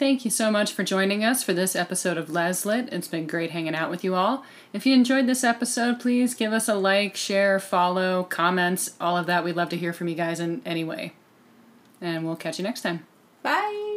Thank 0.00 0.24
you 0.24 0.30
so 0.30 0.50
much 0.50 0.72
for 0.72 0.82
joining 0.82 1.22
us 1.22 1.44
for 1.44 1.52
this 1.52 1.76
episode 1.76 2.16
of 2.16 2.28
Leslit. 2.28 2.92
It's 2.92 3.06
been 3.06 3.26
great 3.26 3.50
hanging 3.50 3.74
out 3.74 3.90
with 3.90 4.02
you 4.02 4.14
all. 4.14 4.44
If 4.72 4.86
you 4.86 4.94
enjoyed 4.94 5.26
this 5.26 5.44
episode, 5.44 6.00
please 6.00 6.34
give 6.34 6.52
us 6.52 6.68
a 6.68 6.74
like, 6.74 7.16
share, 7.16 7.60
follow, 7.60 8.24
comments, 8.24 8.96
all 9.00 9.16
of 9.16 9.26
that. 9.26 9.44
We'd 9.44 9.56
love 9.56 9.68
to 9.68 9.76
hear 9.76 9.92
from 9.92 10.08
you 10.08 10.14
guys 10.14 10.40
in 10.40 10.62
any 10.64 10.84
way. 10.84 11.12
And 12.00 12.24
we'll 12.24 12.34
catch 12.34 12.58
you 12.58 12.64
next 12.64 12.80
time. 12.80 13.06
Bye. 13.42 13.89